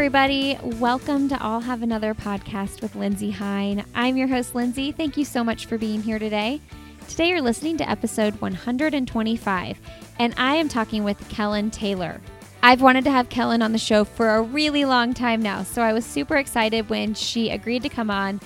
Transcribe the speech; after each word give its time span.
everybody. 0.00 0.56
Welcome 0.62 1.28
to 1.28 1.42
I'll 1.42 1.60
Have 1.60 1.82
Another 1.82 2.14
podcast 2.14 2.80
with 2.80 2.94
Lindsey 2.94 3.30
Hein. 3.30 3.84
I'm 3.94 4.16
your 4.16 4.28
host, 4.28 4.54
Lindsay. 4.54 4.92
Thank 4.92 5.18
you 5.18 5.26
so 5.26 5.44
much 5.44 5.66
for 5.66 5.76
being 5.76 6.00
here 6.00 6.18
today. 6.18 6.62
Today, 7.06 7.28
you're 7.28 7.42
listening 7.42 7.76
to 7.76 7.90
episode 7.90 8.40
125, 8.40 9.78
and 10.18 10.34
I 10.38 10.54
am 10.54 10.70
talking 10.70 11.04
with 11.04 11.28
Kellyn 11.28 11.70
Taylor. 11.70 12.18
I've 12.62 12.80
wanted 12.80 13.04
to 13.04 13.10
have 13.10 13.28
Kellyn 13.28 13.60
on 13.60 13.72
the 13.72 13.78
show 13.78 14.04
for 14.04 14.36
a 14.36 14.40
really 14.40 14.86
long 14.86 15.12
time 15.12 15.42
now, 15.42 15.64
so 15.64 15.82
I 15.82 15.92
was 15.92 16.06
super 16.06 16.38
excited 16.38 16.88
when 16.88 17.12
she 17.12 17.50
agreed 17.50 17.82
to 17.82 17.90
come 17.90 18.10
on 18.10 18.40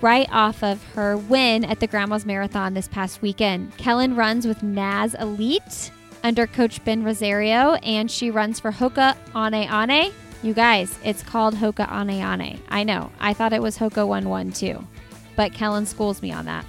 right 0.00 0.28
off 0.30 0.62
of 0.62 0.80
her 0.94 1.16
win 1.16 1.64
at 1.64 1.80
the 1.80 1.88
Grandma's 1.88 2.24
Marathon 2.24 2.74
this 2.74 2.86
past 2.86 3.20
weekend. 3.20 3.76
Kellyn 3.78 4.14
runs 4.14 4.46
with 4.46 4.62
NAZ 4.62 5.14
Elite 5.14 5.90
under 6.22 6.46
Coach 6.46 6.84
Ben 6.84 7.02
Rosario, 7.02 7.74
and 7.82 8.08
she 8.08 8.30
runs 8.30 8.60
for 8.60 8.70
Hoka 8.70 9.16
Ane 9.34 9.68
Ane. 9.68 10.12
You 10.42 10.54
guys, 10.54 10.98
it's 11.04 11.22
called 11.22 11.54
Hoka 11.54 11.86
Ane 11.92 12.22
Ane. 12.22 12.62
I 12.70 12.82
know. 12.82 13.10
I 13.20 13.34
thought 13.34 13.52
it 13.52 13.60
was 13.60 13.76
Hoka 13.76 14.06
1 14.06 14.26
1 14.26 14.52
too, 14.52 14.82
but 15.36 15.52
Kellyn 15.52 15.84
schools 15.84 16.22
me 16.22 16.32
on 16.32 16.46
that. 16.46 16.64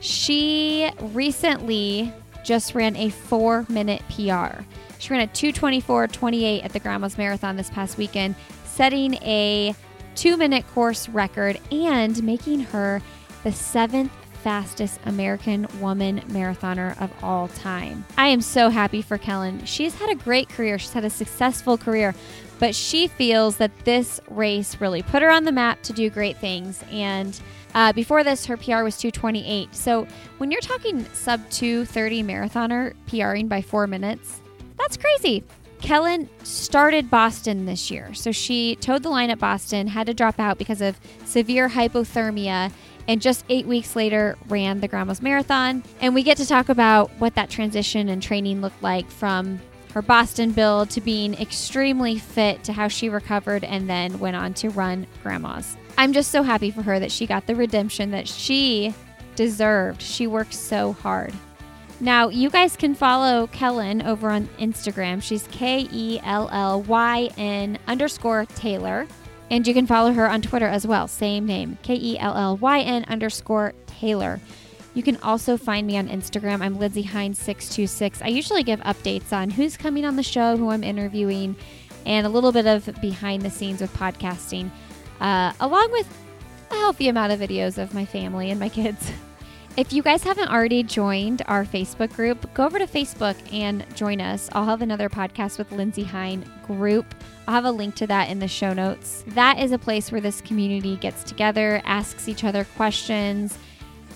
She 0.00 0.90
recently 1.00 2.12
just 2.42 2.74
ran 2.74 2.96
a 2.96 3.10
four 3.10 3.66
minute 3.68 4.02
PR. 4.08 4.62
She 4.98 5.12
ran 5.12 5.22
a 5.22 5.28
224.28 5.28 6.64
at 6.64 6.72
the 6.72 6.80
Grandma's 6.80 7.16
Marathon 7.16 7.56
this 7.56 7.70
past 7.70 7.98
weekend, 7.98 8.34
setting 8.64 9.14
a 9.14 9.76
two 10.16 10.36
minute 10.36 10.66
course 10.74 11.08
record 11.08 11.60
and 11.70 12.20
making 12.24 12.60
her 12.60 13.00
the 13.44 13.52
seventh 13.52 14.10
fastest 14.42 14.98
American 15.04 15.66
woman 15.80 16.20
marathoner 16.28 17.00
of 17.00 17.12
all 17.22 17.48
time. 17.48 18.04
I 18.16 18.28
am 18.28 18.40
so 18.40 18.70
happy 18.70 19.02
for 19.02 19.18
Kellyn. 19.18 19.64
She's 19.64 19.94
had 19.94 20.10
a 20.10 20.14
great 20.14 20.48
career, 20.48 20.78
she's 20.78 20.92
had 20.92 21.04
a 21.04 21.10
successful 21.10 21.76
career, 21.76 22.14
but 22.58 22.74
she 22.74 23.08
feels 23.08 23.56
that 23.58 23.70
this 23.84 24.20
race 24.28 24.80
really 24.80 25.02
put 25.02 25.22
her 25.22 25.30
on 25.30 25.44
the 25.44 25.52
map 25.52 25.82
to 25.82 25.92
do 25.92 26.10
great 26.10 26.36
things. 26.38 26.82
And 26.90 27.38
uh, 27.74 27.92
before 27.92 28.24
this, 28.24 28.46
her 28.46 28.56
PR 28.56 28.82
was 28.82 28.96
228. 28.96 29.74
So 29.74 30.06
when 30.38 30.50
you're 30.50 30.60
talking 30.60 31.04
sub 31.12 31.48
230 31.50 32.22
marathoner 32.22 32.94
PRing 33.06 33.48
by 33.48 33.62
four 33.62 33.86
minutes, 33.86 34.40
that's 34.78 34.96
crazy. 34.96 35.44
Kellyn 35.80 36.28
started 36.42 37.08
Boston 37.10 37.66
this 37.66 37.90
year. 37.90 38.12
So 38.14 38.32
she 38.32 38.76
towed 38.76 39.02
the 39.02 39.10
line 39.10 39.30
at 39.30 39.38
Boston, 39.38 39.86
had 39.86 40.06
to 40.08 40.14
drop 40.14 40.40
out 40.40 40.58
because 40.58 40.80
of 40.80 40.98
severe 41.24 41.68
hypothermia, 41.68 42.72
and 43.06 43.22
just 43.22 43.44
eight 43.48 43.66
weeks 43.66 43.94
later 43.94 44.36
ran 44.48 44.80
the 44.80 44.88
Grandma's 44.88 45.22
Marathon. 45.22 45.82
And 46.00 46.14
we 46.14 46.22
get 46.22 46.36
to 46.38 46.46
talk 46.46 46.68
about 46.68 47.10
what 47.18 47.34
that 47.36 47.48
transition 47.48 48.08
and 48.08 48.22
training 48.22 48.60
looked 48.60 48.82
like 48.82 49.08
from 49.10 49.60
her 49.92 50.02
Boston 50.02 50.52
build 50.52 50.90
to 50.90 51.00
being 51.00 51.34
extremely 51.34 52.18
fit 52.18 52.62
to 52.64 52.72
how 52.72 52.88
she 52.88 53.08
recovered 53.08 53.64
and 53.64 53.88
then 53.88 54.18
went 54.18 54.36
on 54.36 54.54
to 54.54 54.68
run 54.70 55.06
Grandma's. 55.22 55.76
I'm 55.96 56.12
just 56.12 56.30
so 56.30 56.42
happy 56.42 56.70
for 56.70 56.82
her 56.82 57.00
that 57.00 57.10
she 57.10 57.26
got 57.26 57.46
the 57.46 57.56
redemption 57.56 58.10
that 58.12 58.28
she 58.28 58.94
deserved. 59.34 60.02
She 60.02 60.26
worked 60.26 60.54
so 60.54 60.92
hard. 60.92 61.32
Now, 62.00 62.28
you 62.28 62.48
guys 62.48 62.76
can 62.76 62.94
follow 62.94 63.48
Kellyn 63.48 64.02
over 64.02 64.30
on 64.30 64.46
Instagram. 64.58 65.20
She's 65.20 65.48
K 65.50 65.88
E 65.90 66.20
L 66.22 66.48
L 66.52 66.82
Y 66.82 67.30
N 67.36 67.78
underscore 67.88 68.46
Taylor. 68.46 69.06
And 69.50 69.66
you 69.66 69.74
can 69.74 69.86
follow 69.86 70.12
her 70.12 70.28
on 70.30 70.42
Twitter 70.42 70.66
as 70.66 70.86
well. 70.86 71.08
Same 71.08 71.46
name, 71.46 71.78
K 71.82 71.94
E 71.94 72.18
L 72.18 72.36
L 72.36 72.56
Y 72.58 72.80
N 72.80 73.04
underscore 73.08 73.72
Taylor. 73.86 74.40
You 74.98 75.04
can 75.04 75.18
also 75.18 75.56
find 75.56 75.86
me 75.86 75.96
on 75.96 76.08
Instagram. 76.08 76.60
I'm 76.60 76.76
Lindsay 76.76 77.04
Hines626. 77.04 78.20
I 78.20 78.26
usually 78.26 78.64
give 78.64 78.80
updates 78.80 79.32
on 79.32 79.48
who's 79.48 79.76
coming 79.76 80.04
on 80.04 80.16
the 80.16 80.24
show, 80.24 80.56
who 80.56 80.70
I'm 80.70 80.82
interviewing, 80.82 81.54
and 82.04 82.26
a 82.26 82.28
little 82.28 82.50
bit 82.50 82.66
of 82.66 82.90
behind 83.00 83.42
the 83.42 83.48
scenes 83.48 83.80
with 83.80 83.94
podcasting, 83.94 84.72
uh, 85.20 85.52
along 85.60 85.92
with 85.92 86.08
a 86.72 86.74
healthy 86.74 87.06
amount 87.06 87.32
of 87.32 87.38
videos 87.38 87.80
of 87.80 87.94
my 87.94 88.04
family 88.04 88.50
and 88.50 88.58
my 88.58 88.68
kids. 88.68 89.12
If 89.76 89.92
you 89.92 90.02
guys 90.02 90.24
haven't 90.24 90.48
already 90.48 90.82
joined 90.82 91.42
our 91.46 91.64
Facebook 91.64 92.12
group, 92.12 92.52
go 92.52 92.66
over 92.66 92.80
to 92.80 92.86
Facebook 92.88 93.36
and 93.52 93.86
join 93.94 94.20
us. 94.20 94.48
I'll 94.50 94.64
have 94.64 94.82
another 94.82 95.08
podcast 95.08 95.56
with 95.56 95.70
Lindsey 95.70 96.02
Hein 96.02 96.44
group. 96.66 97.14
I'll 97.46 97.54
have 97.54 97.64
a 97.64 97.70
link 97.70 97.94
to 97.96 98.08
that 98.08 98.28
in 98.28 98.40
the 98.40 98.48
show 98.48 98.72
notes. 98.72 99.22
That 99.28 99.60
is 99.60 99.70
a 99.70 99.78
place 99.78 100.10
where 100.10 100.20
this 100.20 100.40
community 100.40 100.96
gets 100.96 101.22
together, 101.22 101.80
asks 101.84 102.28
each 102.28 102.42
other 102.42 102.64
questions. 102.76 103.56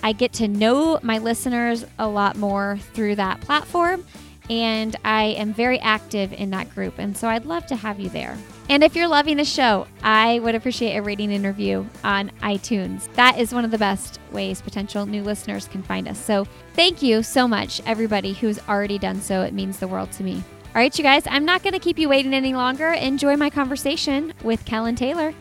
I 0.02 0.12
get 0.12 0.32
to 0.34 0.48
know 0.48 0.98
my 1.02 1.18
listeners 1.18 1.84
a 1.98 2.08
lot 2.08 2.36
more 2.36 2.78
through 2.92 3.16
that 3.16 3.40
platform, 3.40 4.04
and 4.50 4.96
I 5.04 5.24
am 5.24 5.54
very 5.54 5.78
active 5.80 6.32
in 6.32 6.50
that 6.50 6.74
group. 6.74 6.98
And 6.98 7.16
so 7.16 7.28
I'd 7.28 7.46
love 7.46 7.66
to 7.66 7.76
have 7.76 8.00
you 8.00 8.08
there. 8.08 8.36
And 8.68 8.82
if 8.82 8.96
you're 8.96 9.08
loving 9.08 9.36
the 9.36 9.44
show, 9.44 9.86
I 10.02 10.38
would 10.38 10.54
appreciate 10.54 10.96
a 10.96 11.02
rating 11.02 11.32
and 11.32 11.44
review 11.44 11.88
on 12.04 12.30
iTunes. 12.42 13.12
That 13.14 13.38
is 13.38 13.52
one 13.52 13.64
of 13.64 13.70
the 13.70 13.78
best 13.78 14.18
ways 14.30 14.60
potential 14.60 15.04
new 15.04 15.22
listeners 15.22 15.68
can 15.68 15.82
find 15.82 16.08
us. 16.08 16.18
So 16.18 16.46
thank 16.74 17.02
you 17.02 17.22
so 17.22 17.46
much, 17.46 17.82
everybody 17.86 18.32
who's 18.32 18.58
already 18.68 18.98
done 18.98 19.20
so. 19.20 19.42
It 19.42 19.52
means 19.52 19.78
the 19.78 19.88
world 19.88 20.10
to 20.12 20.24
me. 20.24 20.42
All 20.74 20.80
right, 20.80 20.96
you 20.96 21.04
guys, 21.04 21.24
I'm 21.26 21.44
not 21.44 21.62
going 21.62 21.74
to 21.74 21.78
keep 21.78 21.98
you 21.98 22.08
waiting 22.08 22.32
any 22.32 22.54
longer. 22.54 22.88
Enjoy 22.88 23.36
my 23.36 23.50
conversation 23.50 24.32
with 24.42 24.64
Kellyn 24.64 24.96
Taylor. 24.96 25.34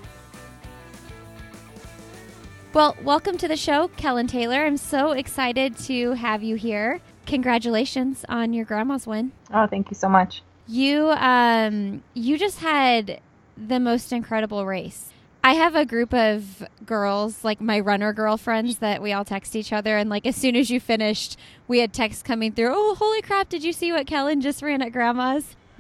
Well, 2.74 2.96
welcome 3.04 3.38
to 3.40 3.50
the 3.50 3.58
show, 3.58 3.90
Kellyn 3.90 4.28
Taylor. 4.28 4.66
I'm 4.66 4.78
so 4.78 5.12
excited 5.12 5.78
to 5.80 6.14
have 6.14 6.42
you 6.42 6.56
here. 6.56 7.02
Congratulations 7.26 8.24
on 8.30 8.54
your 8.54 8.64
grandma's 8.64 9.06
win. 9.06 9.34
Oh, 9.54 9.68
thank 9.68 9.92
you 9.92 9.96
so 9.96 10.08
much. 10.08 10.42
You 10.70 11.10
um 11.10 12.02
you 12.14 12.38
just 12.38 12.60
had 12.60 13.20
the 13.58 13.78
most 13.78 14.14
incredible 14.14 14.66
race. 14.66 15.12
I 15.44 15.56
have 15.56 15.76
a 15.76 15.86
group 15.86 16.14
of 16.14 16.66
girls, 16.86 17.44
like 17.44 17.60
my 17.60 17.78
runner 17.78 18.14
girlfriends, 18.14 18.78
that 18.78 19.02
we 19.02 19.12
all 19.12 19.26
text 19.26 19.54
each 19.54 19.74
other. 19.74 19.98
And 19.98 20.10
like 20.10 20.26
as 20.26 20.38
soon 20.38 20.56
as 20.56 20.70
you 20.70 20.80
finished, 20.80 21.38
we 21.68 21.80
had 21.80 21.92
texts 21.92 22.24
coming 22.24 22.54
through. 22.54 22.72
Oh, 22.74 22.96
holy 22.96 23.22
crap! 23.22 23.50
Did 23.50 23.66
you 23.66 23.74
see 23.74 23.92
what 23.92 24.08
Kellyn 24.08 24.40
just 24.40 24.62
ran 24.62 24.82
at 24.82 24.94
Grandma's? 24.94 25.58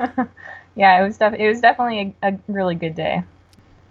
yeah, 0.76 1.00
it 1.00 1.04
was 1.08 1.18
def- 1.18 1.40
it 1.40 1.48
was 1.48 1.62
definitely 1.62 2.18
a, 2.22 2.34
a 2.34 2.40
really 2.50 2.76
good 2.76 2.96
day. 2.96 3.24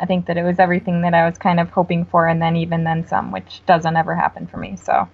I 0.00 0.06
think 0.06 0.26
that 0.26 0.38
it 0.38 0.42
was 0.42 0.58
everything 0.58 1.02
that 1.02 1.12
I 1.12 1.28
was 1.28 1.36
kind 1.36 1.60
of 1.60 1.68
hoping 1.68 2.06
for, 2.06 2.26
and 2.26 2.40
then 2.40 2.56
even 2.56 2.84
then 2.84 3.06
some, 3.06 3.30
which 3.30 3.60
doesn't 3.66 3.96
ever 3.96 4.14
happen 4.14 4.46
for 4.46 4.56
me. 4.56 4.76
So, 4.76 5.08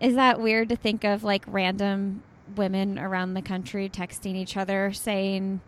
is 0.00 0.14
that 0.14 0.40
weird 0.40 0.70
to 0.70 0.76
think 0.76 1.04
of 1.04 1.22
like 1.22 1.44
random 1.46 2.22
women 2.56 2.98
around 2.98 3.34
the 3.34 3.42
country 3.42 3.88
texting 3.88 4.34
each 4.34 4.56
other 4.56 4.92
saying, 4.92 5.60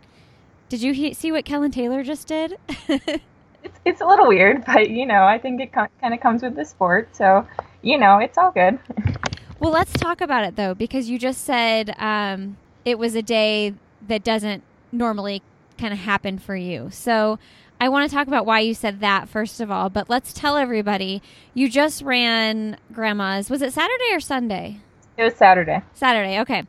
"Did 0.69 0.81
you 0.81 0.93
he- 0.93 1.13
see 1.13 1.31
what 1.31 1.45
Kellyn 1.45 1.69
Taylor 1.69 2.03
just 2.03 2.27
did?" 2.27 2.57
it's 2.87 3.79
it's 3.85 4.01
a 4.01 4.05
little 4.05 4.27
weird, 4.27 4.65
but 4.65 4.89
you 4.89 5.05
know, 5.05 5.23
I 5.23 5.37
think 5.37 5.61
it 5.61 5.71
co- 5.71 5.87
kind 6.01 6.13
of 6.15 6.19
comes 6.19 6.41
with 6.41 6.55
the 6.55 6.65
sport, 6.65 7.15
so 7.15 7.47
you 7.83 7.99
know, 7.99 8.17
it's 8.17 8.39
all 8.39 8.51
good. 8.51 8.79
well, 9.59 9.71
let's 9.71 9.93
talk 9.93 10.19
about 10.19 10.45
it 10.45 10.55
though, 10.55 10.73
because 10.73 11.09
you 11.09 11.19
just 11.19 11.43
said 11.43 11.93
um, 11.99 12.57
it 12.85 12.97
was 12.97 13.13
a 13.13 13.21
day 13.21 13.75
that 14.07 14.23
doesn't 14.23 14.63
normally 14.91 15.43
kind 15.77 15.93
of 15.93 15.99
happen 15.99 16.39
for 16.39 16.55
you. 16.55 16.89
So. 16.91 17.37
I 17.83 17.89
want 17.89 18.09
to 18.09 18.15
talk 18.15 18.27
about 18.27 18.45
why 18.45 18.61
you 18.61 18.73
said 18.73 19.01
that 19.01 19.27
first 19.27 19.59
of 19.59 19.69
all, 19.69 19.89
but 19.89 20.09
let's 20.09 20.31
tell 20.31 20.55
everybody 20.55 21.21
you 21.53 21.67
just 21.67 22.01
ran 22.01 22.77
grandma's. 22.93 23.49
Was 23.49 23.61
it 23.61 23.73
Saturday 23.73 24.13
or 24.13 24.21
Sunday? 24.21 24.79
It 25.17 25.23
was 25.25 25.35
Saturday. 25.35 25.81
Saturday. 25.93 26.39
Okay. 26.39 26.63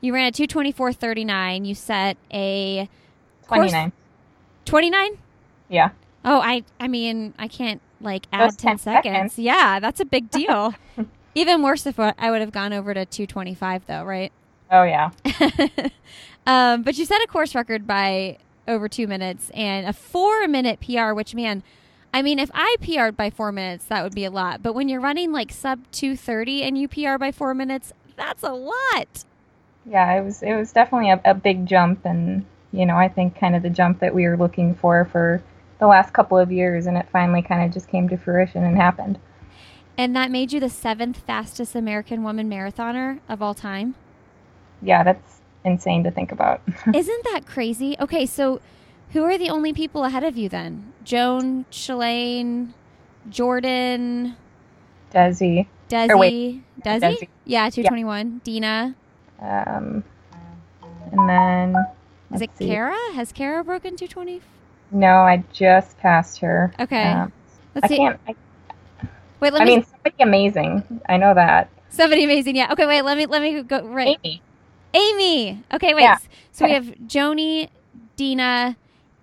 You 0.00 0.14
ran 0.14 0.28
a 0.28 0.30
224.39. 0.30 1.66
You 1.66 1.74
set 1.74 2.16
a 2.32 2.88
29. 3.48 3.90
29? 4.64 5.18
Yeah. 5.70 5.90
Oh, 6.24 6.40
I 6.40 6.62
I 6.78 6.86
mean, 6.86 7.34
I 7.36 7.48
can't 7.48 7.80
like 8.00 8.28
add 8.32 8.56
10, 8.56 8.56
10 8.56 8.78
seconds. 8.78 9.12
seconds. 9.12 9.38
Yeah, 9.40 9.80
that's 9.80 9.98
a 9.98 10.04
big 10.04 10.30
deal. 10.30 10.72
Even 11.34 11.64
worse 11.64 11.84
if 11.84 11.98
I 11.98 12.30
would 12.30 12.40
have 12.40 12.52
gone 12.52 12.72
over 12.72 12.94
to 12.94 13.04
225 13.04 13.86
though, 13.86 14.04
right? 14.04 14.30
Oh 14.70 14.84
yeah. 14.84 15.10
um, 16.46 16.84
but 16.84 16.96
you 16.96 17.06
set 17.06 17.20
a 17.24 17.26
course 17.26 17.56
record 17.56 17.88
by 17.88 18.38
over 18.70 18.88
2 18.88 19.06
minutes 19.06 19.50
and 19.50 19.86
a 19.86 19.92
4 19.92 20.48
minute 20.48 20.80
PR, 20.80 21.12
which 21.12 21.34
man, 21.34 21.62
I 22.12 22.22
mean, 22.22 22.38
if 22.38 22.50
I 22.52 22.76
PR'd 22.80 23.16
by 23.16 23.30
four 23.30 23.52
minutes, 23.52 23.84
that 23.86 24.02
would 24.02 24.14
be 24.14 24.24
a 24.24 24.30
lot. 24.30 24.62
But 24.62 24.74
when 24.74 24.88
you're 24.88 25.00
running 25.00 25.32
like 25.32 25.52
sub 25.52 25.80
230 25.92 26.62
and 26.62 26.76
you 26.76 26.88
PR 26.88 27.18
by 27.18 27.30
four 27.30 27.54
minutes, 27.54 27.92
that's 28.16 28.42
a 28.42 28.52
lot. 28.52 29.24
Yeah, 29.86 30.12
it 30.12 30.24
was 30.24 30.42
it 30.42 30.54
was 30.54 30.72
definitely 30.72 31.10
a, 31.10 31.20
a 31.24 31.34
big 31.34 31.66
jump, 31.66 32.04
and 32.04 32.44
you 32.72 32.84
know, 32.84 32.96
I 32.96 33.08
think 33.08 33.38
kind 33.38 33.56
of 33.56 33.62
the 33.62 33.70
jump 33.70 34.00
that 34.00 34.14
we 34.14 34.26
were 34.26 34.36
looking 34.36 34.74
for 34.74 35.04
for 35.06 35.42
the 35.78 35.86
last 35.86 36.12
couple 36.12 36.36
of 36.38 36.52
years, 36.52 36.86
and 36.86 36.96
it 36.96 37.08
finally 37.10 37.42
kind 37.42 37.64
of 37.64 37.72
just 37.72 37.88
came 37.88 38.08
to 38.08 38.16
fruition 38.16 38.64
and 38.64 38.76
happened. 38.76 39.18
And 39.96 40.14
that 40.16 40.30
made 40.30 40.52
you 40.52 40.60
the 40.60 40.68
seventh 40.68 41.18
fastest 41.18 41.74
American 41.74 42.22
woman 42.22 42.48
marathoner 42.50 43.20
of 43.28 43.42
all 43.42 43.54
time. 43.54 43.94
Yeah, 44.82 45.02
that's 45.02 45.39
insane 45.64 46.04
to 46.04 46.10
think 46.10 46.32
about. 46.32 46.62
Isn't 46.94 47.24
that 47.32 47.46
crazy? 47.46 47.96
Okay, 48.00 48.26
so 48.26 48.60
who 49.10 49.24
are 49.24 49.36
the 49.38 49.50
only 49.50 49.72
people 49.72 50.04
ahead 50.04 50.24
of 50.24 50.36
you 50.36 50.48
then? 50.48 50.92
Joan, 51.04 51.64
Shalane, 51.70 52.72
Jordan, 53.28 54.36
Desi. 55.12 55.66
Desi. 55.88 56.18
Wait, 56.18 56.62
Desi? 56.84 57.00
Desi? 57.00 57.28
Yeah, 57.44 57.68
221. 57.70 58.32
Yeah. 58.34 58.38
Deena. 58.44 58.94
Um, 59.40 60.04
and 61.12 61.28
then. 61.28 61.74
Is 62.32 62.42
it 62.42 62.50
see. 62.56 62.66
Kara? 62.66 62.96
Has 63.14 63.32
Kara 63.32 63.64
broken 63.64 63.96
220? 63.96 64.40
No, 64.92 65.16
I 65.22 65.42
just 65.52 65.98
passed 65.98 66.38
her. 66.40 66.72
Okay. 66.78 67.10
Um, 67.10 67.32
Let's 67.74 67.86
I 67.86 67.88
see. 67.88 67.96
can't. 67.96 68.20
I, 68.28 68.34
Wait, 69.40 69.52
let 69.52 69.62
I 69.62 69.64
me. 69.64 69.76
mean, 69.76 69.84
somebody 69.84 70.22
amazing. 70.22 71.00
I 71.08 71.16
know 71.16 71.34
that. 71.34 71.70
somebody 71.88 72.24
amazing. 72.24 72.56
Yeah. 72.56 72.72
Okay. 72.72 72.86
Wait. 72.86 73.02
Let 73.02 73.16
me. 73.16 73.26
Let 73.26 73.42
me 73.42 73.62
go. 73.62 73.82
Right. 73.86 74.18
Amy. 74.24 74.42
Amy. 74.94 75.62
Okay. 75.72 75.94
Wait. 75.94 76.02
Yeah. 76.02 76.18
So 76.52 76.66
we 76.66 76.72
have 76.72 76.86
Joni, 77.06 77.68
Deena, 78.16 78.76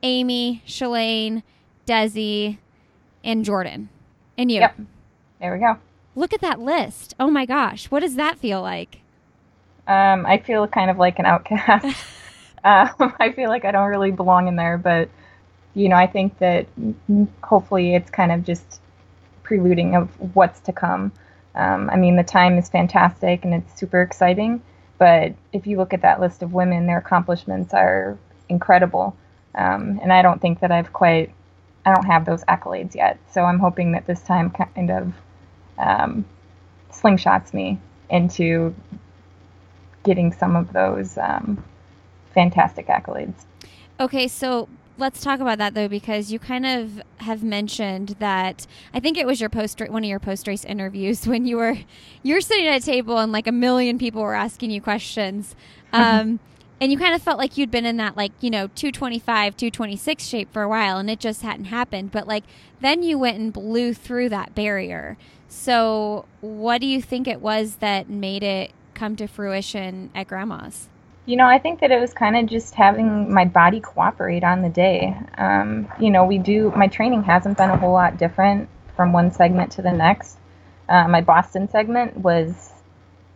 Amy, 0.03 0.63
Shalane, 0.65 1.43
Desi, 1.85 2.57
and 3.23 3.45
Jordan, 3.45 3.89
and 4.37 4.51
you. 4.51 4.61
Yep. 4.61 4.79
There 5.39 5.53
we 5.53 5.59
go. 5.59 5.77
Look 6.15 6.33
at 6.33 6.41
that 6.41 6.59
list. 6.59 7.13
Oh 7.19 7.29
my 7.29 7.45
gosh. 7.45 7.91
What 7.91 7.99
does 7.99 8.15
that 8.15 8.37
feel 8.39 8.61
like? 8.61 9.01
Um, 9.87 10.25
I 10.25 10.39
feel 10.39 10.67
kind 10.67 10.89
of 10.89 10.97
like 10.97 11.19
an 11.19 11.25
outcast. 11.25 11.85
um, 12.63 13.13
I 13.19 13.31
feel 13.31 13.49
like 13.49 13.65
I 13.65 13.71
don't 13.71 13.89
really 13.89 14.11
belong 14.11 14.47
in 14.47 14.55
there, 14.55 14.77
but 14.77 15.09
you 15.73 15.89
know, 15.89 15.95
I 15.95 16.07
think 16.07 16.39
that 16.39 16.65
hopefully 17.43 17.93
it's 17.93 18.09
kind 18.09 18.31
of 18.31 18.43
just 18.43 18.81
preluding 19.43 19.95
of 19.95 20.09
what's 20.35 20.59
to 20.61 20.73
come. 20.73 21.11
Um, 21.53 21.89
I 21.89 21.97
mean, 21.97 22.15
the 22.15 22.23
time 22.23 22.57
is 22.57 22.67
fantastic 22.67 23.45
and 23.45 23.53
it's 23.53 23.79
super 23.79 24.01
exciting, 24.01 24.61
but 24.97 25.33
if 25.53 25.67
you 25.67 25.77
look 25.77 25.93
at 25.93 26.01
that 26.01 26.19
list 26.19 26.41
of 26.41 26.53
women, 26.53 26.87
their 26.87 26.97
accomplishments 26.97 27.73
are 27.73 28.17
incredible. 28.49 29.15
Um, 29.55 29.99
and 30.01 30.11
I 30.11 30.21
don't 30.21 30.41
think 30.41 30.59
that 30.59 30.71
I've 30.71 30.93
quite, 30.93 31.31
I 31.85 31.93
don't 31.93 32.05
have 32.05 32.25
those 32.25 32.43
accolades 32.45 32.95
yet. 32.95 33.19
So 33.31 33.43
I'm 33.43 33.59
hoping 33.59 33.91
that 33.93 34.07
this 34.07 34.21
time 34.21 34.49
kind 34.49 34.91
of 34.91 35.13
um, 35.77 36.25
slingshots 36.91 37.53
me 37.53 37.79
into 38.09 38.73
getting 40.03 40.31
some 40.31 40.55
of 40.55 40.73
those 40.73 41.17
um, 41.17 41.63
fantastic 42.33 42.87
accolades. 42.87 43.45
Okay, 43.99 44.27
so 44.27 44.69
let's 44.97 45.21
talk 45.21 45.39
about 45.39 45.57
that 45.59 45.73
though, 45.73 45.87
because 45.87 46.31
you 46.31 46.39
kind 46.39 46.65
of 46.65 47.01
have 47.17 47.43
mentioned 47.43 48.15
that 48.19 48.67
I 48.93 48.99
think 48.99 49.17
it 49.17 49.25
was 49.25 49.39
your 49.39 49.49
post 49.49 49.79
one 49.79 50.03
of 50.03 50.09
your 50.09 50.19
post 50.19 50.47
race 50.47 50.65
interviews 50.65 51.27
when 51.27 51.45
you 51.45 51.57
were 51.57 51.77
you 52.23 52.35
were 52.35 52.41
sitting 52.41 52.67
at 52.67 52.81
a 52.81 52.85
table 52.85 53.17
and 53.17 53.31
like 53.31 53.47
a 53.47 53.51
million 53.51 53.97
people 53.97 54.21
were 54.21 54.35
asking 54.35 54.71
you 54.71 54.81
questions, 54.81 55.55
um, 55.93 56.39
and 56.79 56.91
you 56.91 56.97
kind 56.97 57.15
of 57.15 57.21
felt 57.21 57.37
like 57.37 57.57
you'd 57.57 57.71
been 57.71 57.85
in 57.85 57.97
that 57.97 58.17
like 58.17 58.31
you 58.39 58.49
know 58.49 58.67
225, 58.75 59.55
226 59.55 60.23
shape 60.23 60.51
for 60.51 60.61
a 60.63 60.69
while, 60.69 60.97
and 60.97 61.09
it 61.09 61.19
just 61.19 61.41
hadn't 61.41 61.65
happened. 61.65 62.11
But 62.11 62.27
like 62.27 62.43
then 62.81 63.03
you 63.03 63.17
went 63.17 63.37
and 63.37 63.53
blew 63.53 63.93
through 63.93 64.29
that 64.29 64.55
barrier. 64.55 65.17
So 65.49 66.25
what 66.41 66.81
do 66.81 66.87
you 66.87 67.01
think 67.01 67.27
it 67.27 67.41
was 67.41 67.75
that 67.77 68.09
made 68.09 68.43
it 68.43 68.71
come 68.93 69.15
to 69.15 69.27
fruition 69.27 70.11
at 70.13 70.27
Grandma's? 70.27 70.89
You 71.27 71.35
know, 71.35 71.45
I 71.45 71.59
think 71.59 71.81
that 71.81 71.91
it 71.91 71.99
was 71.99 72.13
kind 72.13 72.37
of 72.37 72.45
just 72.45 72.73
having 72.73 73.33
my 73.33 73.43
body 73.43 73.81
cooperate 73.81 74.45
on 74.45 74.61
the 74.61 74.69
day. 74.69 75.13
Um, 75.37 75.91
you 75.99 76.09
know, 76.09 76.23
we 76.23 76.37
do, 76.37 76.71
my 76.73 76.87
training 76.87 77.23
hasn't 77.23 77.57
been 77.57 77.69
a 77.69 77.75
whole 77.75 77.91
lot 77.91 78.17
different 78.17 78.69
from 78.95 79.11
one 79.11 79.31
segment 79.33 79.73
to 79.73 79.81
the 79.81 79.91
next. 79.91 80.37
Uh, 80.87 81.05
my 81.09 81.19
Boston 81.19 81.69
segment 81.69 82.15
was 82.15 82.71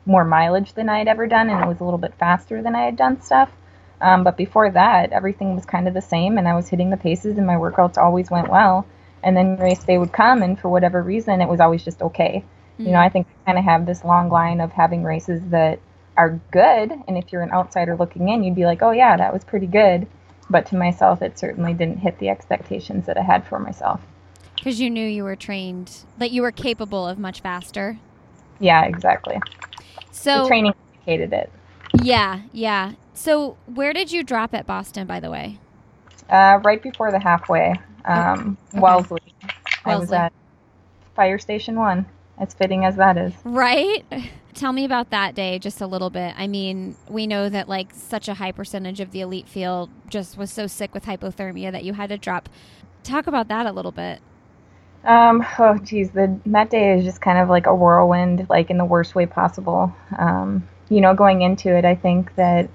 more 0.06 0.24
mileage 0.24 0.72
than 0.72 0.88
I 0.88 1.00
had 1.00 1.10
ever 1.10 1.28
done, 1.28 1.50
and 1.50 1.62
it 1.62 1.68
was 1.68 1.82
a 1.82 1.84
little 1.84 2.00
bit 2.00 2.14
faster 2.18 2.62
than 2.62 2.76
I 2.76 2.86
had 2.86 2.96
done 2.96 3.22
stuff. 3.22 3.52
Um, 4.00 4.24
but 4.24 4.38
before 4.38 4.72
that, 4.72 5.12
everything 5.12 5.54
was 5.54 5.66
kind 5.66 5.86
of 5.86 5.94
the 5.94 6.02
same, 6.02 6.38
and 6.38 6.48
I 6.48 6.56
was 6.56 6.70
hitting 6.70 6.92
the 6.92 6.98
paces, 6.98 7.38
and 7.38 7.46
my 7.46 7.56
workouts 7.56 7.98
always 7.98 8.32
went 8.32 8.50
well. 8.50 8.86
And 9.22 9.36
then 9.36 9.58
race 9.58 9.84
day 9.84 9.98
would 9.98 10.14
come, 10.14 10.42
and 10.44 10.58
for 10.58 10.70
whatever 10.70 11.04
reason, 11.04 11.42
it 11.42 11.50
was 11.50 11.60
always 11.60 11.84
just 11.84 12.02
okay. 12.02 12.46
You 12.86 12.94
know, 12.94 13.00
I 13.00 13.10
think 13.10 13.28
I 13.28 13.52
kind 13.52 13.60
of 13.60 13.66
have 13.66 13.86
this 13.86 14.06
long 14.06 14.30
line 14.30 14.62
of 14.62 14.72
having 14.72 15.04
races 15.04 15.42
that 15.50 15.80
are 16.18 16.40
good, 16.52 16.92
and 17.08 17.18
if 17.18 17.32
you're 17.32 17.42
an 17.42 17.52
outsider 17.52 17.96
looking 17.96 18.30
in, 18.30 18.44
you'd 18.44 18.56
be 18.56 18.66
like, 18.66 18.82
oh 18.82 18.92
yeah, 18.92 19.18
that 19.18 19.34
was 19.34 19.44
pretty 19.44 19.68
good. 19.68 20.08
But 20.50 20.66
to 20.68 20.76
myself, 20.76 21.22
it 21.22 21.40
certainly 21.40 21.74
didn't 21.74 21.98
hit 22.00 22.20
the 22.20 22.30
expectations 22.30 23.06
that 23.06 23.18
I 23.18 23.22
had 23.22 23.48
for 23.48 23.60
myself. 23.60 24.02
Because 24.56 24.80
you 24.80 24.90
knew 24.90 25.08
you 25.08 25.24
were 25.24 25.36
trained, 25.36 26.04
that 26.18 26.32
you 26.32 26.42
were 26.42 26.52
capable 26.52 27.08
of 27.08 27.18
much 27.18 27.42
faster. 27.42 27.98
Yeah, 28.60 28.84
exactly. 28.86 29.40
So 30.12 30.44
the 30.44 30.48
training 30.48 30.74
indicated 30.94 31.34
it. 31.34 31.52
yeah, 32.04 32.42
yeah. 32.52 32.94
So 33.14 33.58
where 33.66 33.94
did 33.94 34.12
you 34.12 34.24
drop 34.24 34.54
at 34.54 34.68
Boston, 34.68 35.08
by 35.08 35.20
the 35.20 35.32
way? 35.32 35.60
Uh, 36.30 36.60
right 36.64 36.82
before 36.82 37.12
the 37.12 37.20
halfway, 37.20 37.74
um, 38.06 38.58
Okay. 38.74 38.80
Wellesley. 38.82 39.22
I 39.86 39.96
was 39.98 40.12
at 40.12 40.32
Fire 41.16 41.40
Station 41.40 41.76
One. 41.76 42.06
As 42.42 42.56
fitting 42.56 42.86
as 42.86 42.96
that 42.96 43.18
is. 43.18 43.34
Right. 43.44 44.04
Tell 44.56 44.74
me 44.74 44.84
about 44.84 45.12
that 45.12 45.36
day 45.36 45.60
just 45.60 45.80
a 45.80 45.86
little 45.86 46.10
bit. 46.10 46.34
I 46.36 46.48
mean, 46.48 46.96
we 47.08 47.28
know 47.28 47.50
that 47.50 47.70
like 47.70 47.94
such 47.94 48.28
a 48.28 48.34
high 48.34 48.52
percentage 48.52 49.00
of 49.00 49.12
the 49.12 49.22
elite 49.22 49.48
field 49.48 49.92
just 50.10 50.40
was 50.40 50.52
so 50.52 50.66
sick 50.66 50.92
with 50.96 51.06
hypothermia 51.06 51.72
that 51.72 51.84
you 51.84 51.94
had 51.94 52.10
to 52.10 52.18
drop. 52.18 52.50
Talk 53.04 53.28
about 53.28 53.48
that 53.50 53.68
a 53.68 53.72
little 53.72 53.92
bit. 53.92 54.22
Um, 55.04 55.46
oh 55.60 55.78
geez, 55.78 56.12
the 56.12 56.36
that 56.48 56.72
day 56.72 56.98
is 56.98 57.06
just 57.06 57.22
kind 57.22 57.38
of 57.38 57.48
like 57.48 57.68
a 57.68 57.76
whirlwind, 57.76 58.48
like 58.50 58.72
in 58.72 58.78
the 58.78 58.86
worst 58.86 59.14
way 59.14 59.28
possible. 59.28 59.96
Um, 60.18 60.68
you 60.90 61.00
know, 61.00 61.14
going 61.14 61.44
into 61.44 61.70
it, 61.76 61.86
I 61.86 61.94
think 61.94 62.34
that, 62.36 62.70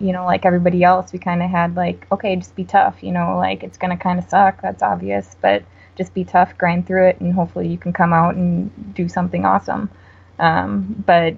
you 0.00 0.12
know, 0.12 0.24
like 0.24 0.44
everybody 0.44 0.82
else, 0.82 1.12
we 1.12 1.20
kind 1.20 1.44
of 1.44 1.50
had 1.50 1.76
like, 1.76 2.08
okay, 2.10 2.34
just 2.34 2.56
be 2.56 2.64
tough. 2.64 3.04
You 3.04 3.12
know, 3.12 3.36
like 3.36 3.62
it's 3.62 3.78
gonna 3.78 3.96
kind 3.96 4.18
of 4.18 4.28
suck. 4.28 4.60
That's 4.62 4.82
obvious, 4.82 5.36
but 5.40 5.62
just 5.96 6.14
be 6.14 6.24
tough, 6.24 6.56
grind 6.58 6.86
through 6.86 7.08
it, 7.08 7.20
and 7.20 7.32
hopefully 7.32 7.68
you 7.68 7.78
can 7.78 7.92
come 7.92 8.12
out 8.12 8.34
and 8.34 8.94
do 8.94 9.08
something 9.08 9.44
awesome. 9.44 9.90
Um, 10.38 11.02
but 11.06 11.34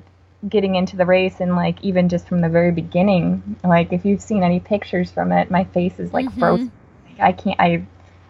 getting 0.48 0.74
into 0.76 0.96
the 0.96 1.06
race 1.06 1.40
and 1.40 1.56
like 1.56 1.82
even 1.82 2.08
just 2.08 2.28
from 2.28 2.40
the 2.40 2.48
very 2.48 2.70
beginning, 2.72 3.56
like 3.64 3.92
if 3.92 4.04
you've 4.04 4.22
seen 4.22 4.42
any 4.42 4.60
pictures 4.60 5.10
from 5.10 5.32
it, 5.32 5.50
my 5.50 5.64
face 5.64 5.98
is 5.98 6.12
like 6.12 6.26
Mhm. 6.26 6.38
frozen. 6.38 6.72
I 7.18 7.32
can't. 7.32 7.60
I 7.60 7.84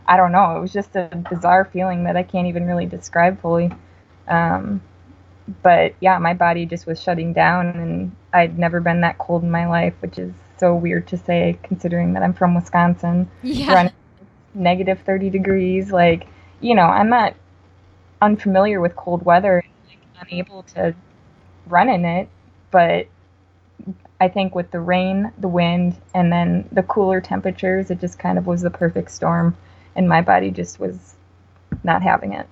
I 0.09 0.17
don't 0.17 0.33
know. 0.33 0.57
It 0.57 0.61
was 0.61 0.73
just 0.73 0.95
a 0.95 1.09
bizarre 1.29 1.65
feeling 1.65 2.05
that 2.05 2.17
I 2.17 2.23
can't 2.23 2.47
even 2.47 2.67
really 2.67 2.87
describe 2.87 3.41
fully. 3.41 3.73
Um, 4.29 4.81
but 5.63 5.95
yeah, 6.01 6.19
my 6.19 6.35
body 6.35 6.67
just 6.67 6.87
was 6.87 7.03
shutting 7.03 7.33
down, 7.33 7.67
and 7.69 8.17
I'd 8.33 8.59
never 8.59 8.81
been 8.81 9.01
that 9.03 9.19
cold 9.19 9.43
in 9.43 9.51
my 9.51 9.67
life, 9.67 9.95
which 10.01 10.19
is 10.19 10.33
so 10.59 10.75
weird 10.75 11.07
to 11.09 11.17
say 11.17 11.59
considering 11.63 12.15
that 12.15 12.23
I'm 12.23 12.33
from 12.33 12.55
Wisconsin. 12.55 13.29
Yeah. 13.43 13.75
Running 13.75 13.93
negative 14.57 15.01
30 15.01 15.31
degrees. 15.31 15.93
Like, 15.93 16.27
you 16.61 16.75
know, 16.75 16.83
I'm 16.83 17.09
not 17.09 17.35
unfamiliar 18.21 18.81
with 18.81 18.97
cold 18.97 19.25
weather, 19.25 19.63
like, 19.89 20.29
unable 20.29 20.63
to 20.75 20.95
run 21.67 21.89
in 21.89 22.05
it, 22.05 22.29
but 22.71 23.07
I 24.21 24.29
think 24.29 24.55
with 24.55 24.71
the 24.71 24.81
rain, 24.81 25.33
the 25.39 25.49
wind, 25.49 25.97
and 26.15 26.33
then 26.33 26.69
the 26.73 26.83
cooler 26.83 27.21
temperatures, 27.21 27.91
it 27.91 28.01
just 28.01 28.19
kind 28.19 28.39
of 28.39 28.47
was 28.47 28.63
the 28.63 28.71
perfect 28.71 29.11
storm, 29.11 29.57
and 29.95 30.09
my 30.09 30.23
body 30.23 30.51
just 30.51 30.81
was 30.81 31.15
not 31.85 32.03
having 32.03 32.33
it. 32.33 32.47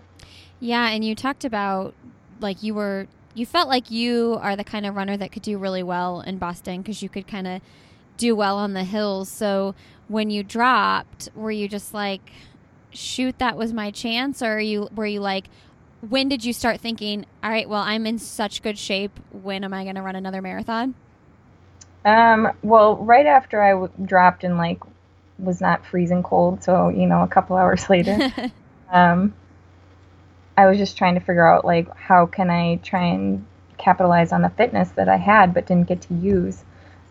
Yeah, 0.60 0.88
and 0.88 1.04
you 1.04 1.14
talked 1.14 1.44
about 1.44 1.94
like 2.40 2.62
you 2.62 2.74
were 2.74 3.06
you 3.34 3.46
felt 3.46 3.68
like 3.68 3.90
you 3.90 4.38
are 4.40 4.56
the 4.56 4.64
kind 4.64 4.86
of 4.86 4.94
runner 4.94 5.16
that 5.16 5.32
could 5.32 5.42
do 5.42 5.58
really 5.58 5.82
well 5.82 6.20
in 6.20 6.38
Boston 6.38 6.82
because 6.82 7.02
you 7.02 7.08
could 7.08 7.26
kind 7.26 7.46
of 7.46 7.62
do 8.16 8.34
well 8.36 8.56
on 8.58 8.74
the 8.74 8.84
hills. 8.84 9.28
So 9.28 9.74
when 10.08 10.30
you 10.30 10.42
dropped, 10.42 11.28
were 11.34 11.50
you 11.50 11.68
just 11.68 11.94
like, 11.94 12.30
shoot, 12.90 13.38
that 13.38 13.56
was 13.56 13.72
my 13.72 13.90
chance, 13.90 14.42
or 14.42 14.56
are 14.56 14.60
you 14.60 14.88
were 14.94 15.06
you 15.06 15.20
like, 15.20 15.46
when 16.08 16.28
did 16.28 16.44
you 16.44 16.52
start 16.52 16.80
thinking, 16.80 17.26
all 17.42 17.50
right, 17.50 17.68
well, 17.68 17.82
I'm 17.82 18.06
in 18.06 18.18
such 18.18 18.62
good 18.62 18.78
shape. 18.78 19.18
When 19.32 19.64
am 19.64 19.72
I 19.72 19.84
going 19.84 19.96
to 19.96 20.02
run 20.02 20.16
another 20.16 20.42
marathon? 20.42 20.94
Um, 22.04 22.52
well, 22.62 22.96
right 22.96 23.26
after 23.26 23.62
I 23.62 23.70
w- 23.70 23.92
dropped 24.04 24.44
and 24.44 24.58
like 24.58 24.78
was 25.38 25.60
not 25.60 25.84
freezing 25.86 26.22
cold, 26.22 26.62
so 26.62 26.88
you 26.88 27.06
know, 27.06 27.22
a 27.22 27.28
couple 27.28 27.56
hours 27.60 27.88
later, 27.88 28.32
um, 28.92 29.34
I 30.56 30.66
was 30.66 30.78
just 30.78 30.96
trying 30.96 31.14
to 31.14 31.20
figure 31.20 31.46
out 31.46 31.64
like 31.64 31.94
how 31.96 32.26
can 32.26 32.50
I 32.50 32.76
try 32.76 33.04
and 33.04 33.44
capitalize 33.78 34.32
on 34.32 34.42
the 34.42 34.50
fitness 34.50 34.90
that 34.90 35.08
I 35.08 35.16
had 35.16 35.52
but 35.52 35.66
didn't 35.66 35.88
get 35.88 36.02
to 36.02 36.14
use. 36.14 36.64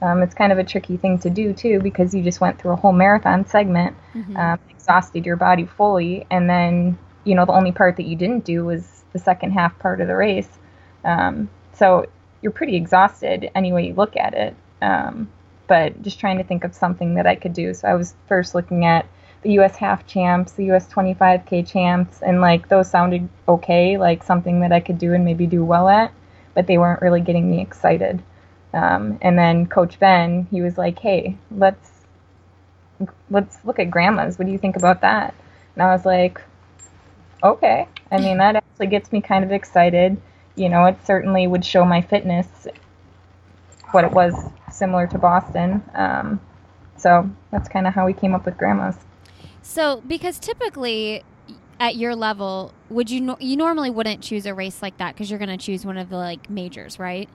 Um, 0.03 0.21
it's 0.21 0.35
kind 0.35 0.51
of 0.51 0.57
a 0.59 0.63
tricky 0.65 0.97
thing 0.97 1.17
to 1.19 1.29
do 1.29 1.53
too 1.53 1.79
because 1.79 2.13
you 2.13 2.21
just 2.21 2.41
went 2.41 2.59
through 2.59 2.71
a 2.71 2.75
whole 2.75 2.91
marathon 2.91 3.45
segment, 3.45 3.95
Mhm. 4.13 4.37
um, 4.37 4.59
exhausted 4.69 5.25
your 5.25 5.37
body 5.37 5.65
fully, 5.65 6.27
and 6.29 6.49
then 6.49 6.97
you 7.23 7.35
know 7.35 7.45
the 7.45 7.53
only 7.53 7.71
part 7.71 7.95
that 7.95 8.03
you 8.03 8.15
didn't 8.17 8.43
do 8.43 8.65
was 8.65 9.05
the 9.13 9.19
second 9.19 9.51
half 9.51 9.77
part 9.79 10.01
of 10.01 10.07
the 10.07 10.15
race. 10.15 10.59
Um, 11.05 11.49
so 11.71 12.05
you're 12.41 12.51
pretty 12.51 12.75
exhausted 12.75 13.49
any 13.55 13.71
way 13.71 13.87
you 13.87 13.93
look 13.93 14.17
at 14.17 14.33
it. 14.33 14.55
Um, 14.81 15.29
but 15.67 16.01
just 16.01 16.19
trying 16.19 16.37
to 16.37 16.43
think 16.43 16.65
of 16.65 16.75
something 16.75 17.15
that 17.15 17.25
I 17.25 17.35
could 17.35 17.53
do. 17.53 17.73
So 17.73 17.87
I 17.87 17.93
was 17.95 18.13
first 18.27 18.53
looking 18.53 18.83
at 18.85 19.05
the 19.43 19.53
U.S. 19.53 19.77
half 19.77 20.05
champs, 20.05 20.51
the 20.51 20.65
U.S. 20.65 20.87
25K 20.91 21.65
champs, 21.65 22.21
and 22.21 22.41
like 22.41 22.67
those 22.67 22.89
sounded 22.89 23.29
okay, 23.47 23.97
like 23.97 24.23
something 24.23 24.59
that 24.59 24.73
I 24.73 24.81
could 24.81 24.97
do 24.97 25.13
and 25.13 25.23
maybe 25.23 25.47
do 25.47 25.63
well 25.63 25.87
at, 25.87 26.11
but 26.53 26.67
they 26.67 26.77
weren't 26.77 27.01
really 27.01 27.21
getting 27.21 27.49
me 27.49 27.61
excited. 27.61 28.21
Um, 28.73 29.19
and 29.21 29.37
then 29.37 29.67
Coach 29.67 29.99
Ben, 29.99 30.47
he 30.49 30.61
was 30.61 30.77
like, 30.77 30.99
"Hey, 30.99 31.37
let's 31.51 31.91
let's 33.29 33.57
look 33.65 33.79
at 33.79 33.91
grandmas. 33.91 34.37
What 34.37 34.45
do 34.45 34.51
you 34.51 34.57
think 34.57 34.75
about 34.75 35.01
that?" 35.01 35.33
And 35.75 35.83
I 35.83 35.87
was 35.87 36.05
like, 36.05 36.41
"Okay." 37.43 37.87
I 38.11 38.19
mean, 38.19 38.37
that 38.37 38.55
actually 38.55 38.87
gets 38.87 39.11
me 39.11 39.21
kind 39.21 39.43
of 39.43 39.51
excited. 39.51 40.21
You 40.55 40.69
know, 40.69 40.85
it 40.85 40.97
certainly 41.05 41.47
would 41.47 41.65
show 41.65 41.83
my 41.83 42.01
fitness 42.01 42.67
what 43.91 44.03
it 44.03 44.11
was 44.11 44.33
similar 44.71 45.07
to 45.07 45.17
Boston. 45.17 45.83
Um, 45.95 46.39
so 46.97 47.29
that's 47.51 47.69
kind 47.69 47.87
of 47.87 47.93
how 47.93 48.05
we 48.05 48.13
came 48.13 48.33
up 48.33 48.45
with 48.45 48.57
grandmas. 48.57 48.97
So, 49.61 50.01
because 50.07 50.39
typically 50.39 51.23
at 51.79 51.95
your 51.95 52.15
level, 52.15 52.73
would 52.89 53.09
you 53.09 53.21
no- 53.21 53.37
you 53.39 53.55
normally 53.57 53.89
wouldn't 53.89 54.21
choose 54.21 54.45
a 54.45 54.53
race 54.53 54.81
like 54.81 54.97
that 54.97 55.13
because 55.13 55.29
you're 55.29 55.39
going 55.39 55.49
to 55.49 55.63
choose 55.63 55.85
one 55.85 55.97
of 55.97 56.09
the 56.09 56.17
like 56.17 56.49
majors, 56.49 56.99
right? 56.99 57.29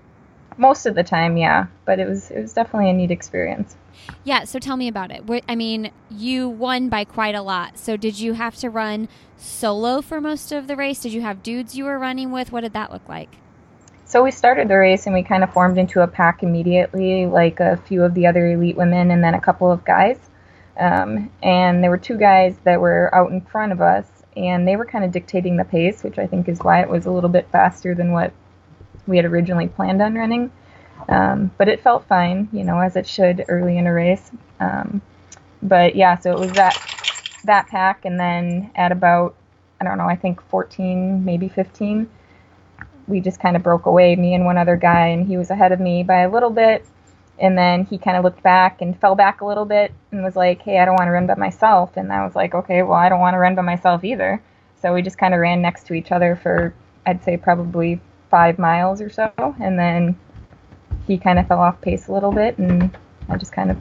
Most 0.59 0.85
of 0.87 0.95
the 0.95 1.05
time, 1.05 1.37
yeah, 1.37 1.67
but 1.85 1.99
it 1.99 2.07
was 2.07 2.31
it 2.31 2.41
was 2.41 2.53
definitely 2.53 2.91
a 2.91 2.93
neat 2.93 3.11
experience. 3.11 3.77
Yeah, 4.25 4.45
so 4.45 4.59
tell 4.59 4.77
me 4.77 4.89
about 4.89 5.11
it. 5.11 5.23
I 5.49 5.55
mean, 5.55 5.91
you 6.11 6.49
won 6.49 6.89
by 6.89 7.05
quite 7.05 7.35
a 7.35 7.43
lot. 7.43 7.79
So 7.79 7.97
did 7.97 8.19
you 8.19 8.35
have 8.35 8.57
to 8.57 8.69
run 8.69 9.09
solo 9.37 10.01
for 10.03 10.21
most 10.21 10.53
of 10.53 10.67
the 10.67 10.77
race? 10.77 11.01
Did 11.01 11.13
you 11.13 11.23
have 11.23 11.43
dudes 11.43 11.77
you 11.77 11.85
were 11.85 11.99
running 11.99 12.31
with? 12.31 12.53
What 12.53 12.63
did 12.63 12.73
that 12.75 12.93
look 12.93 13.09
like? 13.09 13.37
So 14.05 14.23
we 14.23 14.31
started 14.31 14.69
the 14.69 14.77
race 14.79 15.07
and 15.07 15.15
we 15.15 15.23
kind 15.23 15.45
of 15.45 15.53
formed 15.53 15.79
into 15.79 16.01
a 16.01 16.07
pack 16.07 16.43
immediately, 16.43 17.27
like 17.27 17.61
a 17.61 17.77
few 17.77 18.03
of 18.03 18.15
the 18.15 18.27
other 18.27 18.47
elite 18.51 18.77
women 18.77 19.11
and 19.11 19.23
then 19.23 19.35
a 19.35 19.41
couple 19.41 19.71
of 19.71 19.85
guys. 19.85 20.19
Um, 20.79 21.31
and 21.43 21.83
there 21.83 21.91
were 21.91 21.99
two 21.99 22.17
guys 22.17 22.57
that 22.65 22.81
were 22.81 23.15
out 23.15 23.31
in 23.31 23.41
front 23.41 23.73
of 23.73 23.81
us, 23.81 24.07
and 24.37 24.67
they 24.67 24.77
were 24.77 24.87
kind 24.87 25.05
of 25.05 25.13
dictating 25.13 25.57
the 25.57 25.65
pace, 25.65 26.03
which 26.03 26.19
I 26.19 26.27
think 26.27 26.49
is 26.49 26.61
why 26.61 26.81
it 26.81 26.89
was 26.89 27.07
a 27.07 27.11
little 27.11 27.29
bit 27.29 27.49
faster 27.51 27.95
than 27.95 28.13
what 28.13 28.33
we 29.09 29.17
had 29.17 29.27
originally 29.27 29.67
planned 29.67 30.01
on 30.01 30.15
running. 30.15 30.53
Um, 31.09 31.51
but 31.59 31.69
it 31.69 31.81
felt 31.81 32.07
fine, 32.07 32.49
you 32.53 32.65
know, 32.65 32.79
as 32.81 32.97
it 32.97 33.07
should 33.07 33.45
early 33.49 33.79
in 33.79 33.87
a 33.87 33.93
race. 33.93 34.31
Um, 34.61 35.01
but 35.63 35.97
yeah, 35.97 36.19
so 36.19 36.33
it 36.33 36.39
was 36.39 36.53
that 36.53 36.77
that 37.45 37.69
pack, 37.69 38.05
and 38.05 38.21
then 38.21 38.71
at 38.75 38.93
about 38.93 39.35
I 39.81 39.85
don't 39.85 39.99
know, 39.99 40.09
I 40.09 40.17
think 40.17 40.43
14, 40.43 41.25
maybe 41.25 41.49
15, 41.49 42.09
we 43.07 43.21
just 43.21 43.41
kind 43.41 43.57
of 43.57 43.63
broke 43.63 43.87
away, 43.87 44.17
me 44.17 44.35
and 44.35 44.45
one 44.45 44.59
other 44.59 44.77
guy, 44.77 45.07
and 45.09 45.27
he 45.27 45.37
was 45.37 45.51
ahead 45.51 45.73
of 45.73 45.81
me 45.81 46.03
by 46.03 46.21
a 46.21 46.31
little 46.31 46.51
bit. 46.51 46.85
And 47.39 47.57
then 47.57 47.85
he 47.85 47.99
kind 47.99 48.17
of 48.17 48.25
looked 48.25 48.43
back 48.43 48.83
and 48.83 48.99
fell 49.01 49.15
back 49.15 49.41
a 49.41 49.47
little 49.47 49.65
bit 49.65 49.93
and 50.11 50.25
was 50.25 50.35
like, 50.35 50.61
hey, 50.63 50.81
I 50.81 50.85
don't 50.85 50.97
want 50.97 51.07
to 51.07 51.13
run 51.13 51.29
by 51.29 51.37
myself. 51.37 51.97
And 51.97 52.13
I 52.13 52.25
was 52.25 52.35
like, 52.35 52.55
okay, 52.55 52.83
well, 52.83 52.99
I 52.99 53.09
don't 53.09 53.21
want 53.21 53.35
to 53.35 53.39
run 53.39 53.55
by 53.55 53.63
myself 53.63 54.03
either. 54.03 54.43
So 54.83 54.93
we 54.93 55.03
just 55.03 55.19
kind 55.19 55.33
of 55.33 55.41
ran 55.41 55.63
next 55.63 55.87
to 55.87 55.95
each 55.95 56.11
other 56.11 56.35
for, 56.35 56.75
I'd 57.07 57.23
say, 57.23 57.37
probably 57.37 58.01
five 58.31 58.59
miles 58.59 59.01
or 59.01 59.11
so. 59.11 59.33
And 59.61 59.79
then 59.79 60.19
he 61.07 61.19
kind 61.19 61.39
of 61.39 61.49
fell 61.49 61.61
off 61.61 61.81
pace 61.81 62.09
a 62.09 62.13
little 62.13 62.33
bit, 62.33 62.59
and 62.59 62.97
I 63.29 63.37
just 63.37 63.53
kind 63.53 63.71
of 63.71 63.79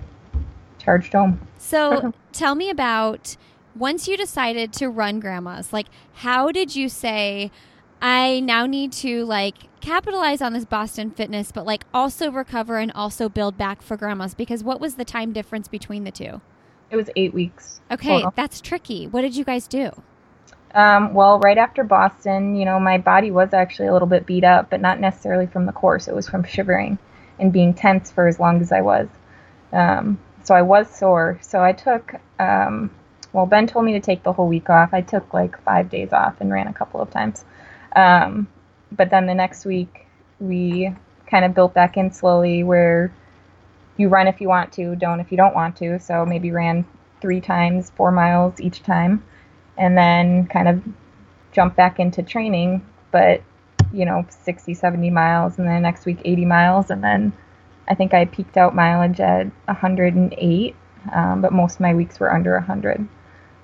charged 0.80 1.14
home. 1.14 1.40
So 1.58 2.14
tell 2.32 2.56
me 2.56 2.70
about 2.70 3.36
once 3.76 4.08
you 4.08 4.18
decided 4.18 4.74
to 4.74 4.90
run 4.90 5.20
grandmas, 5.20 5.72
like, 5.72 5.88
how 6.14 6.52
did 6.52 6.76
you 6.76 6.90
say, 6.90 7.52
I 8.02 8.40
now 8.40 8.66
need 8.66 8.92
to 8.94 9.26
like 9.26 9.56
capitalize 9.82 10.42
on 10.42 10.54
this 10.54 10.66
Boston 10.66 11.12
fitness, 11.12 11.52
but 11.52 11.66
like 11.66 11.86
also 11.94 12.32
recover 12.32 12.78
and 12.78 12.92
also 12.94 13.30
build 13.30 13.58
back 13.58 13.82
for 13.82 13.98
grandmas 13.98 14.34
because 14.34 14.64
what 14.64 14.80
was 14.80 14.96
the 14.96 15.06
time 15.06 15.34
difference 15.34 15.68
between 15.68 16.04
the 16.04 16.12
two? 16.12 16.42
It 16.90 16.96
was 16.96 17.10
eight 17.16 17.34
weeks. 17.34 17.82
Okay, 17.92 18.24
that's 18.36 18.62
tricky. 18.62 19.08
What 19.08 19.22
did 19.22 19.36
you 19.36 19.44
guys 19.44 19.68
do? 19.68 19.92
Um, 20.74 21.14
well, 21.14 21.40
right 21.40 21.58
after 21.58 21.84
Boston, 21.84 22.56
you 22.56 22.66
know, 22.66 22.80
my 22.80 22.98
body 22.98 23.32
was 23.32 23.54
actually 23.54 23.88
a 23.88 23.94
little 23.94 24.08
bit 24.08 24.26
beat 24.26 24.44
up, 24.44 24.70
but 24.70 24.82
not 24.82 25.00
necessarily 25.00 25.48
from 25.48 25.66
the 25.66 25.72
course. 25.72 26.08
It 26.08 26.16
was 26.16 26.28
from 26.28 26.44
shivering 26.44 26.98
and 27.40 27.54
being 27.54 27.74
tense 27.74 28.12
for 28.12 28.28
as 28.28 28.40
long 28.40 28.62
as 28.62 28.72
I 28.72 28.82
was. 28.82 29.08
Um, 29.72 30.20
so 30.44 30.56
I 30.56 30.62
was 30.62 30.90
sore. 30.90 31.40
So 31.42 31.64
I 31.64 31.72
took, 31.72 32.16
um, 32.40 32.92
well, 33.34 33.46
Ben 33.46 33.68
told 33.68 33.86
me 33.86 33.94
to 33.94 34.00
take 34.00 34.24
the 34.24 34.34
whole 34.34 34.48
week 34.48 34.70
off. 34.70 34.94
I 34.94 35.02
took 35.02 35.34
like 35.34 35.62
five 35.64 35.90
days 35.90 36.14
off 36.14 36.40
and 36.40 36.52
ran 36.52 36.68
a 36.68 36.74
couple 36.74 37.02
of 37.02 37.10
times. 37.12 37.44
Um, 37.96 38.48
but 38.92 39.10
then 39.10 39.26
the 39.26 39.36
next 39.36 39.66
week, 39.66 40.06
we 40.40 40.94
kind 41.28 41.44
of 41.44 41.54
built 41.54 41.74
back 41.74 41.98
in 41.98 42.12
slowly 42.12 42.64
where 42.64 43.12
you 43.98 44.08
run 44.10 44.28
if 44.28 44.40
you 44.40 44.48
want 44.48 44.72
to, 44.74 44.96
don't 44.96 45.20
if 45.20 45.32
you 45.32 45.38
don't 45.38 45.56
want 45.56 45.76
to. 45.78 46.00
So 46.00 46.26
maybe 46.26 46.52
ran 46.52 46.86
three 47.22 47.42
times, 47.42 47.90
four 47.92 48.12
miles 48.12 48.62
each 48.62 48.84
time, 48.84 49.24
and 49.78 49.98
then 49.98 50.48
kind 50.48 50.68
of 50.68 50.82
jump 51.52 51.76
back 51.76 52.00
into 52.00 52.24
training, 52.24 52.86
but 53.12 53.42
you 53.94 54.06
know, 54.06 54.26
60, 54.30 54.74
70 54.74 55.10
miles, 55.10 55.58
and 55.58 55.68
then 55.68 55.82
next 55.82 56.06
week 56.06 56.20
80 56.26 56.46
miles, 56.46 56.92
and 56.92 57.04
then 57.04 57.32
I 57.88 57.96
think 57.96 58.14
I 58.14 58.26
peaked 58.26 58.58
out 58.58 58.76
mileage 58.76 59.20
at 59.20 59.48
108, 59.66 60.76
um, 61.14 61.42
but 61.42 61.54
most 61.54 61.76
of 61.76 61.80
my 61.80 61.94
weeks 61.94 62.20
were 62.20 62.34
under 62.34 62.54
100. 62.54 63.08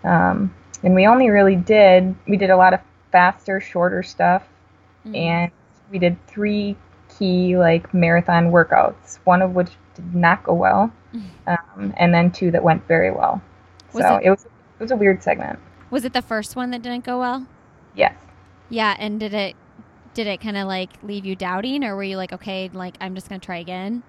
Um, 0.04 0.54
and 0.82 0.96
we 0.96 1.08
only 1.08 1.30
really 1.30 1.56
did, 1.56 2.16
we 2.28 2.38
did 2.38 2.50
a 2.50 2.58
lot 2.58 2.74
of 2.74 2.80
faster, 3.12 3.60
shorter 3.60 4.02
stuff. 4.04 4.44
Mm-hmm. 5.06 5.16
And 5.16 5.52
we 5.92 6.00
did 6.00 6.18
three 6.28 6.76
key 7.18 7.58
like 7.58 7.94
marathon 7.94 8.52
workouts, 8.52 9.20
one 9.24 9.42
of 9.42 9.54
which 9.54 9.72
did 9.96 10.16
not 10.16 10.44
go 10.44 10.54
well, 10.54 10.92
um, 11.48 11.94
and 11.98 12.14
then 12.14 12.32
two 12.32 12.52
that 12.52 12.64
went 12.64 12.86
very 12.88 13.12
well. 13.12 13.42
Was 13.94 14.04
so 14.04 14.16
it, 14.16 14.26
it 14.26 14.30
was 14.32 14.46
it 14.46 14.82
was 14.82 14.92
a 14.92 14.96
weird 14.96 15.22
segment. 15.22 15.60
Was 15.94 16.06
it 16.06 16.14
the 16.14 16.24
first 16.24 16.56
one 16.56 16.72
that 16.72 16.82
didn't 16.82 17.06
go 17.06 17.20
well? 17.20 17.46
Yes. 17.94 18.16
Yeah, 18.68 18.96
and 18.98 19.20
did 19.20 19.36
it 19.36 19.56
did 20.16 20.26
it 20.26 20.42
kind 20.42 20.58
of 20.58 20.68
like 20.68 20.90
leave 21.04 21.24
you 21.24 21.36
doubting, 21.36 21.84
or 21.84 21.96
were 21.96 22.02
you 22.02 22.18
like, 22.18 22.34
okay, 22.34 22.68
like 22.74 22.98
I'm 23.00 23.14
just 23.14 23.30
gonna 23.30 23.38
try 23.38 23.58
again? 23.58 24.02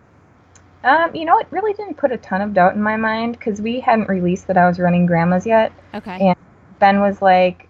Um, 0.83 1.15
you 1.15 1.27
know, 1.27 1.39
it 1.39 1.47
really 1.51 1.75
didn't 1.75 1.99
put 1.99 2.11
a 2.11 2.17
ton 2.17 2.41
of 2.41 2.55
doubt 2.55 2.75
in 2.75 2.83
my 2.83 2.97
mind 2.97 3.39
because 3.39 3.61
we 3.61 3.81
hadn't 3.81 4.09
released 4.09 4.47
that 4.47 4.57
I 4.57 4.67
was 4.67 4.79
running 4.79 5.05
grandmas 5.05 5.45
yet. 5.45 5.73
Okay. 5.93 6.29
And 6.29 6.37
Ben 6.79 7.01
was 7.01 7.21
like, 7.21 7.69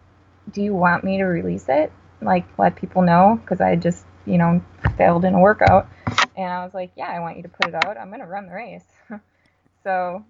do 0.52 0.62
you 0.62 0.75
want 0.75 1.02
me 1.02 1.18
to 1.18 1.25
release 1.25 1.64
it? 1.68 1.90
Like, 2.23 2.44
let 2.56 2.76
people 2.76 3.02
know? 3.02 3.40
Because 3.40 3.61
I 3.61 3.75
just, 3.75 4.06
you 4.26 4.38
know, 4.38 4.62
failed 4.97 5.25
in 5.25 5.35
a 5.35 5.40
workout. 5.40 5.88
And 6.37 6.47
I 6.47 6.64
was 6.64 6.73
like, 6.73 6.92
yeah, 6.97 7.09
I 7.09 7.18
want 7.18 7.37
you 7.37 7.42
to 7.42 7.49
put 7.49 7.66
it 7.66 7.75
out. 7.75 7.99
I'm 7.99 8.11
going 8.11 8.21
to 8.21 8.26
run 8.26 8.47
the 8.47 8.54
race. 8.54 8.87
so, 9.83 10.25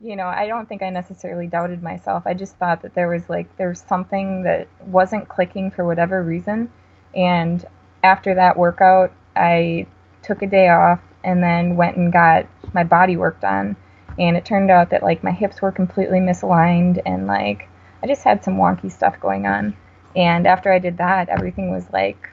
you 0.00 0.14
know, 0.14 0.26
I 0.26 0.46
don't 0.46 0.68
think 0.68 0.82
I 0.82 0.90
necessarily 0.90 1.46
doubted 1.46 1.82
myself. 1.82 2.24
I 2.26 2.34
just 2.34 2.56
thought 2.56 2.82
that 2.82 2.94
there 2.94 3.08
was 3.08 3.28
like, 3.28 3.56
there 3.56 3.68
was 3.68 3.80
something 3.80 4.44
that 4.44 4.68
wasn't 4.80 5.28
clicking 5.28 5.70
for 5.70 5.84
whatever 5.84 6.22
reason. 6.22 6.70
And 7.14 7.64
after 8.04 8.34
that 8.34 8.56
workout, 8.56 9.12
I 9.34 9.86
took 10.22 10.42
a 10.42 10.46
day 10.46 10.68
off 10.68 11.00
and 11.24 11.42
then 11.42 11.76
went 11.76 11.96
and 11.96 12.12
got 12.12 12.46
my 12.72 12.84
body 12.84 13.16
worked 13.16 13.44
on. 13.44 13.76
And 14.18 14.36
it 14.36 14.44
turned 14.44 14.70
out 14.70 14.90
that 14.90 15.02
like 15.02 15.24
my 15.24 15.32
hips 15.32 15.60
were 15.60 15.72
completely 15.72 16.18
misaligned 16.18 17.00
and 17.04 17.26
like 17.26 17.68
I 18.02 18.06
just 18.06 18.22
had 18.22 18.44
some 18.44 18.56
wonky 18.56 18.90
stuff 18.90 19.18
going 19.18 19.46
on. 19.46 19.76
And 20.14 20.46
after 20.46 20.72
I 20.72 20.78
did 20.78 20.98
that, 20.98 21.28
everything 21.28 21.72
was 21.72 21.84
like 21.92 22.30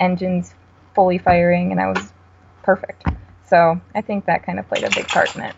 engines 0.00 0.54
fully 0.94 1.18
firing 1.18 1.72
and 1.72 1.80
I 1.80 1.88
was 1.88 2.12
perfect. 2.62 3.04
So 3.46 3.80
I 3.94 4.00
think 4.00 4.26
that 4.26 4.44
kind 4.44 4.58
of 4.58 4.68
played 4.68 4.84
a 4.84 4.90
big 4.90 5.08
part 5.08 5.34
in 5.36 5.42
it. 5.42 5.54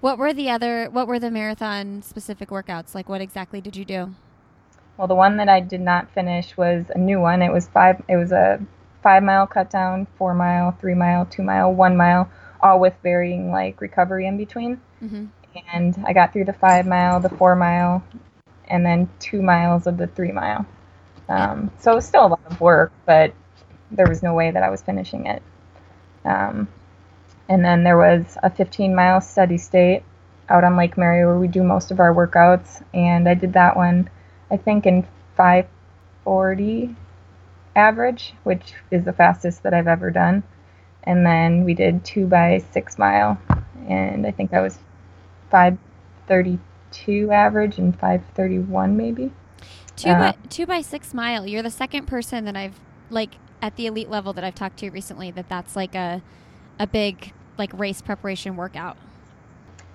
What 0.00 0.18
were 0.18 0.32
the 0.32 0.50
other, 0.50 0.88
what 0.90 1.08
were 1.08 1.18
the 1.18 1.30
marathon 1.30 2.02
specific 2.02 2.50
workouts? 2.50 2.94
Like 2.94 3.08
what 3.08 3.20
exactly 3.20 3.60
did 3.60 3.76
you 3.76 3.84
do? 3.84 4.14
Well, 4.96 5.08
the 5.08 5.14
one 5.14 5.36
that 5.38 5.48
I 5.48 5.60
did 5.60 5.80
not 5.80 6.10
finish 6.12 6.56
was 6.56 6.86
a 6.94 6.98
new 6.98 7.20
one. 7.20 7.42
It 7.42 7.52
was 7.52 7.68
five, 7.68 8.02
it 8.08 8.16
was 8.16 8.32
a 8.32 8.60
five 9.02 9.22
mile 9.22 9.46
cut 9.46 9.70
down, 9.70 10.06
four 10.16 10.34
mile, 10.34 10.72
three 10.80 10.94
mile, 10.94 11.26
two 11.26 11.42
mile, 11.42 11.72
one 11.72 11.96
mile, 11.96 12.30
all 12.60 12.80
with 12.80 12.94
varying 13.02 13.50
like 13.50 13.80
recovery 13.80 14.26
in 14.26 14.36
between. 14.36 14.80
Mm-hmm. 15.02 15.26
And 15.72 16.04
I 16.06 16.12
got 16.12 16.32
through 16.32 16.44
the 16.44 16.52
five 16.52 16.86
mile, 16.86 17.20
the 17.20 17.28
four 17.28 17.56
mile, 17.56 18.04
and 18.68 18.84
then 18.84 19.08
two 19.18 19.42
miles 19.42 19.86
of 19.86 19.96
the 19.96 20.06
three 20.06 20.32
mile. 20.32 20.66
Um, 21.28 21.70
so 21.78 21.92
it 21.92 21.94
was 21.94 22.06
still 22.06 22.26
a 22.26 22.28
lot 22.28 22.40
of 22.50 22.60
work, 22.60 22.92
but 23.04 23.32
there 23.90 24.06
was 24.06 24.22
no 24.22 24.34
way 24.34 24.50
that 24.50 24.62
I 24.62 24.70
was 24.70 24.82
finishing 24.82 25.26
it. 25.26 25.42
Um, 26.24 26.68
and 27.48 27.64
then 27.64 27.84
there 27.84 27.98
was 27.98 28.36
a 28.42 28.50
15 28.50 28.94
mile 28.94 29.20
steady 29.20 29.58
state 29.58 30.02
out 30.48 30.64
on 30.64 30.76
Lake 30.76 30.96
Mary 30.96 31.24
where 31.24 31.38
we 31.38 31.48
do 31.48 31.62
most 31.62 31.90
of 31.90 32.00
our 32.00 32.14
workouts, 32.14 32.82
and 32.94 33.28
I 33.28 33.34
did 33.34 33.52
that 33.54 33.76
one, 33.76 34.08
I 34.50 34.56
think, 34.56 34.86
in 34.86 35.06
540 35.36 36.94
average, 37.74 38.32
which 38.44 38.74
is 38.90 39.04
the 39.04 39.12
fastest 39.12 39.62
that 39.62 39.74
I've 39.74 39.88
ever 39.88 40.10
done. 40.10 40.42
And 41.04 41.24
then 41.24 41.64
we 41.64 41.74
did 41.74 42.04
two 42.04 42.26
by 42.26 42.64
six 42.72 42.98
mile, 42.98 43.40
and 43.88 44.26
I 44.26 44.30
think 44.30 44.52
I 44.52 44.60
was 44.60 44.78
532 45.50 47.30
average 47.30 47.78
and 47.78 47.92
531 47.94 48.96
maybe. 48.96 49.32
Two 49.94 50.10
uh, 50.10 50.18
by 50.18 50.36
two 50.48 50.66
by 50.66 50.80
six 50.80 51.14
mile. 51.14 51.46
You're 51.46 51.62
the 51.62 51.70
second 51.70 52.06
person 52.06 52.44
that 52.44 52.56
I've 52.56 52.78
like 53.08 53.36
at 53.62 53.76
the 53.76 53.86
elite 53.86 54.10
level 54.10 54.32
that 54.32 54.44
I've 54.44 54.54
talked 54.54 54.78
to 54.78 54.90
recently 54.90 55.30
that 55.30 55.48
that's 55.48 55.76
like 55.76 55.94
a 55.94 56.22
a 56.78 56.86
big 56.86 57.32
like 57.58 57.70
race 57.78 58.02
preparation 58.02 58.56
workout. 58.56 58.96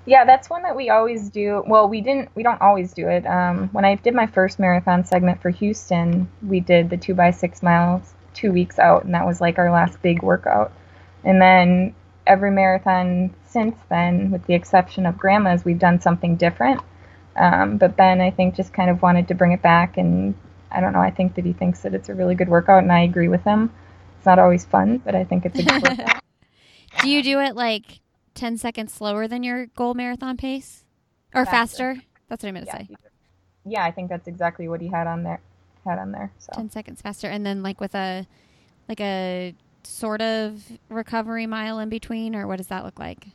Yeah, 0.06 0.26
that's 0.26 0.50
one 0.50 0.64
that 0.64 0.76
we 0.76 0.90
always 0.90 1.30
do. 1.30 1.64
Well, 1.68 1.88
we 1.88 2.02
didn't. 2.02 2.30
We 2.36 2.42
don't 2.42 2.62
always 2.62 2.94
do 2.94 3.08
it. 3.08 3.26
Um, 3.28 3.70
when 3.72 3.86
I 3.86 3.96
did 3.96 4.16
my 4.16 4.26
first 4.26 4.60
marathon 4.60 5.06
segment 5.06 5.42
for 5.42 5.52
Houston, 5.52 6.28
we 6.42 6.60
did 6.60 6.90
the 6.90 6.98
two 6.98 7.14
by 7.14 7.32
six 7.32 7.62
miles 7.62 8.14
two 8.34 8.52
weeks 8.52 8.80
out, 8.80 9.04
and 9.04 9.14
that 9.14 9.26
was 9.26 9.42
like 9.42 9.60
our 9.60 9.72
last 9.72 10.02
big 10.02 10.24
workout. 10.24 10.72
And 11.24 11.42
then 11.42 11.94
every 12.26 12.50
marathon 12.50 13.34
since 13.48 13.76
then, 13.90 14.32
with 14.32 14.46
the 14.48 14.56
exception 14.56 15.06
of 15.06 15.18
grandma's, 15.18 15.66
we've 15.66 15.78
done 15.78 16.02
something 16.02 16.36
different. 16.36 16.82
Um, 17.36 17.78
but 17.78 17.96
Ben, 17.96 18.22
I 18.22 18.32
think, 18.32 18.56
just 18.56 18.74
kind 18.74 18.90
of 18.90 19.02
wanted 19.02 19.28
to 19.28 19.36
bring 19.36 19.52
it 19.52 19.62
back, 19.62 19.98
and 19.98 20.34
I 20.72 20.82
don't 20.82 20.94
know. 20.94 21.00
I 21.00 21.12
think 21.12 21.36
that 21.36 21.46
he 21.46 21.54
thinks 21.54 21.82
that 21.82 21.94
it's 21.94 22.10
a 22.10 22.14
really 22.14 22.36
good 22.36 22.50
workout, 22.50 22.84
and 22.84 22.92
I 22.92 23.02
agree 23.02 23.28
with 23.28 23.44
him. 23.44 23.72
It's 24.18 24.26
not 24.26 24.40
always 24.40 24.66
fun, 24.66 24.98
but 24.98 25.16
I 25.16 25.24
think 25.24 25.46
it's 25.46 25.60
a 25.60 25.64
good 25.64 25.84
workout. 26.00 26.21
Do 27.00 27.10
you 27.10 27.24
do 27.24 27.40
it 27.40 27.56
like 27.56 28.00
ten 28.34 28.58
seconds 28.58 28.94
slower 28.94 29.28
than 29.28 29.44
your 29.44 29.68
goal 29.68 29.94
marathon 29.94 30.38
pace, 30.38 30.84
or 31.34 31.46
faster? 31.46 31.96
faster? 31.96 32.02
That's 32.28 32.44
what 32.44 32.50
I 32.50 32.52
meant 32.54 32.66
to 32.70 32.72
Yeah, 32.72 32.78
say. 32.78 32.90
yeah, 33.66 33.84
I 33.84 33.92
think 33.92 34.10
that's 34.10 34.28
exactly 34.28 34.68
what 34.68 34.82
he 34.82 34.88
had 34.88 35.08
on 35.08 35.24
there. 35.24 35.42
Had 35.86 36.00
on 36.00 36.12
there. 36.12 36.32
So 36.38 36.54
10 36.54 36.70
seconds 36.70 37.02
faster 37.02 37.28
and 37.28 37.46
then 37.46 37.64
like 37.64 37.80
with 37.82 37.96
a 37.96 38.28
like 38.88 39.00
a 39.02 39.56
sort 39.84 40.22
of 40.22 40.64
recovery 40.90 41.48
mile 41.48 41.80
in 41.80 41.90
between 41.90 42.36
or 42.36 42.48
what 42.48 42.58
does 42.58 42.68
that 42.68 42.84
look 42.86 43.00
like 43.00 43.28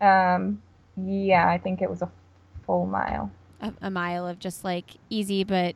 um, 0.00 0.62
yeah, 0.96 1.48
I 1.48 1.58
think 1.58 1.82
it 1.82 1.90
was 1.90 2.02
a 2.02 2.10
full 2.64 2.86
mile. 2.86 3.30
a, 3.60 3.72
a 3.82 3.90
mile 3.90 4.26
of 4.26 4.38
just 4.38 4.64
like 4.64 4.92
easy 5.10 5.44
but 5.44 5.74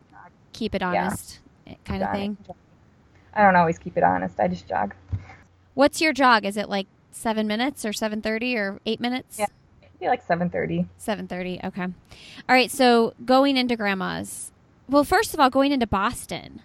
keep 0.52 0.74
it 0.74 0.82
honest 0.82 1.40
eh, 1.66 1.74
kind 1.84 2.02
of 2.02 2.10
thing 2.10 2.36
I 3.32 3.42
don't 3.44 3.56
always 3.56 3.78
keep 3.78 3.96
it 3.96 4.02
honest. 4.02 4.40
I 4.40 4.48
just 4.48 4.68
jog. 4.68 4.94
What's 5.80 6.02
your 6.02 6.12
jog? 6.12 6.44
Is 6.44 6.58
it 6.58 6.68
like 6.68 6.86
seven 7.10 7.46
minutes 7.46 7.86
or 7.86 7.90
7.30 7.90 8.54
or 8.54 8.80
eight 8.84 9.00
minutes? 9.00 9.38
Yeah. 9.38 9.46
Maybe 9.98 10.10
like 10.10 10.22
seven 10.26 10.50
thirty. 10.50 10.86
7.30 10.98 11.64
okay. 11.64 11.82
All 11.82 11.92
right 12.48 12.70
so 12.70 13.14
going 13.24 13.56
into 13.56 13.76
grandma's. 13.76 14.52
Well 14.88 15.04
first 15.04 15.32
of 15.32 15.40
all 15.40 15.48
going 15.48 15.72
into 15.72 15.86
boston. 15.86 16.60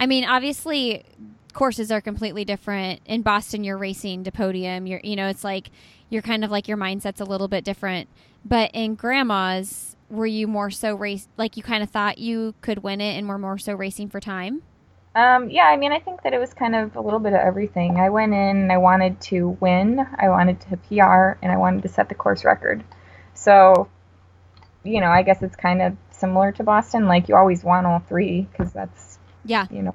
I 0.00 0.06
mean 0.06 0.24
obviously 0.24 1.04
courses 1.52 1.92
are 1.92 2.00
completely 2.00 2.44
different. 2.44 3.00
In 3.06 3.22
boston 3.22 3.62
you're 3.62 3.78
racing 3.78 4.24
to 4.24 4.32
podium. 4.32 4.86
You're 4.86 5.00
you 5.04 5.14
know 5.14 5.28
it's 5.28 5.44
like 5.44 5.70
you're 6.10 6.22
kind 6.22 6.44
of 6.44 6.50
like 6.50 6.66
your 6.66 6.76
mindset's 6.76 7.20
a 7.20 7.24
little 7.24 7.48
bit 7.48 7.64
different. 7.64 8.08
But 8.44 8.72
in 8.74 8.96
grandma's 8.96 9.94
were 10.10 10.26
you 10.26 10.48
more 10.48 10.70
so 10.70 10.94
race 10.94 11.28
like 11.36 11.56
you 11.56 11.62
kind 11.62 11.84
of 11.84 11.90
thought 11.90 12.18
you 12.18 12.54
could 12.62 12.82
win 12.82 13.00
it 13.00 13.16
and 13.16 13.28
were 13.28 13.38
more 13.38 13.58
so 13.58 13.74
racing 13.74 14.08
for 14.08 14.18
time 14.20 14.62
Um, 15.16 15.48
yeah, 15.48 15.64
I 15.64 15.78
mean, 15.78 15.92
I 15.92 15.98
think 15.98 16.22
that 16.24 16.34
it 16.34 16.38
was 16.38 16.52
kind 16.52 16.76
of 16.76 16.94
a 16.94 17.00
little 17.00 17.18
bit 17.18 17.32
of 17.32 17.40
everything. 17.40 17.96
I 17.96 18.10
went 18.10 18.34
in 18.34 18.38
and 18.38 18.70
I 18.70 18.76
wanted 18.76 19.18
to 19.22 19.56
win, 19.60 20.06
I 20.18 20.28
wanted 20.28 20.60
to 20.60 20.76
PR, 20.76 21.38
and 21.42 21.50
I 21.50 21.56
wanted 21.56 21.84
to 21.84 21.88
set 21.88 22.10
the 22.10 22.14
course 22.14 22.44
record. 22.44 22.84
So, 23.32 23.88
you 24.84 25.00
know, 25.00 25.08
I 25.08 25.22
guess 25.22 25.42
it's 25.42 25.56
kind 25.56 25.80
of 25.80 25.96
similar 26.10 26.52
to 26.52 26.62
Boston. 26.64 27.06
Like, 27.06 27.30
you 27.30 27.34
always 27.34 27.64
want 27.64 27.86
all 27.86 28.00
three 28.00 28.42
because 28.42 28.74
that's, 28.74 29.18
yeah 29.46 29.66
you 29.70 29.80
know, 29.80 29.94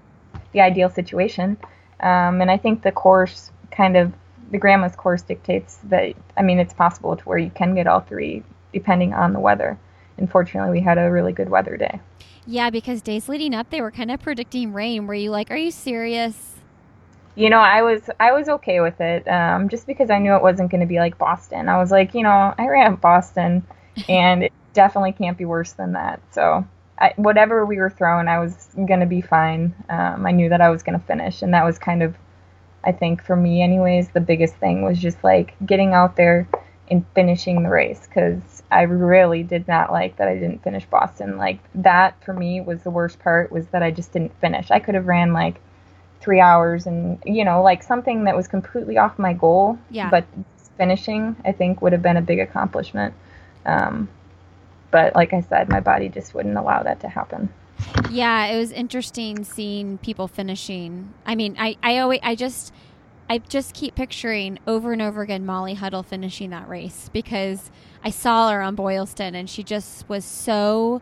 the 0.53 0.61
ideal 0.61 0.89
situation. 0.89 1.55
Um, 1.99 2.41
and 2.41 2.49
I 2.49 2.57
think 2.57 2.81
the 2.81 2.91
course 2.91 3.51
kind 3.69 3.97
of, 3.97 4.13
the 4.49 4.57
grandma's 4.57 4.95
course 4.95 5.21
dictates 5.21 5.77
that, 5.83 6.15
I 6.35 6.41
mean, 6.41 6.57
it's 6.57 6.73
possible 6.73 7.15
to 7.15 7.23
where 7.25 7.37
you 7.37 7.51
can 7.51 7.75
get 7.75 7.85
all 7.85 7.99
three 7.99 8.43
depending 8.73 9.13
on 9.13 9.33
the 9.33 9.39
weather. 9.39 9.77
Unfortunately, 10.17 10.71
we 10.71 10.81
had 10.81 10.97
a 10.97 11.11
really 11.11 11.33
good 11.33 11.49
weather 11.49 11.77
day. 11.77 11.99
yeah 12.45 12.69
because 12.69 13.01
days 13.01 13.29
leading 13.29 13.53
up 13.53 13.69
they 13.69 13.81
were 13.81 13.91
kind 13.91 14.11
of 14.11 14.19
predicting 14.21 14.73
rain 14.73 15.05
were 15.07 15.13
you 15.13 15.29
like 15.31 15.51
are 15.51 15.57
you 15.57 15.71
serious 15.71 16.55
You 17.35 17.49
know, 17.49 17.59
I 17.59 17.81
was 17.81 18.09
I 18.19 18.33
was 18.33 18.49
okay 18.49 18.81
with 18.81 18.99
it, 18.99 19.27
um, 19.27 19.69
just 19.69 19.87
because 19.87 20.09
I 20.09 20.19
knew 20.19 20.35
it 20.35 20.41
wasn't 20.41 20.69
going 20.69 20.81
to 20.81 20.87
be 20.87 20.99
like 20.99 21.17
Boston. 21.17 21.69
I 21.69 21.77
was 21.77 21.89
like, 21.91 22.13
you 22.13 22.23
know, 22.23 22.53
I 22.57 22.67
ran 22.67 22.95
Boston, 22.95 23.65
and 24.09 24.43
it 24.43 24.53
definitely 24.73 25.13
can't 25.13 25.37
be 25.37 25.45
worse 25.45 25.71
than 25.73 25.93
that. 25.93 26.21
So, 26.31 26.67
I, 26.99 27.13
whatever 27.15 27.65
we 27.65 27.77
were 27.77 27.89
throwing, 27.89 28.27
I 28.27 28.39
was 28.39 28.67
going 28.75 28.99
to 28.99 29.05
be 29.05 29.21
fine. 29.21 29.73
Um, 29.89 30.25
I 30.25 30.31
knew 30.31 30.49
that 30.49 30.61
I 30.61 30.69
was 30.69 30.83
going 30.83 30.99
to 30.99 31.05
finish, 31.05 31.41
and 31.41 31.53
that 31.53 31.63
was 31.65 31.79
kind 31.79 32.03
of, 32.03 32.15
I 32.83 32.91
think, 32.91 33.23
for 33.23 33.35
me, 33.35 33.63
anyways, 33.63 34.09
the 34.09 34.19
biggest 34.21 34.55
thing 34.57 34.83
was 34.83 34.99
just 34.99 35.23
like 35.23 35.55
getting 35.65 35.93
out 35.93 36.17
there 36.17 36.47
and 36.91 37.05
finishing 37.15 37.63
the 37.63 37.69
race 37.69 38.05
because 38.05 38.61
I 38.69 38.81
really 38.83 39.41
did 39.43 39.67
not 39.67 39.91
like 39.91 40.17
that 40.17 40.27
I 40.27 40.35
didn't 40.35 40.61
finish 40.63 40.85
Boston. 40.85 41.37
Like 41.37 41.59
that 41.73 42.21
for 42.23 42.33
me 42.33 42.61
was 42.61 42.83
the 42.83 42.91
worst 42.91 43.17
part 43.19 43.51
was 43.51 43.65
that 43.67 43.81
I 43.81 43.89
just 43.91 44.11
didn't 44.11 44.37
finish. 44.41 44.69
I 44.69 44.79
could 44.79 44.93
have 44.95 45.07
ran 45.07 45.31
like 45.33 45.55
three 46.19 46.39
hours 46.39 46.85
and 46.85 47.17
you 47.25 47.43
know 47.43 47.63
like 47.63 47.81
something 47.81 48.25
that 48.25 48.35
was 48.35 48.47
completely 48.47 48.97
off 48.99 49.17
my 49.17 49.33
goal 49.33 49.79
Yeah. 49.89 50.07
but 50.11 50.23
finishing 50.77 51.35
i 51.43 51.51
think 51.51 51.81
would 51.81 51.93
have 51.93 52.03
been 52.03 52.15
a 52.17 52.21
big 52.21 52.37
accomplishment 52.39 53.15
um, 53.65 54.07
but 54.91 55.15
like 55.15 55.33
i 55.33 55.41
said 55.41 55.67
my 55.67 55.79
body 55.79 56.09
just 56.09 56.35
wouldn't 56.35 56.55
allow 56.57 56.83
that 56.83 56.99
to 56.99 57.07
happen 57.09 57.49
Yeah, 58.11 58.45
it 58.45 58.57
was 58.59 58.71
interesting 58.71 59.43
seeing 59.43 59.97
people 59.97 60.27
finishing. 60.27 61.13
I 61.25 61.33
mean, 61.35 61.55
I, 61.57 61.77
I 61.81 61.97
always, 61.99 62.19
I 62.21 62.35
just, 62.35 62.71
I 63.31 63.39
just 63.39 63.73
keep 63.73 63.95
picturing 63.95 64.59
over 64.67 64.93
and 64.93 65.01
over 65.01 65.21
again 65.21 65.45
Molly 65.45 65.75
Huddle 65.75 66.03
finishing 66.03 66.51
that 66.51 66.67
race 66.69 67.09
because 67.13 67.71
I 68.03 68.09
saw 68.11 68.51
her 68.51 68.61
on 68.61 68.75
Boylston 68.75 69.35
and 69.35 69.49
she 69.49 69.63
just 69.63 70.09
was 70.09 70.25
so, 70.25 71.01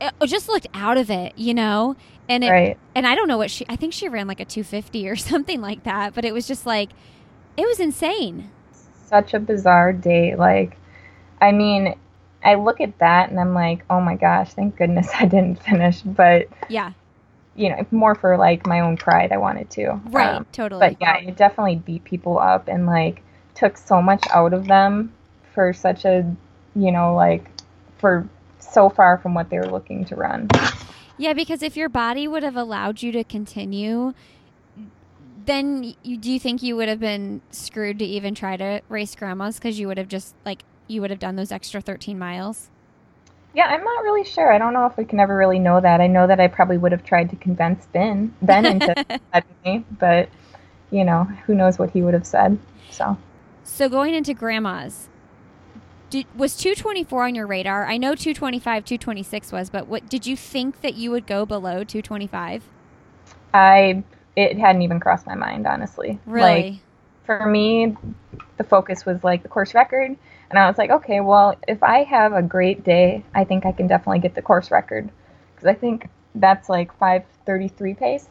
uh, 0.00 0.10
oh, 0.20 0.26
just 0.26 0.48
looked 0.48 0.68
out 0.74 0.98
of 0.98 1.10
it, 1.10 1.32
you 1.38 1.54
know. 1.54 1.96
And 2.28 2.44
it, 2.44 2.50
right 2.50 2.78
and 2.94 3.06
I 3.06 3.14
don't 3.14 3.28
know 3.28 3.38
what 3.38 3.50
she, 3.50 3.66
I 3.70 3.76
think 3.76 3.94
she 3.94 4.08
ran 4.08 4.28
like 4.28 4.40
a 4.40 4.44
two 4.44 4.64
fifty 4.64 5.08
or 5.08 5.16
something 5.32 5.62
like 5.62 5.84
that, 5.84 6.14
but 6.14 6.26
it 6.26 6.34
was 6.34 6.46
just 6.46 6.66
like, 6.66 6.90
it 7.56 7.66
was 7.66 7.80
insane. 7.80 8.50
such 9.06 9.34
a 9.34 9.40
bizarre 9.40 9.92
day 9.92 10.36
like 10.36 10.76
i 11.40 11.52
mean 11.52 11.94
i 12.44 12.54
look 12.54 12.80
at 12.80 12.98
that 12.98 13.30
and 13.30 13.40
i'm 13.40 13.54
like 13.54 13.84
oh 13.90 14.00
my 14.00 14.16
gosh 14.16 14.52
thank 14.54 14.76
goodness 14.76 15.08
i 15.20 15.24
didn't 15.26 15.62
finish 15.62 16.02
but 16.02 16.48
Yeah, 16.68 16.92
you 17.60 17.68
know 17.68 17.86
more 17.90 18.14
for 18.14 18.36
like 18.38 18.66
my 18.66 18.80
own 18.80 18.96
pride 18.96 19.30
i 19.32 19.36
wanted 19.36 19.68
to 19.70 20.00
right, 20.06 20.36
Um, 20.36 20.46
totally. 20.52 20.80
but 20.80 20.96
yeah, 21.00 21.16
it 21.18 21.36
definitely 21.36 21.76
beat 21.76 22.04
people 22.04 22.38
up 22.38 22.68
and 22.68 22.86
like 22.86 23.22
took 23.54 23.76
so 23.76 24.00
much 24.00 24.24
out 24.32 24.52
of 24.52 24.66
them 24.66 25.12
for 25.54 25.72
such 25.72 26.04
a, 26.04 26.24
you 26.74 26.90
know, 26.92 27.14
like 27.14 27.44
for 27.98 28.26
so 28.58 28.88
far 28.88 29.18
from 29.18 29.34
what 29.34 29.50
they 29.50 29.58
were 29.58 29.70
looking 29.70 30.04
to 30.06 30.16
run. 30.16 30.48
Yeah, 31.18 31.34
because 31.34 31.62
if 31.62 31.76
your 31.76 31.88
body 31.90 32.26
would 32.26 32.42
have 32.42 32.56
allowed 32.56 33.02
you 33.02 33.12
to 33.12 33.24
continue, 33.24 34.14
then 35.44 35.94
you, 36.02 36.16
do 36.16 36.32
you 36.32 36.40
think 36.40 36.62
you 36.62 36.76
would 36.76 36.88
have 36.88 37.00
been 37.00 37.42
screwed 37.50 37.98
to 37.98 38.04
even 38.04 38.34
try 38.34 38.56
to 38.56 38.80
race 38.88 39.14
grandmas 39.14 39.56
because 39.56 39.78
you 39.78 39.86
would 39.88 39.98
have 39.98 40.08
just 40.08 40.34
like 40.46 40.62
you 40.88 41.00
would 41.00 41.10
have 41.10 41.20
done 41.20 41.36
those 41.36 41.52
extra 41.52 41.80
13 41.80 42.18
miles? 42.18 42.70
Yeah, 43.52 43.66
I'm 43.66 43.82
not 43.82 44.04
really 44.04 44.24
sure. 44.24 44.52
I 44.52 44.58
don't 44.58 44.72
know 44.72 44.86
if 44.86 44.96
we 44.96 45.04
can 45.04 45.18
ever 45.20 45.36
really 45.36 45.58
know 45.58 45.80
that. 45.80 46.00
I 46.00 46.06
know 46.06 46.26
that 46.26 46.40
I 46.40 46.46
probably 46.48 46.78
would 46.78 46.92
have 46.92 47.04
tried 47.04 47.30
to 47.30 47.36
convince 47.36 47.86
Ben 47.86 48.34
Ben 48.42 48.66
into 48.66 48.94
me, 49.64 49.84
but 49.98 50.28
you 50.90 51.04
know, 51.04 51.24
who 51.46 51.54
knows 51.54 51.78
what 51.78 51.90
he 51.90 52.02
would 52.02 52.14
have 52.14 52.26
said. 52.26 52.58
So 52.90 53.16
So 53.64 53.88
going 53.88 54.14
into 54.14 54.34
grandmas, 54.34 55.08
did, 56.10 56.26
was 56.36 56.56
224 56.56 57.24
on 57.24 57.34
your 57.34 57.46
radar? 57.46 57.86
I 57.86 57.96
know 57.96 58.14
225, 58.14 58.84
226 58.84 59.52
was, 59.52 59.70
but 59.70 59.86
what 59.86 60.08
did 60.08 60.26
you 60.26 60.36
think 60.36 60.80
that 60.82 60.94
you 60.94 61.10
would 61.10 61.26
go 61.26 61.46
below 61.46 61.84
225? 61.84 62.64
I 63.52 64.02
it 64.36 64.58
hadn't 64.58 64.82
even 64.82 65.00
crossed 65.00 65.26
my 65.26 65.34
mind, 65.34 65.66
honestly. 65.66 66.18
Like 66.36 66.70
Really? 66.70 66.82
for 67.24 67.46
me, 67.46 67.96
the 68.56 68.64
focus 68.64 69.04
was 69.04 69.22
like 69.24 69.42
the 69.42 69.48
course 69.48 69.74
record. 69.74 70.16
And 70.50 70.58
I 70.58 70.66
was 70.66 70.78
like, 70.78 70.90
okay, 70.90 71.20
well, 71.20 71.56
if 71.68 71.82
I 71.82 72.02
have 72.02 72.32
a 72.32 72.42
great 72.42 72.84
day, 72.84 73.24
I 73.34 73.44
think 73.44 73.64
I 73.64 73.72
can 73.72 73.86
definitely 73.86 74.18
get 74.18 74.34
the 74.34 74.42
course 74.42 74.70
record. 74.70 75.08
Because 75.54 75.68
I 75.68 75.74
think 75.74 76.08
that's 76.34 76.68
like 76.68 76.96
533 76.98 77.94
pace, 77.94 78.28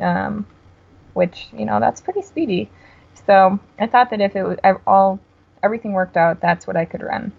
um, 0.00 0.46
which, 1.14 1.46
you 1.56 1.64
know, 1.64 1.80
that's 1.80 2.00
pretty 2.00 2.22
speedy. 2.22 2.70
So 3.26 3.58
I 3.78 3.86
thought 3.86 4.10
that 4.10 4.20
if 4.20 4.36
it 4.36 4.42
was 4.42 4.58
all, 4.86 5.18
everything 5.62 5.92
worked 5.92 6.16
out, 6.18 6.40
that's 6.40 6.66
what 6.66 6.76
I 6.76 6.84
could 6.84 7.02
run. 7.02 7.32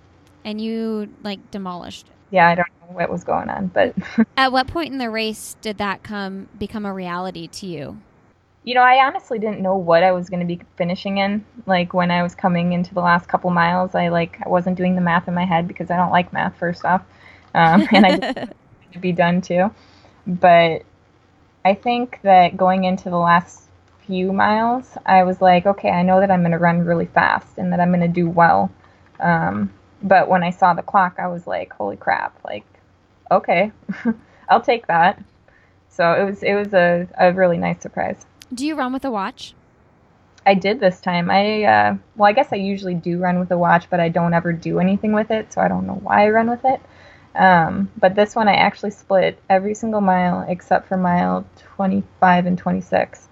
and 0.43 0.59
you 0.59 1.09
like 1.23 1.51
demolished. 1.51 2.07
it. 2.07 2.13
Yeah, 2.31 2.47
I 2.47 2.55
don't 2.55 2.67
know 2.81 2.95
what 2.95 3.09
was 3.11 3.23
going 3.23 3.49
on, 3.49 3.67
but 3.67 3.95
At 4.37 4.51
what 4.51 4.67
point 4.67 4.91
in 4.91 4.97
the 4.97 5.09
race 5.09 5.55
did 5.61 5.77
that 5.77 6.01
come 6.01 6.49
become 6.57 6.85
a 6.85 6.93
reality 6.93 7.47
to 7.47 7.67
you? 7.67 8.01
You 8.65 8.73
know, 8.73 8.81
I 8.81 9.05
honestly 9.05 9.37
didn't 9.37 9.61
know 9.61 9.77
what 9.77 10.03
I 10.03 10.11
was 10.11 10.27
going 10.27 10.39
to 10.39 10.45
be 10.45 10.59
finishing 10.75 11.19
in. 11.19 11.45
Like 11.67 11.93
when 11.93 12.09
I 12.09 12.23
was 12.23 12.33
coming 12.33 12.73
into 12.73 12.95
the 12.95 12.99
last 12.99 13.27
couple 13.27 13.51
miles, 13.51 13.93
I 13.93 14.07
like 14.07 14.39
I 14.43 14.49
wasn't 14.49 14.75
doing 14.75 14.95
the 14.95 15.01
math 15.01 15.27
in 15.27 15.35
my 15.35 15.45
head 15.45 15.67
because 15.67 15.91
I 15.91 15.97
don't 15.97 16.11
like 16.11 16.33
math 16.33 16.57
first 16.57 16.83
off, 16.83 17.03
um, 17.53 17.87
and 17.91 18.05
I 18.07 18.17
just 18.17 18.35
wanted 18.35 18.55
to 18.93 18.99
be 18.99 19.11
done 19.11 19.41
too. 19.41 19.69
But 20.25 20.81
I 21.63 21.75
think 21.75 22.19
that 22.23 22.57
going 22.57 22.85
into 22.85 23.11
the 23.11 23.19
last 23.19 23.69
few 24.07 24.33
miles, 24.33 24.97
I 25.05 25.23
was 25.23 25.41
like, 25.41 25.67
okay, 25.67 25.91
I 25.91 26.01
know 26.01 26.19
that 26.19 26.31
I'm 26.31 26.41
going 26.41 26.51
to 26.51 26.57
run 26.57 26.85
really 26.85 27.05
fast 27.05 27.59
and 27.59 27.71
that 27.71 27.79
I'm 27.79 27.89
going 27.89 28.01
to 28.01 28.07
do 28.07 28.27
well. 28.27 28.71
Um, 29.19 29.71
but 30.01 30.27
when 30.27 30.41
I 30.41 30.49
saw 30.49 30.73
the 30.73 30.81
clock, 30.81 31.17
I 31.19 31.27
was 31.27 31.45
like, 31.45 31.71
holy 31.71 31.97
crap! 31.97 32.35
Like, 32.43 32.65
okay, 33.29 33.71
I'll 34.49 34.61
take 34.61 34.87
that. 34.87 35.23
So 35.87 36.13
it 36.13 36.25
was 36.25 36.41
it 36.41 36.55
was 36.55 36.73
a, 36.73 37.07
a 37.15 37.31
really 37.31 37.59
nice 37.59 37.79
surprise. 37.83 38.25
Do 38.53 38.65
you 38.65 38.75
run 38.75 38.93
with 38.93 39.05
a 39.05 39.11
watch? 39.11 39.53
I 40.45 40.53
did 40.53 40.79
this 40.79 41.01
time. 41.01 41.31
I 41.31 41.63
uh, 41.63 41.97
well, 42.15 42.29
I 42.29 42.33
guess 42.33 42.49
I 42.51 42.57
usually 42.57 42.93
do 42.93 43.17
run 43.17 43.39
with 43.39 43.51
a 43.51 43.57
watch, 43.57 43.89
but 43.89 43.99
I 43.99 44.09
don't 44.09 44.33
ever 44.33 44.53
do 44.53 44.79
anything 44.79 45.13
with 45.13 45.31
it, 45.31 45.51
so 45.51 45.61
I 45.61 45.67
don't 45.67 45.87
know 45.87 45.95
why 45.95 46.25
I 46.25 46.29
run 46.29 46.49
with 46.49 46.63
it. 46.63 46.79
Um, 47.35 47.91
but 47.97 48.15
this 48.15 48.35
one, 48.35 48.47
I 48.47 48.53
actually 48.53 48.91
split 48.91 49.39
every 49.49 49.73
single 49.73 50.01
mile 50.01 50.45
except 50.47 50.87
for 50.87 50.97
mile 50.97 51.45
25 51.75 52.45
and 52.45 52.57
26. 52.57 53.27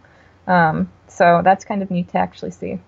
Um, 0.48 0.92
so 1.08 1.42
that's 1.44 1.64
kind 1.64 1.82
of 1.82 1.90
neat 1.90 2.10
to 2.10 2.18
actually 2.18 2.52
see. 2.52 2.80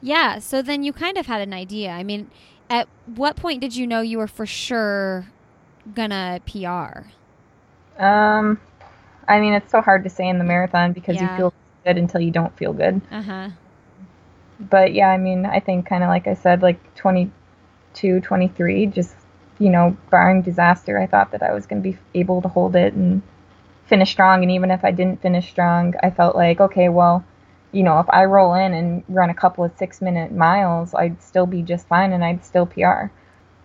Yeah, 0.00 0.38
so 0.38 0.62
then 0.62 0.82
you 0.82 0.92
kind 0.92 1.16
of 1.16 1.26
had 1.26 1.40
an 1.40 1.52
idea. 1.52 1.90
I 1.90 2.02
mean, 2.02 2.30
at 2.70 2.88
what 3.06 3.36
point 3.36 3.60
did 3.60 3.76
you 3.76 3.86
know 3.86 4.00
you 4.00 4.18
were 4.18 4.26
for 4.26 4.46
sure 4.46 5.26
gonna 5.94 6.40
PR? 6.46 7.08
Um, 8.02 8.60
I 9.28 9.40
mean, 9.40 9.52
it's 9.54 9.70
so 9.70 9.80
hard 9.80 10.04
to 10.04 10.10
say 10.10 10.28
in 10.28 10.38
the 10.38 10.44
marathon 10.44 10.92
because 10.92 11.16
Yeah. 11.16 11.30
you 11.30 11.36
feel 11.36 11.54
good 11.84 11.98
until 11.98 12.20
you 12.20 12.30
don't 12.30 12.56
feel 12.56 12.72
good. 12.72 13.00
Uh 13.10 13.22
huh. 13.22 13.48
But 14.60 14.92
yeah, 14.94 15.08
I 15.10 15.18
mean, 15.18 15.46
I 15.46 15.60
think 15.60 15.86
kind 15.86 16.02
of 16.02 16.08
like 16.08 16.26
I 16.26 16.34
said, 16.34 16.62
like 16.62 16.94
22, 16.96 18.20
23, 18.20 18.86
just 18.86 19.14
you 19.58 19.70
know, 19.70 19.96
barring 20.10 20.42
disaster, 20.42 20.98
I 20.98 21.06
thought 21.06 21.32
that 21.32 21.42
I 21.42 21.52
was 21.52 21.66
going 21.66 21.82
to 21.82 21.90
be 21.90 21.98
able 22.14 22.42
to 22.42 22.48
hold 22.48 22.76
it 22.76 22.94
and 22.94 23.22
finish 23.86 24.10
strong. 24.10 24.42
And 24.42 24.52
even 24.52 24.70
if 24.70 24.84
I 24.84 24.92
didn't 24.92 25.20
finish 25.20 25.50
strong, 25.50 25.94
I 26.02 26.10
felt 26.10 26.36
like, 26.36 26.60
okay, 26.60 26.88
well, 26.88 27.24
you 27.72 27.82
know, 27.82 27.98
if 27.98 28.06
I 28.08 28.24
roll 28.24 28.54
in 28.54 28.72
and 28.72 29.02
run 29.08 29.30
a 29.30 29.34
couple 29.34 29.64
of 29.64 29.76
six 29.76 30.00
minute 30.00 30.32
miles, 30.32 30.94
I'd 30.94 31.20
still 31.22 31.46
be 31.46 31.62
just 31.62 31.88
fine 31.88 32.12
and 32.12 32.24
I'd 32.24 32.44
still 32.44 32.66
PR. 32.66 33.06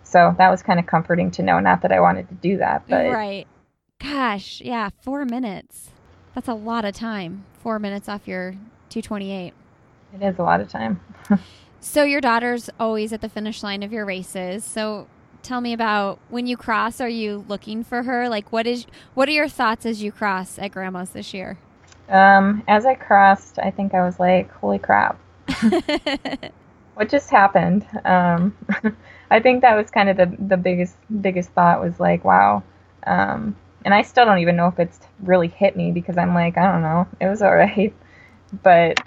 So 0.02 0.34
that 0.38 0.50
was 0.50 0.62
kind 0.62 0.78
of 0.78 0.86
comforting 0.86 1.30
to 1.32 1.42
know. 1.42 1.60
Not 1.60 1.82
that 1.82 1.92
I 1.92 2.00
wanted 2.00 2.28
to 2.28 2.34
do 2.34 2.58
that, 2.58 2.86
but. 2.88 3.06
Right. 3.06 3.46
Gosh, 4.00 4.60
yeah, 4.60 4.90
four 5.02 5.24
minutes. 5.24 5.90
That's 6.34 6.48
a 6.48 6.54
lot 6.54 6.84
of 6.84 6.94
time. 6.94 7.44
Four 7.62 7.78
minutes 7.78 8.08
off 8.08 8.26
your 8.28 8.52
228. 8.90 9.52
It 10.14 10.22
is 10.22 10.38
a 10.38 10.42
lot 10.42 10.60
of 10.60 10.68
time. 10.68 11.00
so 11.80 12.02
your 12.02 12.20
daughter's 12.20 12.70
always 12.78 13.12
at 13.12 13.20
the 13.20 13.28
finish 13.28 13.62
line 13.62 13.82
of 13.82 13.92
your 13.92 14.04
races. 14.04 14.64
So 14.64 15.08
tell 15.44 15.60
me 15.60 15.72
about 15.72 16.18
when 16.30 16.46
you 16.46 16.56
cross 16.56 17.00
are 17.02 17.08
you 17.08 17.44
looking 17.48 17.84
for 17.84 18.02
her 18.02 18.30
like 18.30 18.50
what 18.50 18.66
is 18.66 18.86
what 19.12 19.28
are 19.28 19.32
your 19.32 19.46
thoughts 19.46 19.84
as 19.84 20.02
you 20.02 20.10
cross 20.10 20.58
at 20.58 20.72
grandma's 20.72 21.10
this 21.10 21.34
year 21.34 21.58
um, 22.08 22.62
as 22.66 22.86
i 22.86 22.94
crossed 22.94 23.58
i 23.58 23.70
think 23.70 23.92
i 23.92 24.02
was 24.02 24.18
like 24.18 24.50
holy 24.52 24.78
crap 24.78 25.18
what 26.94 27.10
just 27.10 27.28
happened 27.28 27.86
um, 28.06 28.56
i 29.30 29.38
think 29.38 29.60
that 29.60 29.76
was 29.76 29.90
kind 29.90 30.08
of 30.08 30.16
the, 30.16 30.34
the 30.46 30.56
biggest 30.56 30.96
biggest 31.20 31.50
thought 31.50 31.78
was 31.78 32.00
like 32.00 32.24
wow 32.24 32.62
um, 33.06 33.54
and 33.84 33.94
i 33.94 34.02
still 34.02 34.24
don't 34.24 34.38
even 34.38 34.56
know 34.56 34.68
if 34.68 34.78
it's 34.78 35.00
really 35.20 35.48
hit 35.48 35.76
me 35.76 35.92
because 35.92 36.18
i'm 36.18 36.34
like 36.34 36.56
i 36.56 36.70
don't 36.70 36.82
know 36.82 37.06
it 37.20 37.28
was 37.28 37.42
all 37.42 37.54
right 37.54 37.94
but 38.62 38.98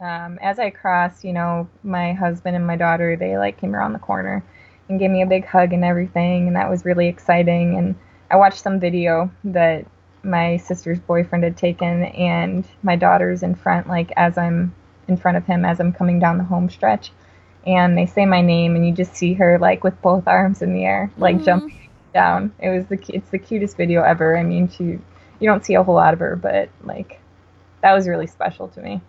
um, 0.00 0.38
as 0.42 0.58
i 0.58 0.70
crossed 0.70 1.24
you 1.24 1.32
know 1.32 1.68
my 1.82 2.12
husband 2.12 2.56
and 2.56 2.66
my 2.66 2.76
daughter 2.76 3.16
they 3.16 3.36
like 3.38 3.60
came 3.60 3.74
around 3.74 3.92
the 3.92 3.98
corner 3.98 4.44
and 4.92 5.00
gave 5.00 5.10
me 5.10 5.22
a 5.22 5.26
big 5.26 5.44
hug 5.44 5.72
and 5.72 5.84
everything, 5.84 6.46
and 6.46 6.56
that 6.56 6.70
was 6.70 6.84
really 6.84 7.08
exciting. 7.08 7.76
And 7.76 7.94
I 8.30 8.36
watched 8.36 8.62
some 8.62 8.80
video 8.80 9.30
that 9.44 9.86
my 10.22 10.56
sister's 10.58 11.00
boyfriend 11.00 11.44
had 11.44 11.56
taken, 11.56 12.04
and 12.04 12.66
my 12.82 12.96
daughter's 12.96 13.42
in 13.42 13.54
front, 13.54 13.88
like 13.88 14.12
as 14.16 14.38
I'm 14.38 14.74
in 15.08 15.16
front 15.16 15.36
of 15.36 15.44
him 15.46 15.64
as 15.64 15.80
I'm 15.80 15.92
coming 15.92 16.18
down 16.20 16.38
the 16.38 16.44
home 16.44 16.70
stretch. 16.70 17.10
And 17.66 17.96
they 17.96 18.06
say 18.06 18.26
my 18.26 18.42
name, 18.42 18.76
and 18.76 18.86
you 18.86 18.92
just 18.92 19.14
see 19.14 19.34
her 19.34 19.58
like 19.58 19.82
with 19.82 20.00
both 20.02 20.26
arms 20.26 20.62
in 20.62 20.72
the 20.72 20.84
air, 20.84 21.10
like 21.16 21.36
mm-hmm. 21.36 21.44
jumping 21.44 21.81
down. 22.12 22.52
It 22.58 22.70
was 22.70 22.86
the 22.86 22.98
it's 23.14 23.30
the 23.30 23.38
cutest 23.38 23.76
video 23.76 24.02
ever. 24.02 24.36
I 24.36 24.42
mean, 24.42 24.68
she 24.68 24.84
you 24.84 25.48
don't 25.48 25.64
see 25.64 25.74
a 25.74 25.82
whole 25.82 25.94
lot 25.94 26.14
of 26.14 26.20
her, 26.20 26.36
but 26.36 26.68
like 26.84 27.20
that 27.82 27.92
was 27.92 28.08
really 28.08 28.26
special 28.26 28.68
to 28.68 28.80
me. 28.80 29.00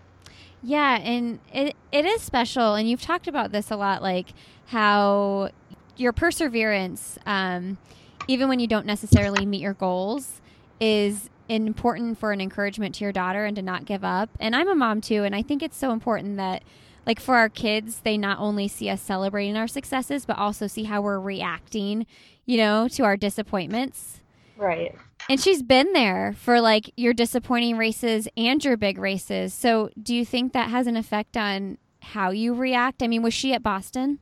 Yeah, 0.62 0.98
and 0.98 1.40
it 1.52 1.76
it 1.92 2.04
is 2.04 2.22
special, 2.22 2.74
and 2.74 2.88
you've 2.88 3.02
talked 3.02 3.28
about 3.28 3.52
this 3.52 3.70
a 3.70 3.76
lot, 3.76 4.02
like 4.02 4.28
how 4.66 5.50
your 5.96 6.12
perseverance, 6.12 7.18
um, 7.26 7.78
even 8.26 8.48
when 8.48 8.58
you 8.58 8.66
don't 8.66 8.86
necessarily 8.86 9.46
meet 9.46 9.60
your 9.60 9.74
goals, 9.74 10.40
is 10.80 11.30
important 11.48 12.18
for 12.18 12.32
an 12.32 12.40
encouragement 12.40 12.94
to 12.96 13.04
your 13.04 13.12
daughter 13.12 13.44
and 13.44 13.56
to 13.56 13.62
not 13.62 13.84
give 13.84 14.02
up. 14.02 14.30
And 14.40 14.56
I'm 14.56 14.68
a 14.68 14.74
mom 14.74 15.00
too, 15.00 15.24
and 15.24 15.36
I 15.36 15.42
think 15.42 15.62
it's 15.62 15.76
so 15.76 15.92
important 15.92 16.36
that 16.38 16.62
like 17.06 17.20
for 17.20 17.36
our 17.36 17.48
kids, 17.48 18.00
they 18.02 18.16
not 18.16 18.38
only 18.38 18.68
see 18.68 18.88
us 18.88 19.02
celebrating 19.02 19.56
our 19.56 19.68
successes, 19.68 20.24
but 20.24 20.38
also 20.38 20.66
see 20.66 20.84
how 20.84 21.02
we're 21.02 21.20
reacting, 21.20 22.06
you 22.46 22.56
know, 22.56 22.88
to 22.88 23.04
our 23.04 23.16
disappointments. 23.16 24.20
Right. 24.56 24.94
And 25.28 25.40
she's 25.40 25.62
been 25.62 25.92
there 25.92 26.34
for 26.38 26.60
like 26.60 26.90
your 26.96 27.14
disappointing 27.14 27.78
races 27.78 28.28
and 28.36 28.62
your 28.64 28.76
big 28.76 28.98
races. 28.98 29.54
So, 29.54 29.90
do 30.00 30.14
you 30.14 30.24
think 30.24 30.52
that 30.52 30.70
has 30.70 30.86
an 30.86 30.96
effect 30.96 31.36
on 31.36 31.78
how 32.00 32.30
you 32.30 32.54
react? 32.54 33.02
I 33.02 33.06
mean, 33.06 33.22
was 33.22 33.34
she 33.34 33.54
at 33.54 33.62
Boston? 33.62 34.18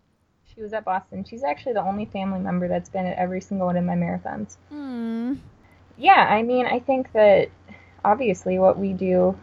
She 0.55 0.63
was 0.63 0.73
at 0.73 0.85
Boston. 0.85 1.25
She's 1.25 1.43
actually 1.43 1.73
the 1.73 1.83
only 1.83 2.05
family 2.05 2.39
member 2.39 2.69
that's 2.69 2.89
been 2.89 3.07
at 3.07 3.19
every 3.19 3.41
single 3.41 3.67
one 3.67 3.77
of 3.77 3.85
my 3.85 3.95
marathons. 3.95 4.57
Mm. 4.73 5.39
Yeah, 5.97 6.27
I 6.29 6.43
mean, 6.43 6.67
I 6.67 6.79
think 6.79 7.13
that 7.13 7.49
obviously 8.05 8.59
what 8.59 8.79
we 8.79 8.93
do 8.93 9.39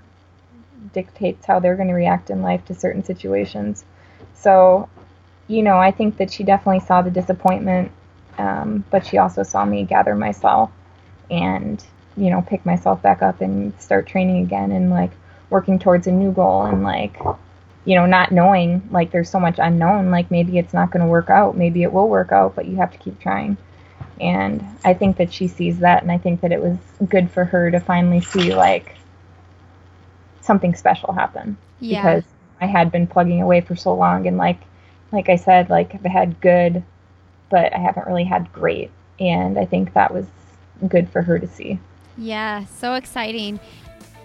dictates 0.93 1.45
how 1.45 1.59
they're 1.59 1.75
going 1.75 1.87
to 1.87 1.93
react 1.93 2.29
in 2.29 2.41
life 2.41 2.63
to 2.65 2.73
certain 2.73 3.03
situations. 3.03 3.85
So, 4.33 4.89
you 5.47 5.63
know, 5.63 5.77
I 5.77 5.91
think 5.91 6.17
that 6.17 6.31
she 6.31 6.43
definitely 6.43 6.85
saw 6.85 7.01
the 7.01 7.11
disappointment, 7.11 7.91
um, 8.37 8.83
but 8.89 9.05
she 9.05 9.17
also 9.17 9.43
saw 9.43 9.65
me 9.65 9.83
gather 9.83 10.15
myself 10.15 10.71
and, 11.29 11.83
you 12.15 12.29
know, 12.29 12.41
pick 12.41 12.65
myself 12.65 13.01
back 13.01 13.21
up 13.21 13.41
and 13.41 13.79
start 13.81 14.07
training 14.07 14.43
again 14.43 14.71
and 14.71 14.89
like 14.89 15.11
working 15.49 15.79
towards 15.79 16.07
a 16.07 16.11
new 16.11 16.31
goal 16.31 16.65
and 16.65 16.83
like 16.83 17.17
you 17.85 17.95
know, 17.95 18.05
not 18.05 18.31
knowing 18.31 18.87
like 18.91 19.11
there's 19.11 19.29
so 19.29 19.39
much 19.39 19.55
unknown, 19.57 20.11
like 20.11 20.29
maybe 20.29 20.57
it's 20.57 20.73
not 20.73 20.91
going 20.91 21.01
to 21.01 21.09
work 21.09 21.29
out, 21.29 21.57
maybe 21.57 21.83
it 21.83 21.91
will 21.91 22.07
work 22.07 22.31
out, 22.31 22.55
but 22.55 22.67
you 22.67 22.75
have 22.75 22.91
to 22.91 22.97
keep 22.97 23.19
trying. 23.19 23.57
And 24.19 24.63
I 24.83 24.93
think 24.93 25.17
that 25.17 25.33
she 25.33 25.47
sees 25.47 25.79
that, 25.79 26.03
and 26.03 26.11
I 26.11 26.17
think 26.17 26.41
that 26.41 26.51
it 26.51 26.61
was 26.61 26.77
good 27.07 27.31
for 27.31 27.45
her 27.45 27.71
to 27.71 27.79
finally 27.79 28.21
see 28.21 28.53
like 28.53 28.95
something 30.41 30.75
special 30.75 31.13
happen. 31.13 31.57
Yeah. 31.79 32.01
Because 32.01 32.23
I 32.61 32.65
had 32.65 32.91
been 32.91 33.07
plugging 33.07 33.41
away 33.41 33.61
for 33.61 33.75
so 33.75 33.95
long, 33.95 34.27
and 34.27 34.37
like, 34.37 34.59
like 35.11 35.29
I 35.29 35.37
said, 35.37 35.69
like 35.69 35.95
I've 35.95 36.03
had 36.03 36.41
good, 36.41 36.83
but 37.49 37.73
I 37.73 37.79
haven't 37.79 38.07
really 38.07 38.23
had 38.23 38.51
great, 38.51 38.91
and 39.19 39.57
I 39.57 39.65
think 39.65 39.93
that 39.93 40.13
was 40.13 40.25
good 40.87 41.09
for 41.09 41.21
her 41.21 41.39
to 41.39 41.47
see. 41.47 41.79
Yeah, 42.17 42.65
so 42.65 42.93
exciting. 42.93 43.59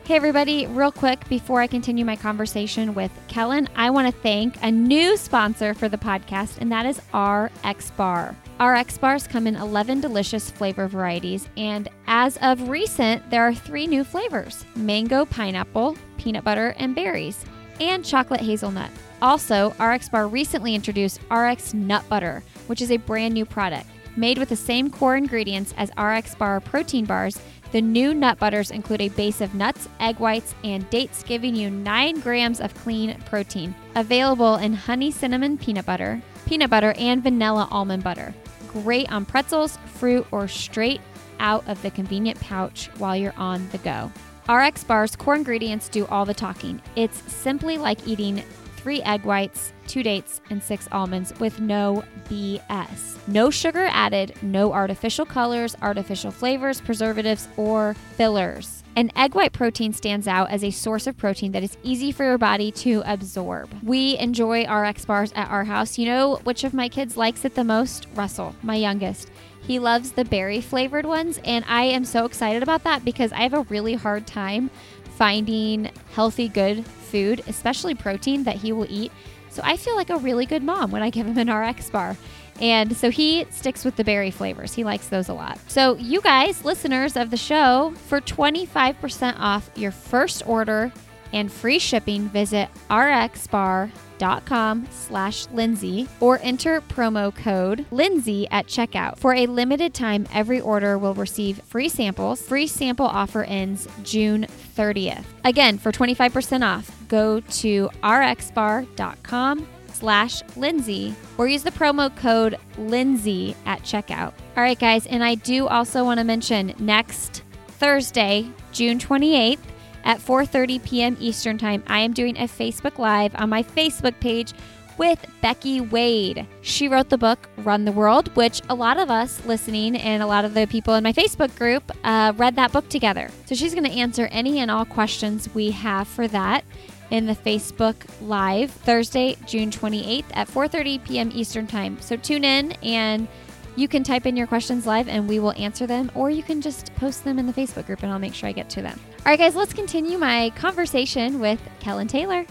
Hey, 0.05 0.17
everybody, 0.17 0.67
real 0.67 0.93
quick 0.93 1.27
before 1.31 1.63
I 1.63 1.67
continue 1.67 2.05
my 2.05 2.17
conversation 2.17 2.95
with 2.95 3.11
Kellyn, 3.27 3.69
I 3.75 3.89
want 3.89 4.07
to 4.07 4.21
thank 4.21 4.63
a 4.63 4.71
new 4.71 5.17
sponsor 5.17 5.73
for 5.73 5.89
the 5.89 5.97
podcast, 5.97 6.59
and 6.59 6.71
that 6.71 6.85
is 6.85 7.01
RX 7.15 7.91
Bar. 7.93 8.37
RX 8.61 8.99
bars 8.99 9.27
come 9.27 9.47
in 9.47 9.57
11 9.57 10.03
delicious 10.03 10.51
flavor 10.51 10.89
varieties, 10.89 11.49
and 11.57 11.89
as 12.07 12.37
of 12.43 12.69
recent, 12.69 13.31
there 13.31 13.43
are 13.43 13.55
three 13.55 13.87
new 13.87 14.05
flavors 14.05 14.67
mango, 14.77 15.25
pineapple, 15.25 15.97
peanut 16.19 16.45
butter, 16.45 16.75
and 16.79 16.95
berries, 16.95 17.43
and 17.81 18.05
chocolate 18.05 18.43
hazelnut. 18.43 18.91
Also, 19.25 19.71
RX 19.81 20.11
Bar 20.11 20.29
recently 20.29 20.75
introduced 20.75 21.19
RX 21.31 21.73
Nut 21.73 22.07
Butter, 22.11 22.43
which 22.67 22.83
is 22.83 22.91
a 22.91 22.99
brand 22.99 23.33
new 23.33 23.47
product. 23.47 23.89
Made 24.19 24.37
with 24.37 24.51
the 24.51 24.55
same 24.55 24.91
core 24.91 25.17
ingredients 25.17 25.73
as 25.79 25.91
RX 25.97 26.35
Bar 26.35 26.61
protein 26.61 27.07
bars, 27.07 27.41
the 27.73 27.81
new 27.81 28.13
nut 28.13 28.39
butters 28.39 28.71
include 28.71 29.01
a 29.01 29.09
base 29.09 29.41
of 29.41 29.55
nuts, 29.55 29.89
egg 29.99 30.19
whites, 30.19 30.55
and 30.63 30.89
dates, 30.91 31.23
giving 31.23 31.57
you 31.57 31.71
9 31.71 32.21
grams 32.21 32.61
of 32.61 32.75
clean 32.75 33.19
protein. 33.25 33.75
Available 33.95 34.57
in 34.57 34.75
honey 34.75 35.11
cinnamon 35.11 35.57
peanut 35.57 35.87
butter, 35.87 36.21
peanut 36.45 36.69
butter, 36.69 36.93
and 36.99 37.23
vanilla 37.23 37.67
almond 37.71 38.05
butter. 38.05 38.35
Great 38.69 39.11
on 39.11 39.25
pretzels, 39.25 39.79
fruit, 39.87 40.27
or 40.33 40.47
straight 40.47 41.01
out 41.41 41.67
of 41.67 41.81
the 41.81 41.91
convenient 41.91 42.39
pouch 42.41 42.91
while 42.99 43.17
you're 43.17 43.33
on 43.39 43.67
the 43.71 43.79
go. 43.79 44.13
RX 44.51 44.85
Bar's 44.85 45.17
core 45.17 45.35
ingredients 45.35 45.89
do 45.89 46.05
all 46.09 46.27
the 46.27 46.35
talking. 46.35 46.83
It's 46.95 47.23
simply 47.33 47.79
like 47.79 48.07
eating 48.07 48.45
three 48.85 49.01
egg 49.01 49.25
whites, 49.25 49.73
two 49.87 50.03
dates, 50.03 50.43
and 50.51 50.63
six 50.63 50.87
almonds 50.93 51.33
with 51.41 51.59
no 51.59 52.05
BS. 52.29 53.17
No 53.27 53.49
sugar 53.49 53.89
added, 53.91 54.35
no 54.43 54.75
artificial 54.75 55.25
colors, 55.25 55.75
artificial 55.81 56.31
flavors, 56.31 56.83
preservatives, 56.83 57.49
or 57.57 57.95
fillers. 58.19 58.85
An 58.95 59.11
egg 59.17 59.35
white 59.35 59.55
protein 59.55 59.95
stands 59.95 60.29
out 60.29 60.51
as 60.51 60.63
a 60.63 60.71
source 60.71 61.07
of 61.07 61.17
protein 61.17 61.53
that 61.53 61.63
is 61.63 61.79
easy 61.83 62.13
for 62.13 62.25
your 62.25 62.37
body 62.37 62.71
to 62.73 63.03
absorb. 63.07 63.75
We 63.83 64.19
enjoy 64.19 64.71
RX 64.71 65.07
bars 65.07 65.33
at 65.35 65.51
our 65.51 65.65
house. 65.65 65.97
You 65.97 66.05
know 66.05 66.37
which 66.45 66.63
of 66.63 66.75
my 66.75 66.91
kids 66.91 67.17
likes 67.17 67.47
it 67.47 67.55
the 67.55 67.65
most? 67.65 68.07
Russell, 68.15 68.55
my 68.63 68.77
youngest. 68.77 69.31
He 69.67 69.79
loves 69.79 70.13
the 70.13 70.27
berry 70.27 70.61
flavored 70.61 71.07
ones, 71.07 71.41
and 71.43 71.65
I 71.67 71.85
am 71.85 72.05
so 72.05 72.27
excited 72.27 72.63
about 72.63 72.85
that 72.85 73.03
because 73.03 73.33
I 73.33 73.41
have 73.41 73.55
a 73.55 73.63
really 73.63 73.95
hard 73.95 74.27
time 74.27 74.69
finding 75.17 75.91
healthy, 76.13 76.49
good 76.49 76.87
food, 76.87 77.43
especially 77.47 77.95
protein 77.95 78.45
that 78.45 78.57
he 78.57 78.73
will 78.73 78.87
eat. 78.89 79.13
So 79.51 79.63
I 79.65 79.77
feel 79.77 79.95
like 79.95 80.11
a 80.11 80.17
really 80.17 80.47
good 80.47 80.63
mom 80.63 80.91
when 80.91 81.03
I 81.03 81.11
give 81.11 81.27
him 81.27 81.39
an 81.39 81.53
RX 81.53 81.91
bar. 81.91 82.17
And 82.61 82.97
so 82.97 83.11
he 83.11 83.47
sticks 83.51 83.85
with 83.85 83.97
the 83.97 84.05
berry 84.05 84.31
flavors. 84.31 84.75
He 84.75 84.85
likes 84.85 85.09
those 85.09 85.29
a 85.29 85.35
lot. 85.35 85.59
So, 85.69 85.97
you 85.97 86.21
guys, 86.21 86.65
listeners 86.65 87.17
of 87.17 87.31
the 87.31 87.37
show, 87.37 87.95
for 88.07 88.21
25% 88.21 89.35
off 89.39 89.71
your 89.75 89.91
first 89.91 90.47
order 90.47 90.93
and 91.33 91.51
free 91.51 91.79
shipping, 91.79 92.29
visit 92.29 92.69
rxbar.com 92.91 93.93
com 94.19 94.87
slash 94.91 95.47
Lindsay 95.53 96.09
or 96.21 96.39
enter 96.43 96.81
promo 96.83 97.35
code 97.35 97.85
Lindsay 97.91 98.49
at 98.51 98.67
checkout. 98.67 99.19
For 99.19 99.35
a 99.35 99.47
limited 99.47 99.95
time, 99.95 100.27
every 100.33 100.61
order 100.61 100.99
will 100.99 101.15
receive 101.15 101.59
free 101.63 101.89
samples. 101.89 102.41
Free 102.41 102.67
sample 102.67 103.07
offer 103.07 103.45
ends 103.45 103.89
June 104.03 104.47
30th. 104.77 105.25
Again, 105.45 105.79
for 105.79 105.93
25% 105.93 106.65
off, 106.65 106.91
go 107.09 107.41
to 107.41 107.91
rxbar.com 108.03 109.67
slash 109.93 110.43
Lindsay 110.57 111.15
or 111.39 111.47
use 111.47 111.63
the 111.63 111.71
promo 111.71 112.15
code 112.17 112.59
Lindsay 112.79 113.55
at 113.67 113.83
checkout. 113.83 114.33
All 114.57 114.63
right, 114.63 114.79
guys, 114.79 115.07
and 115.07 115.23
I 115.23 115.37
do 115.37 115.67
also 115.69 116.05
want 116.05 116.19
to 116.19 116.25
mention 116.25 116.75
next 116.79 117.43
Thursday, 117.69 118.51
June 118.73 118.99
28th, 118.99 119.59
at 120.05 120.21
4:30 120.21 120.83
p.m. 120.85 121.17
Eastern 121.21 121.59
Time, 121.59 121.83
I 121.87 122.01
am 122.01 122.13
doing 122.13 122.37
a 122.37 122.45
Facebook 122.45 122.99
Live 122.99 123.35
on 123.37 123.51
my 123.51 123.63
Facebook 123.63 124.19
page 124.21 124.53
with 124.99 125.25
Becky 125.41 125.81
Wade. 125.81 126.47
She 126.63 126.89
wrote 126.89 127.09
the 127.09 127.19
book 127.19 127.49
Run 127.59 127.85
the 127.85 127.93
World, 127.93 128.35
which 128.37 128.63
a 128.69 128.75
lot 128.75 128.99
of 128.99 129.11
us 129.11 129.45
listening 129.45 129.97
and 129.97 130.23
a 130.23 130.27
lot 130.27 130.45
of 130.45 130.55
the 130.55 130.67
people 130.67 130.95
in 130.95 131.03
my 131.03 131.13
Facebook 131.13 131.55
group 131.57 131.91
uh, 132.05 132.33
read 132.37 132.57
that 132.57 132.73
book 132.73 132.89
together. 132.89 133.29
So 133.47 133.55
she's 133.55 133.75
going 133.75 133.85
to 133.85 133.91
answer 133.91 134.29
any 134.31 134.61
and 134.61 134.71
all 134.71 134.85
questions 134.85 135.53
we 135.55 135.71
have 135.73 136.07
for 136.07 136.29
that 136.29 136.65
in 137.11 137.27
the 137.27 137.35
Facebook 137.35 137.97
Live 138.23 138.71
Thursday, 138.71 139.37
June 139.47 139.71
28th 139.71 140.25
at 140.35 140.49
4:30 140.49 141.05
p.m. 141.05 141.31
Eastern 141.35 141.67
Time. 141.67 142.01
So 142.01 142.17
tune 142.17 142.45
in 142.45 142.73
and 142.83 143.29
you 143.77 143.89
can 143.89 144.05
type 144.05 144.27
in 144.27 144.37
your 144.37 144.47
questions 144.47 144.87
live 144.87 145.09
and 145.09 145.29
we 145.29 145.39
will 145.39 145.53
answer 145.53 145.87
them, 145.87 146.11
or 146.15 146.31
you 146.31 146.43
can 146.43 146.61
just 146.61 146.95
post 146.95 147.25
them 147.25 147.39
in 147.39 147.47
the 147.47 147.53
Facebook 147.53 147.87
group 147.87 148.03
and 148.03 148.13
I'll 148.13 148.19
make 148.19 148.35
sure 148.35 148.49
I 148.49 148.53
get 148.53 148.71
to 148.71 148.83
them. 148.83 148.99
All 149.19 149.25
right, 149.27 149.39
guys, 149.39 149.55
let's 149.55 149.73
continue 149.73 150.19
my 150.19 150.51
conversation 150.51 151.41
with 151.41 151.61
Kellyn 151.81 152.09
Taylor. 152.09 152.47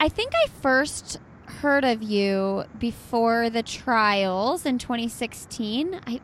I 0.00 0.08
think 0.08 0.32
I 0.34 0.48
first 0.60 1.18
heard 1.46 1.84
of 1.84 2.02
you 2.02 2.64
before 2.78 3.50
the 3.50 3.62
trials 3.62 4.66
in 4.66 4.78
2016. 4.78 6.00
I 6.06 6.20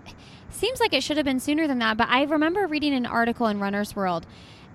seems 0.51 0.81
like 0.81 0.93
it 0.93 1.03
should 1.03 1.17
have 1.17 1.27
been 1.27 1.41
sooner 1.41 1.67
than 1.67 1.81
that, 1.81 1.97
but 1.97 2.09
I 2.09 2.23
remember 2.23 2.67
reading 2.67 2.95
an 2.95 3.07
article 3.07 3.49
in 3.49 3.59
Runner's 3.59 3.97
World, 3.97 4.25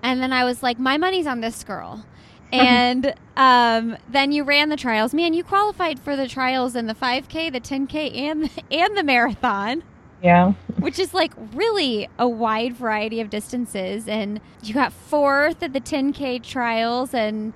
and 0.02 0.22
then 0.22 0.32
I 0.32 0.44
was 0.44 0.62
like, 0.62 0.78
my 0.78 0.98
money's 0.98 1.26
on 1.26 1.40
this 1.40 1.64
girl. 1.64 2.04
And 2.52 3.14
um, 3.36 3.96
then 4.08 4.32
you 4.32 4.44
ran 4.44 4.68
the 4.68 4.76
trials. 4.76 5.14
Man, 5.14 5.34
you 5.34 5.44
qualified 5.44 5.98
for 6.00 6.16
the 6.16 6.28
trials 6.28 6.76
in 6.76 6.86
the 6.86 6.94
5K, 6.94 7.52
the 7.52 7.60
10K, 7.60 8.16
and 8.16 8.50
and 8.70 8.96
the 8.96 9.02
marathon. 9.02 9.82
Yeah. 10.22 10.52
which 10.78 10.98
is 10.98 11.14
like 11.14 11.32
really 11.54 12.06
a 12.18 12.28
wide 12.28 12.74
variety 12.74 13.20
of 13.22 13.30
distances. 13.30 14.06
And 14.06 14.40
you 14.62 14.74
got 14.74 14.92
fourth 14.92 15.62
at 15.62 15.72
the 15.72 15.80
10K 15.80 16.42
trials 16.42 17.14
and 17.14 17.54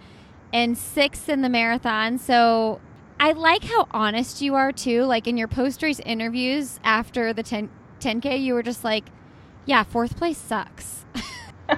and 0.53 0.79
sixth 0.79 1.29
in 1.29 1.43
the 1.43 1.51
marathon. 1.51 2.17
So 2.17 2.81
I 3.21 3.33
like 3.33 3.65
how 3.65 3.87
honest 3.91 4.41
you 4.41 4.55
are 4.55 4.73
too. 4.73 5.03
Like 5.05 5.27
in 5.27 5.37
your 5.37 5.49
post 5.49 5.83
race 5.83 6.01
interviews 6.01 6.81
after 6.85 7.33
the 7.33 7.43
10, 7.43 7.69
10K, 8.01 8.41
you 8.43 8.55
were 8.55 8.63
just 8.63 8.83
like, 8.85 9.05
yeah, 9.67 9.83
fourth 9.83 10.17
place 10.17 10.39
sucks. 10.39 11.05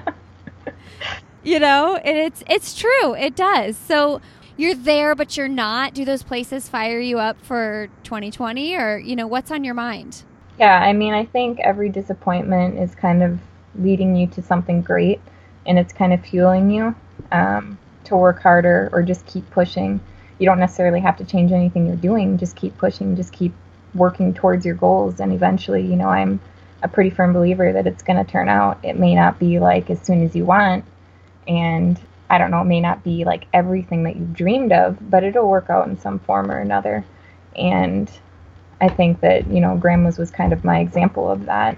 you 1.47 1.59
know, 1.59 1.95
and 1.95 2.17
it's 2.17 2.43
it's 2.47 2.75
true. 2.75 3.15
It 3.15 3.35
does. 3.35 3.77
So 3.77 4.19
you're 4.57 4.75
there 4.75 5.15
but 5.15 5.37
you're 5.37 5.47
not. 5.47 5.93
Do 5.93 6.03
those 6.03 6.21
places 6.21 6.67
fire 6.67 6.99
you 6.99 7.19
up 7.19 7.41
for 7.41 7.87
2020 8.03 8.75
or, 8.75 8.97
you 8.97 9.15
know, 9.15 9.27
what's 9.27 9.49
on 9.49 9.63
your 9.63 9.73
mind? 9.73 10.23
Yeah, 10.59 10.77
I 10.77 10.91
mean, 10.91 11.13
I 11.13 11.23
think 11.23 11.59
every 11.59 11.87
disappointment 11.89 12.77
is 12.77 12.93
kind 12.95 13.23
of 13.23 13.39
leading 13.75 14.15
you 14.15 14.27
to 14.27 14.41
something 14.41 14.81
great 14.81 15.21
and 15.65 15.79
it's 15.79 15.93
kind 15.93 16.11
of 16.11 16.19
fueling 16.25 16.69
you 16.69 16.93
um, 17.31 17.77
to 18.05 18.17
work 18.17 18.41
harder 18.41 18.89
or 18.91 19.01
just 19.01 19.25
keep 19.25 19.49
pushing. 19.49 20.01
You 20.39 20.47
don't 20.47 20.59
necessarily 20.59 20.99
have 20.99 21.15
to 21.17 21.25
change 21.25 21.53
anything 21.53 21.87
you're 21.87 21.95
doing, 21.95 22.37
just 22.37 22.57
keep 22.57 22.77
pushing, 22.77 23.15
just 23.15 23.31
keep 23.31 23.53
working 23.95 24.33
towards 24.33 24.65
your 24.65 24.75
goals. 24.75 25.21
And 25.21 25.31
eventually, 25.31 25.81
you 25.81 25.95
know, 25.95 26.09
I'm 26.09 26.41
a 26.83 26.89
pretty 26.89 27.09
firm 27.09 27.31
believer 27.31 27.71
that 27.71 27.87
it's 27.87 28.03
going 28.03 28.23
to 28.23 28.29
turn 28.29 28.49
out. 28.49 28.83
It 28.83 28.99
may 28.99 29.15
not 29.15 29.39
be 29.39 29.59
like 29.59 29.89
as 29.89 30.01
soon 30.01 30.23
as 30.23 30.35
you 30.35 30.43
want, 30.43 30.83
and 31.47 31.99
I 32.29 32.37
don't 32.37 32.51
know, 32.51 32.61
it 32.61 32.65
may 32.65 32.81
not 32.81 33.03
be 33.03 33.23
like 33.23 33.47
everything 33.53 34.03
that 34.03 34.15
you've 34.15 34.33
dreamed 34.33 34.71
of, 34.71 34.97
but 35.09 35.23
it'll 35.23 35.47
work 35.47 35.69
out 35.69 35.87
in 35.87 35.97
some 35.97 36.19
form 36.19 36.51
or 36.51 36.57
another. 36.57 37.05
And 37.55 38.11
I 38.81 38.89
think 38.89 39.21
that, 39.21 39.49
you 39.49 39.61
know, 39.61 39.77
Grandma's 39.77 40.17
was 40.17 40.29
kind 40.29 40.53
of 40.53 40.63
my 40.63 40.79
example 40.79 41.29
of 41.29 41.45
that. 41.45 41.77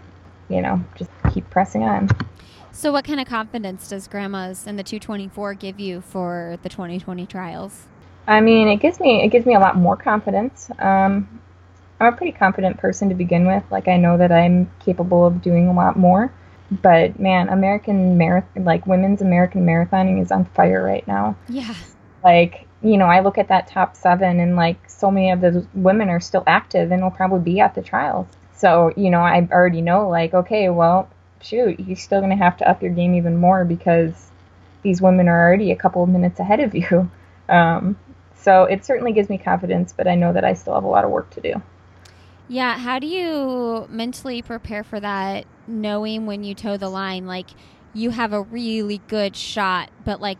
You 0.49 0.61
know, 0.61 0.83
just 0.95 1.11
keep 1.31 1.47
pressing 1.51 1.83
on. 1.83 2.09
So, 2.71 2.91
what 2.91 3.05
kind 3.05 3.19
of 3.19 3.27
confidence 3.27 3.89
does 3.89 4.07
Grandma's 4.07 4.65
and 4.65 4.79
the 4.79 4.83
224 4.83 5.53
give 5.53 5.79
you 5.79 6.01
for 6.01 6.57
the 6.63 6.69
2020 6.69 7.25
trials? 7.27 7.85
I 8.25 8.41
mean, 8.41 8.67
it 8.67 8.77
gives 8.77 8.99
me 8.99 9.23
it 9.23 9.29
gives 9.29 9.45
me 9.45 9.53
a 9.53 9.59
lot 9.59 9.75
more 9.75 9.95
confidence. 9.95 10.69
Um, 10.79 11.41
I'm 11.99 12.13
a 12.13 12.15
pretty 12.15 12.31
confident 12.31 12.77
person 12.77 13.09
to 13.09 13.15
begin 13.15 13.45
with. 13.45 13.63
Like 13.69 13.87
I 13.87 13.97
know 13.97 14.17
that 14.17 14.31
I'm 14.31 14.71
capable 14.79 15.25
of 15.25 15.41
doing 15.41 15.67
a 15.67 15.73
lot 15.73 15.97
more. 15.97 16.31
But 16.71 17.19
man, 17.19 17.49
American 17.49 18.17
marathon, 18.17 18.63
like 18.63 18.85
women's 18.85 19.21
American 19.21 19.65
marathoning 19.65 20.21
is 20.21 20.31
on 20.31 20.45
fire 20.45 20.83
right 20.83 21.07
now. 21.07 21.35
Yeah. 21.47 21.73
Like, 22.23 22.67
you 22.81 22.97
know, 22.97 23.05
I 23.05 23.21
look 23.21 23.37
at 23.37 23.47
that 23.47 23.67
top 23.67 23.95
seven 23.95 24.39
and 24.39 24.55
like 24.55 24.89
so 24.89 25.09
many 25.09 25.31
of 25.31 25.41
the 25.41 25.65
women 25.73 26.09
are 26.09 26.19
still 26.19 26.43
active 26.45 26.91
and 26.91 27.01
will 27.01 27.11
probably 27.11 27.53
be 27.53 27.59
at 27.59 27.75
the 27.75 27.81
trials. 27.81 28.27
So, 28.55 28.93
you 28.95 29.09
know, 29.09 29.21
I 29.21 29.47
already 29.51 29.81
know 29.81 30.07
like, 30.09 30.33
okay, 30.33 30.69
well, 30.69 31.09
shoot, 31.41 31.79
you're 31.79 31.95
still 31.95 32.19
going 32.19 32.37
to 32.37 32.43
have 32.43 32.57
to 32.57 32.69
up 32.69 32.83
your 32.83 32.91
game 32.91 33.15
even 33.15 33.37
more 33.37 33.65
because 33.65 34.29
these 34.83 35.01
women 35.01 35.27
are 35.27 35.47
already 35.47 35.71
a 35.71 35.75
couple 35.75 36.03
of 36.03 36.09
minutes 36.09 36.39
ahead 36.39 36.59
of 36.59 36.75
you. 36.75 37.09
Um, 37.49 37.97
so 38.35 38.65
it 38.65 38.85
certainly 38.85 39.11
gives 39.11 39.27
me 39.27 39.39
confidence, 39.39 39.91
but 39.91 40.07
I 40.07 40.13
know 40.13 40.31
that 40.33 40.45
I 40.45 40.53
still 40.53 40.75
have 40.75 40.83
a 40.83 40.87
lot 40.87 41.03
of 41.03 41.09
work 41.09 41.31
to 41.31 41.41
do. 41.41 41.61
Yeah, 42.47 42.77
how 42.77 42.99
do 42.99 43.07
you 43.07 43.87
mentally 43.89 44.43
prepare 44.43 44.83
for 44.83 44.99
that 44.99 45.45
knowing 45.69 46.25
when 46.25 46.43
you 46.43 46.53
toe 46.53 46.77
the 46.77 46.89
line 46.89 47.25
like 47.25 47.49
you 47.93 48.09
have 48.11 48.33
a 48.33 48.41
really 48.41 49.01
good 49.07 49.35
shot, 49.35 49.89
but 50.03 50.21
like 50.21 50.37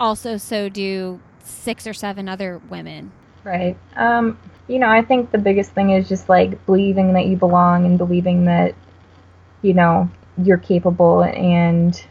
also 0.00 0.36
so 0.36 0.68
do 0.68 1.20
six 1.42 1.86
or 1.86 1.94
seven 1.94 2.28
other 2.28 2.60
women? 2.68 3.12
Right. 3.44 3.76
Um, 3.96 4.38
you 4.68 4.78
know, 4.78 4.88
I 4.88 5.02
think 5.02 5.30
the 5.30 5.38
biggest 5.38 5.72
thing 5.72 5.90
is 5.90 6.08
just 6.08 6.28
like 6.28 6.64
believing 6.66 7.12
that 7.12 7.26
you 7.26 7.36
belong 7.36 7.84
and 7.84 7.98
believing 7.98 8.44
that 8.46 8.74
you 9.62 9.72
know, 9.72 10.10
you're 10.36 10.58
capable 10.58 11.24
and 11.24 12.04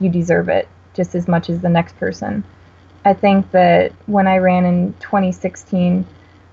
you 0.00 0.10
deserve 0.10 0.48
it 0.48 0.68
just 0.92 1.14
as 1.14 1.28
much 1.28 1.48
as 1.48 1.60
the 1.60 1.68
next 1.68 1.96
person. 1.98 2.42
I 3.04 3.14
think 3.14 3.50
that 3.52 3.92
when 4.06 4.26
I 4.26 4.38
ran 4.38 4.64
in 4.64 4.92
2016, 4.94 6.04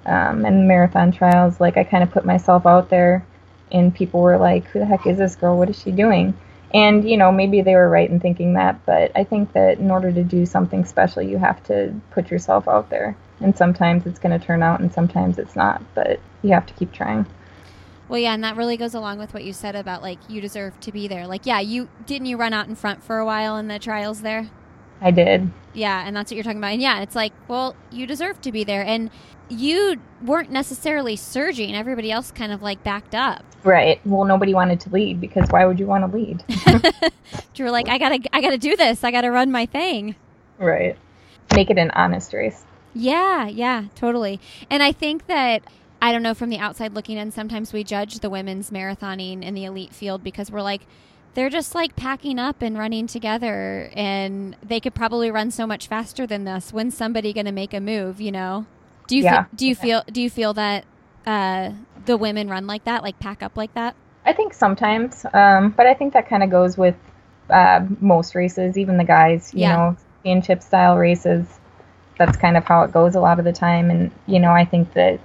um, 0.08 0.46
and 0.46 0.68
marathon 0.68 1.12
trials, 1.12 1.60
like 1.60 1.76
I 1.76 1.84
kind 1.84 2.04
of 2.04 2.12
put 2.12 2.26
myself 2.26 2.66
out 2.66 2.90
there, 2.90 3.26
and 3.72 3.94
people 3.94 4.22
were 4.22 4.38
like, 4.38 4.66
"Who 4.68 4.80
the 4.80 4.86
heck 4.86 5.06
is 5.08 5.18
this 5.18 5.36
girl? 5.36 5.58
What 5.58 5.70
is 5.70 5.80
she 5.80 5.92
doing?" 5.92 6.34
And 6.74 7.10
you 7.10 7.18
know, 7.18 7.32
maybe 7.32 7.62
they 7.62 7.76
were 7.76 7.90
right 7.90 8.10
in 8.10 8.20
thinking 8.20 8.54
that, 8.54 8.86
but 8.86 9.12
I 9.16 9.24
think 9.24 9.54
that 9.54 9.80
in 9.80 9.90
order 9.90 10.12
to 10.12 10.24
do 10.24 10.46
something 10.46 10.86
special, 10.86 11.22
you 11.22 11.38
have 11.38 11.64
to 11.66 11.94
put 12.12 12.30
yourself 12.30 12.68
out 12.68 12.90
there. 12.90 13.16
And 13.40 13.56
sometimes 13.56 14.06
it's 14.06 14.20
going 14.20 14.38
to 14.38 14.44
turn 14.44 14.64
out, 14.64 14.80
and 14.80 14.92
sometimes 14.92 15.38
it's 15.38 15.56
not. 15.56 15.82
But 15.94 16.20
you 16.42 16.52
have 16.54 16.66
to 16.66 16.74
keep 16.74 16.92
trying. 16.92 17.26
Well, 18.10 18.20
yeah, 18.20 18.34
and 18.34 18.44
that 18.44 18.56
really 18.56 18.78
goes 18.78 18.94
along 18.94 19.20
with 19.20 19.34
what 19.34 19.44
you 19.44 19.54
said 19.54 19.76
about 19.76 20.02
like 20.02 20.20
you 20.30 20.42
deserve 20.42 20.80
to 20.82 20.92
be 20.92 21.08
there. 21.08 21.28
Like, 21.28 21.46
yeah, 21.46 21.60
you 21.60 21.90
didn't 22.06 22.28
you 22.28 22.38
run 22.38 22.54
out 22.54 22.68
in 22.68 22.76
front 22.76 23.04
for 23.04 23.18
a 23.18 23.26
while 23.26 23.58
in 23.58 23.68
the 23.68 23.80
trials 23.80 24.22
there? 24.22 24.50
I 25.02 25.12
did. 25.12 25.52
Yeah, 25.74 26.06
and 26.06 26.16
that's 26.16 26.32
what 26.32 26.36
you're 26.36 26.44
talking 26.44 26.58
about. 26.58 26.74
And 26.74 26.82
yeah, 26.82 27.02
it's 27.02 27.16
like, 27.16 27.34
well, 27.48 27.76
you 27.92 28.08
deserve 28.08 28.42
to 28.42 28.52
be 28.52 28.64
there. 28.64 28.84
And 28.84 29.12
you 29.50 29.98
weren't 30.24 30.52
necessarily 30.52 31.16
surging. 31.16 31.76
Everybody 31.76 32.12
else 32.12 32.32
kind 32.32 32.52
of 32.52 32.62
like 32.62 32.84
backed 32.84 33.14
up. 33.14 33.44
Right. 33.64 34.00
Well, 34.06 34.26
nobody 34.26 34.54
wanted 34.54 34.80
to 34.82 34.90
lead 34.90 35.20
because 35.20 35.50
why 35.50 35.66
would 35.66 35.80
you 35.80 35.88
want 35.88 36.10
to 36.10 36.18
lead? 36.18 36.44
you 37.56 37.66
were 37.66 37.72
like, 37.72 37.90
I 37.90 37.98
gotta, 37.98 38.20
I 38.32 38.42
gotta 38.42 38.58
do 38.58 38.76
this. 38.76 39.04
I 39.04 39.12
gotta 39.12 39.32
run 39.32 39.52
my 39.52 39.66
thing. 39.66 40.16
Right. 40.58 40.98
Make 41.56 41.70
it 41.70 41.78
an 41.78 41.92
honest 41.92 42.34
race. 42.34 42.66
Yeah, 42.94 43.48
yeah, 43.48 43.86
totally. 43.96 44.40
And 44.70 44.82
I 44.82 44.92
think 44.92 45.28
that 45.28 45.64
I 46.02 46.12
don't 46.12 46.24
know 46.24 46.34
from 46.34 46.50
the 46.50 46.58
outside 46.58 46.94
looking 46.94 47.18
in, 47.18 47.32
sometimes 47.32 47.74
we 47.74 47.84
judge 47.84 48.20
the 48.20 48.30
women's 48.30 48.70
marathoning 48.70 49.44
in 49.44 49.54
the 49.54 49.66
elite 49.66 49.94
field 49.94 50.24
because 50.24 50.52
we're 50.52 50.62
like, 50.62 50.82
they're 51.34 51.50
just 51.50 51.76
like 51.76 51.96
packing 51.96 52.40
up 52.40 52.64
and 52.64 52.80
running 52.80 53.06
together 53.06 53.92
and 53.94 54.56
they 54.64 54.80
could 54.80 54.96
probably 54.96 55.30
run 55.30 55.52
so 55.52 55.68
much 55.68 55.88
faster 55.88 56.26
than 56.26 56.48
us 56.48 56.74
when's 56.74 56.98
somebody 56.98 57.32
going 57.32 57.46
to 57.46 57.52
make 57.52 57.76
a 57.76 57.80
move 57.80 58.20
you 58.20 58.32
know 58.32 58.66
do 59.08 59.16
you 59.16 59.24
yeah. 59.24 59.44
fe- 59.44 59.50
do 59.56 59.68
you 59.68 59.76
feel 59.76 60.04
do 60.12 60.20
you 60.20 60.32
feel 60.32 60.56
that 60.56 60.84
uh, 61.28 61.74
the 62.08 62.18
women 62.18 62.50
run 62.50 62.66
like 62.68 62.84
that 62.86 63.04
like 63.04 63.20
pack 63.20 63.44
up 63.44 63.56
like 63.58 63.74
that 63.76 63.96
i 64.26 64.34
think 64.34 64.54
sometimes 64.54 65.26
um, 65.34 65.70
but 65.72 65.86
i 65.86 65.94
think 65.94 66.14
that 66.14 66.28
kind 66.28 66.44
of 66.44 66.50
goes 66.50 66.78
with 66.78 66.96
uh, 67.50 67.86
most 68.02 68.36
races 68.36 68.78
even 68.78 68.98
the 68.98 69.04
guys 69.04 69.54
you 69.54 69.62
Yeah. 69.62 69.76
know 69.76 69.98
championship 70.24 70.62
style 70.64 70.98
races 70.98 71.48
that's 72.18 72.38
kind 72.38 72.58
of 72.58 72.66
how 72.66 72.82
it 72.84 72.92
goes 72.92 73.16
a 73.16 73.20
lot 73.22 73.40
of 73.40 73.46
the 73.46 73.54
time 73.54 73.90
and 73.92 74.12
you 74.26 74.40
know 74.40 74.52
i 74.52 74.66
think 74.66 74.94
that 74.94 75.20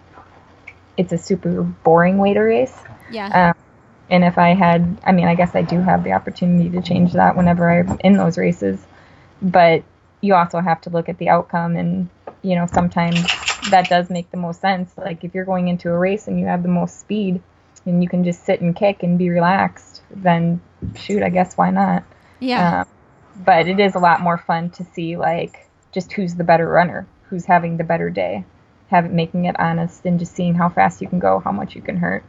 it's 0.97 1.13
a 1.13 1.19
super 1.19 1.63
boring 1.63 2.19
way 2.19 2.35
to 2.35 2.41
race 2.41 2.77
yeah 3.11 3.49
Um, 3.49 3.55
and 4.11 4.25
if 4.25 4.37
I 4.37 4.53
had, 4.53 4.99
I 5.05 5.13
mean, 5.13 5.27
I 5.27 5.35
guess 5.35 5.55
I 5.55 5.63
do 5.63 5.81
have 5.81 6.05
the 6.05 6.13
opportunity 6.13 6.69
to 6.71 6.83
change 6.83 7.15
that 7.15 7.35
whenever 7.35 7.71
I'm 7.71 7.99
in 8.05 8.19
those 8.19 8.37
races. 8.37 8.85
But 9.41 9.85
you 10.23 10.35
also 10.35 10.61
have 10.61 10.81
to 10.83 10.91
look 10.91 11.11
at 11.11 11.19
the 11.19 11.29
outcome, 11.29 11.77
and 11.77 12.09
you 12.41 12.57
know, 12.57 12.67
sometimes 12.73 13.23
that 13.71 13.89
does 13.91 14.09
make 14.09 14.31
the 14.31 14.39
most 14.39 14.61
sense. 14.63 14.91
Like 14.97 15.23
if 15.25 15.35
you're 15.35 15.45
going 15.45 15.69
into 15.69 15.91
a 15.91 15.99
race 15.99 16.27
and 16.27 16.41
you 16.41 16.47
have 16.47 16.63
the 16.63 16.69
most 16.71 16.99
speed, 16.99 17.43
and 17.85 18.03
you 18.03 18.09
can 18.09 18.25
just 18.25 18.45
sit 18.47 18.61
and 18.63 18.75
kick 18.75 19.03
and 19.03 19.19
be 19.19 19.29
relaxed, 19.29 20.03
then 20.11 20.61
shoot, 20.97 21.23
I 21.23 21.29
guess 21.29 21.57
why 21.57 21.71
not? 21.71 22.05
yeah 22.41 22.81
Um, 22.81 22.87
but 23.45 23.69
it 23.69 23.79
is 23.81 23.95
a 23.95 23.99
lot 23.99 24.21
more 24.21 24.39
fun 24.39 24.71
to 24.71 24.85
see 24.85 25.17
like 25.17 25.69
just 25.93 26.13
who's 26.13 26.35
the 26.35 26.45
better 26.45 26.67
runner, 26.69 27.07
who's 27.29 27.45
having 27.45 27.77
the 27.77 27.85
better 27.85 28.11
day, 28.11 28.45
have 28.89 29.05
it 29.05 29.13
making 29.13 29.45
it 29.47 29.59
honest, 29.59 30.05
and 30.05 30.19
just 30.19 30.35
seeing 30.35 30.55
how 30.55 30.69
fast 30.69 31.01
you 31.01 31.09
can 31.09 31.19
go, 31.19 31.39
how 31.41 31.53
much 31.53 31.75
you 31.75 31.83
can 31.83 31.97
hurt. 31.97 32.25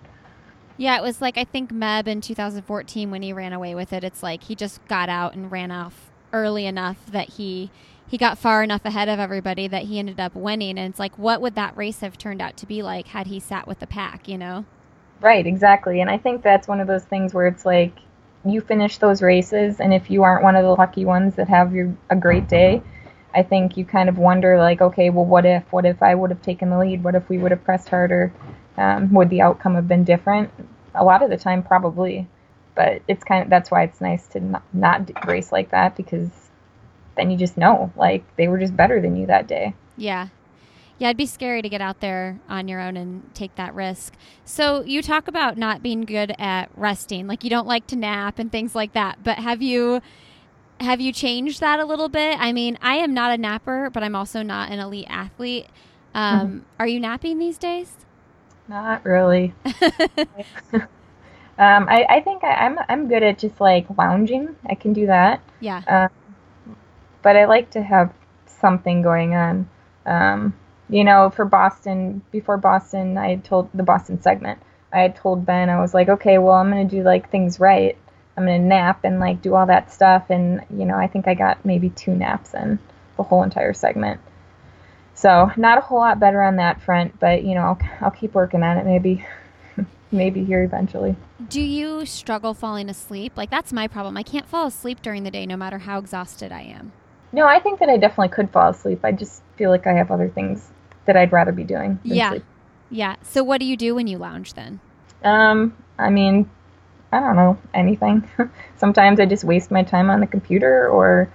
yeah 0.78 0.98
it 0.98 1.04
was 1.04 1.22
like 1.22 1.38
i 1.38 1.44
think 1.44 1.72
meb 1.72 2.08
in 2.08 2.20
2014 2.20 3.12
when 3.12 3.22
he 3.22 3.32
ran 3.32 3.54
away 3.54 3.76
with 3.76 3.94
it 3.94 4.04
it's 4.04 4.24
like 4.24 4.44
he 4.44 4.56
just 4.56 4.84
got 4.88 5.08
out 5.08 5.36
and 5.36 5.52
ran 5.52 5.70
off 5.72 6.10
early 6.34 6.66
enough 6.66 7.06
that 7.08 7.30
he 7.30 7.72
he 8.06 8.18
got 8.18 8.38
far 8.38 8.62
enough 8.62 8.86
ahead 8.86 9.10
of 9.10 9.20
everybody 9.20 9.68
that 9.68 9.84
he 9.84 9.98
ended 9.98 10.20
up 10.20 10.36
winning. 10.36 10.78
And 10.78 10.90
it's 10.90 11.00
like, 11.00 11.18
what 11.18 11.42
would 11.42 11.56
that 11.56 11.76
race 11.76 12.02
have 12.02 12.18
turned 12.18 12.42
out 12.42 12.58
to 12.58 12.68
be 12.68 12.84
like 12.84 13.08
had 13.08 13.28
he 13.28 13.40
sat 13.40 13.68
with 13.68 13.80
the 13.80 13.88
pack? 13.88 14.28
You 14.28 14.38
know? 14.38 14.66
Right, 15.22 15.48
exactly. 15.48 16.02
And 16.02 16.10
I 16.10 16.18
think 16.18 16.44
that's 16.44 16.68
one 16.68 16.80
of 16.80 16.88
those 16.88 17.06
things 17.06 17.34
where 17.34 17.48
it's 17.48 17.66
like 17.66 17.98
you 18.46 18.62
finish 18.62 18.98
those 18.98 19.22
races, 19.22 19.80
and 19.80 19.94
if 19.94 20.12
you 20.12 20.24
aren't 20.24 20.44
one 20.44 20.56
of 20.56 20.64
the 20.64 20.76
lucky 20.76 21.06
ones 21.06 21.36
that 21.36 21.48
have 21.48 21.74
your, 21.74 21.96
a 22.10 22.16
great 22.16 22.48
day, 22.50 22.82
I 23.34 23.42
think 23.42 23.78
you 23.78 23.86
kind 23.86 24.10
of 24.10 24.18
wonder, 24.18 24.58
like, 24.58 24.82
okay, 24.82 25.10
well, 25.10 25.26
what 25.26 25.46
if? 25.46 25.64
What 25.72 25.86
if 25.86 26.04
I 26.04 26.14
would 26.14 26.30
have 26.30 26.42
taken 26.42 26.70
the 26.70 26.78
lead? 26.78 27.04
What 27.04 27.16
if 27.16 27.30
we 27.30 27.38
would 27.38 27.52
have 27.52 27.64
pressed 27.64 27.90
harder? 27.90 28.34
Um, 28.78 29.12
would 29.14 29.30
the 29.30 29.42
outcome 29.42 29.76
have 29.76 29.88
been 29.88 30.04
different? 30.04 30.52
A 30.94 31.04
lot 31.04 31.24
of 31.24 31.30
the 31.30 31.38
time, 31.38 31.64
probably. 31.64 32.28
But 32.76 33.02
it's 33.08 33.24
kind 33.24 33.44
of 33.44 33.50
that's 33.50 33.70
why 33.70 33.84
it's 33.84 34.02
nice 34.02 34.28
to 34.30 34.40
not, 34.40 34.64
not 34.74 35.28
race 35.28 35.52
like 35.52 35.72
that 35.72 35.96
because 35.96 36.30
then 37.16 37.30
you 37.30 37.38
just 37.38 37.58
know, 37.58 37.92
like, 37.96 38.24
they 38.36 38.48
were 38.48 38.58
just 38.58 38.76
better 38.76 39.00
than 39.00 39.16
you 39.16 39.28
that 39.28 39.48
day. 39.48 39.76
Yeah, 39.96 40.30
yeah, 40.98 41.10
it'd 41.10 41.18
be 41.18 41.26
scary 41.26 41.62
to 41.62 41.70
get 41.70 41.82
out 41.82 42.00
there 42.00 42.40
on 42.48 42.68
your 42.68 42.80
own 42.80 42.96
and 42.96 43.30
take 43.34 43.56
that 43.56 43.74
risk. 43.74 44.14
So 44.46 44.84
you 44.84 45.02
talk 45.02 45.28
about 45.28 45.58
not 45.58 45.82
being 45.82 46.02
good 46.02 46.34
at 46.38 46.70
resting, 46.76 47.28
like 47.28 47.44
you 47.44 47.50
don't 47.50 47.68
like 47.68 47.88
to 47.88 47.96
nap 47.96 48.40
and 48.40 48.52
things 48.52 48.76
like 48.76 48.94
that. 48.94 49.24
But 49.24 49.38
have 49.40 49.62
you 49.62 50.02
have 50.80 51.02
you 51.02 51.12
changed 51.12 51.60
that 51.62 51.80
a 51.80 51.86
little 51.86 52.10
bit? 52.10 52.40
I 52.40 52.54
mean, 52.54 52.78
I 52.82 52.96
am 52.96 53.14
not 53.14 53.32
a 53.32 53.38
napper, 53.38 53.90
but 53.90 54.04
I'm 54.04 54.16
also 54.16 54.44
not 54.44 54.72
an 54.72 54.80
elite 54.80 55.08
athlete. 55.10 55.68
Um, 56.14 56.40
mm-hmm. 56.40 56.60
Are 56.80 56.88
you 56.88 57.00
napping 57.00 57.40
these 57.40 57.58
days? 57.58 57.96
Not 58.68 59.04
really. 59.04 59.54
um, 61.58 61.88
I, 61.88 62.06
I 62.10 62.22
think 62.22 62.44
I, 62.44 62.66
am 62.66 62.80
I'm, 62.80 62.86
I'm 62.90 63.08
good 63.08 63.24
at 63.24 63.38
just 63.38 63.62
like 63.62 63.86
lounging. 63.98 64.56
I 64.70 64.76
can 64.76 64.94
do 64.94 65.08
that. 65.08 65.42
Yeah. 65.60 65.82
Um, 65.88 66.10
but 67.22 67.36
I 67.36 67.46
like 67.46 67.72
to 67.72 67.82
have 67.82 68.14
something 68.48 69.02
going 69.02 69.36
on. 69.36 69.70
Um, 70.06 70.54
you 70.90 71.04
know, 71.04 71.30
for 71.30 71.46
Boston, 71.46 72.22
before 72.32 72.58
Boston, 72.58 73.18
I 73.18 73.30
had 73.30 73.44
told 73.44 73.70
the 73.74 73.84
Boston 73.84 74.22
segment, 74.22 74.60
I 74.92 75.00
had 75.00 75.16
told 75.16 75.46
Ben, 75.46 75.70
I 75.70 75.80
was 75.80 75.94
like, 75.94 76.10
okay, 76.10 76.38
well, 76.38 76.56
I'm 76.56 76.70
going 76.70 76.88
to 76.88 76.96
do 76.96 77.04
like 77.04 77.30
things 77.30 77.60
right. 77.60 77.98
I'm 78.36 78.46
going 78.46 78.62
to 78.62 78.68
nap 78.68 79.02
and 79.04 79.20
like 79.20 79.42
do 79.42 79.56
all 79.56 79.66
that 79.68 79.92
stuff. 79.92 80.30
And, 80.30 80.62
you 80.70 80.86
know, 80.86 80.96
I 80.96 81.08
think 81.08 81.28
I 81.28 81.34
got 81.34 81.64
maybe 81.66 81.90
two 81.90 82.16
naps 82.16 82.54
in 82.54 82.80
the 83.18 83.24
whole 83.24 83.44
entire 83.44 83.74
segment. 83.74 84.20
So 85.14 85.52
not 85.56 85.78
a 85.78 85.82
whole 85.82 86.00
lot 86.00 86.20
better 86.20 86.42
on 86.42 86.58
that 86.58 86.82
front, 86.82 87.20
but, 87.20 87.44
you 87.44 87.54
know, 87.56 87.62
I'll, 87.62 87.80
I'll 88.02 88.12
keep 88.12 88.34
working 88.34 88.64
on 88.64 88.78
it 88.78 88.86
maybe. 88.86 89.26
maybe 90.14 90.44
here 90.46 90.64
eventually. 90.64 91.16
Do 91.50 91.62
you 91.62 92.06
struggle 92.06 92.54
falling 92.54 92.90
asleep? 92.90 93.34
Like 93.36 93.50
that's 93.50 93.74
my 93.74 93.88
problem. 93.88 94.16
I 94.18 94.24
can't 94.24 94.48
fall 94.48 94.68
asleep 94.68 95.02
during 95.02 95.24
the 95.24 95.32
day 95.32 95.46
no 95.46 95.58
matter 95.58 95.80
how 95.80 95.98
exhausted 96.00 96.52
I 96.52 96.62
am. 96.62 96.92
No, 97.32 97.48
I 97.48 97.60
think 97.60 97.80
that 97.80 97.90
I 97.90 97.98
definitely 97.98 98.30
could 98.30 98.52
fall 98.52 98.70
asleep. 98.70 99.00
I 99.04 99.12
just 99.12 99.42
feel 99.56 99.72
like 99.72 99.88
I 99.88 99.94
have 99.94 100.12
other 100.12 100.30
things 100.30 100.70
that 101.06 101.18
I'd 101.18 101.32
rather 101.32 101.52
be 101.52 101.64
doing. 101.64 102.00
yeah. 102.04 102.30
Sleep. 102.30 102.44
Yeah. 102.90 103.16
So 103.24 103.44
what 103.44 103.60
do 103.60 103.66
you 103.66 103.76
do 103.76 103.96
when 103.96 104.06
you 104.06 104.20
lounge 104.20 104.54
then? 104.54 104.80
Um, 105.24 105.76
I 105.98 106.12
mean, 106.12 106.50
I 107.12 107.20
don't 107.20 107.36
know, 107.36 107.58
anything. 107.74 108.30
Sometimes 108.78 109.20
I 109.20 109.26
just 109.26 109.44
waste 109.44 109.72
my 109.72 109.84
time 109.84 110.10
on 110.10 110.20
the 110.20 110.28
computer 110.28 110.88
or 110.88 111.32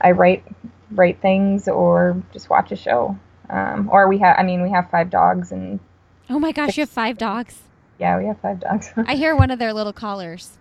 I 0.00 0.12
write 0.12 0.44
write 0.92 1.20
things 1.20 1.68
or 1.68 2.20
just 2.32 2.48
watch 2.48 2.72
a 2.72 2.76
show. 2.76 3.18
Um, 3.48 3.88
or 3.92 4.08
we 4.08 4.18
have 4.18 4.36
I 4.38 4.44
mean, 4.44 4.62
we 4.62 4.70
have 4.70 4.88
five 4.90 5.10
dogs 5.10 5.50
and 5.50 5.80
Oh 6.28 6.38
my 6.38 6.52
gosh, 6.52 6.68
six, 6.68 6.76
you 6.76 6.82
have 6.82 6.90
five 6.90 7.18
dogs. 7.18 7.58
Yeah, 8.00 8.18
we 8.18 8.24
have 8.26 8.40
five 8.40 8.60
dogs. 8.60 8.90
I 8.96 9.14
hear 9.14 9.36
one 9.36 9.50
of 9.50 9.58
their 9.58 9.74
little 9.74 9.92
collars. 9.92 10.56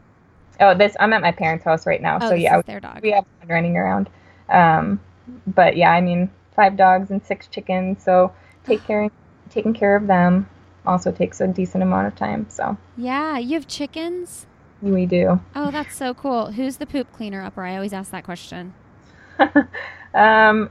Oh, 0.60 0.76
this 0.76 0.96
I'm 1.00 1.14
at 1.14 1.22
my 1.22 1.32
parents' 1.32 1.64
house 1.64 1.88
right 1.88 2.02
now, 2.02 2.20
oh, 2.22 2.30
so 2.30 2.36
yeah, 2.36 2.62
their 2.62 2.82
dog. 2.82 3.02
We 3.02 3.12
have 3.12 3.26
one 3.40 3.48
running 3.48 3.78
around. 3.78 4.10
Um, 4.50 5.00
but 5.48 5.78
yeah, 5.78 5.92
I 5.92 6.02
mean, 6.02 6.30
five 6.54 6.76
dogs 6.76 7.12
and 7.12 7.26
six 7.26 7.48
chickens, 7.48 8.04
so 8.04 8.34
take 8.66 8.84
care 8.84 9.10
taking 9.50 9.74
care 9.74 9.96
of 9.96 10.06
them 10.06 10.48
also 10.86 11.12
takes 11.12 11.42
a 11.42 11.48
decent 11.48 11.82
amount 11.82 12.08
of 12.08 12.16
time. 12.16 12.46
So 12.50 12.78
yeah, 12.98 13.38
you 13.38 13.54
have 13.54 13.68
chickens. 13.68 14.46
We 14.82 15.06
do. 15.06 15.40
Oh, 15.56 15.72
that's 15.72 15.96
so 15.96 16.14
cool. 16.14 16.52
Who's 16.52 16.78
the 16.78 16.86
poop 16.86 17.12
cleaner 17.14 17.42
upper? 17.42 17.64
I 17.64 17.76
always 17.76 17.94
ask 17.94 18.12
that 18.12 18.24
question. 18.24 18.74
um, 19.40 20.70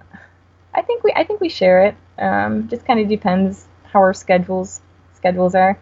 I 0.75 0.83
think 0.83 1.03
we 1.03 1.13
I 1.17 1.25
think 1.25 1.41
we 1.41 1.49
share 1.49 1.87
it. 1.87 1.97
Um, 2.19 2.69
just 2.69 2.85
kind 2.85 3.01
of 3.01 3.09
depends 3.09 3.67
how 3.85 4.01
our 4.01 4.13
schedules 4.13 4.83
schedules 5.15 5.55
are. 5.55 5.79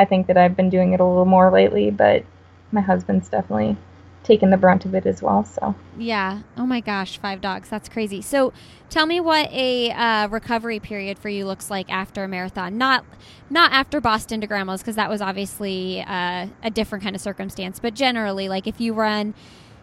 I 0.00 0.06
think 0.06 0.28
that 0.28 0.38
I've 0.38 0.56
been 0.56 0.70
doing 0.70 0.94
it 0.94 1.00
a 1.00 1.04
little 1.04 1.26
more 1.26 1.50
lately, 1.50 1.90
but 1.90 2.24
my 2.72 2.80
husband's 2.80 3.28
definitely 3.28 3.76
taken 4.22 4.48
the 4.48 4.56
brunt 4.56 4.86
of 4.86 4.94
it 4.94 5.04
as 5.04 5.22
well. 5.22 5.44
So 5.44 5.74
yeah. 5.98 6.40
Oh 6.56 6.64
my 6.64 6.80
gosh, 6.80 7.18
five 7.18 7.42
dogs. 7.42 7.68
That's 7.68 7.86
crazy. 7.86 8.22
So 8.22 8.54
tell 8.88 9.04
me 9.04 9.20
what 9.20 9.50
a 9.50 9.90
uh, 9.90 10.28
recovery 10.28 10.80
period 10.80 11.18
for 11.18 11.28
you 11.28 11.44
looks 11.44 11.70
like 11.70 11.90
after 11.92 12.24
a 12.24 12.28
marathon. 12.28 12.78
Not 12.78 13.04
not 13.50 13.72
after 13.72 14.00
Boston 14.00 14.40
to 14.40 14.46
Grandma's 14.46 14.80
because 14.80 14.96
that 14.96 15.10
was 15.10 15.20
obviously 15.20 16.00
uh, 16.00 16.46
a 16.62 16.70
different 16.70 17.04
kind 17.04 17.14
of 17.14 17.20
circumstance. 17.20 17.78
But 17.78 17.92
generally, 17.92 18.48
like 18.48 18.66
if 18.66 18.80
you 18.80 18.94
run, 18.94 19.34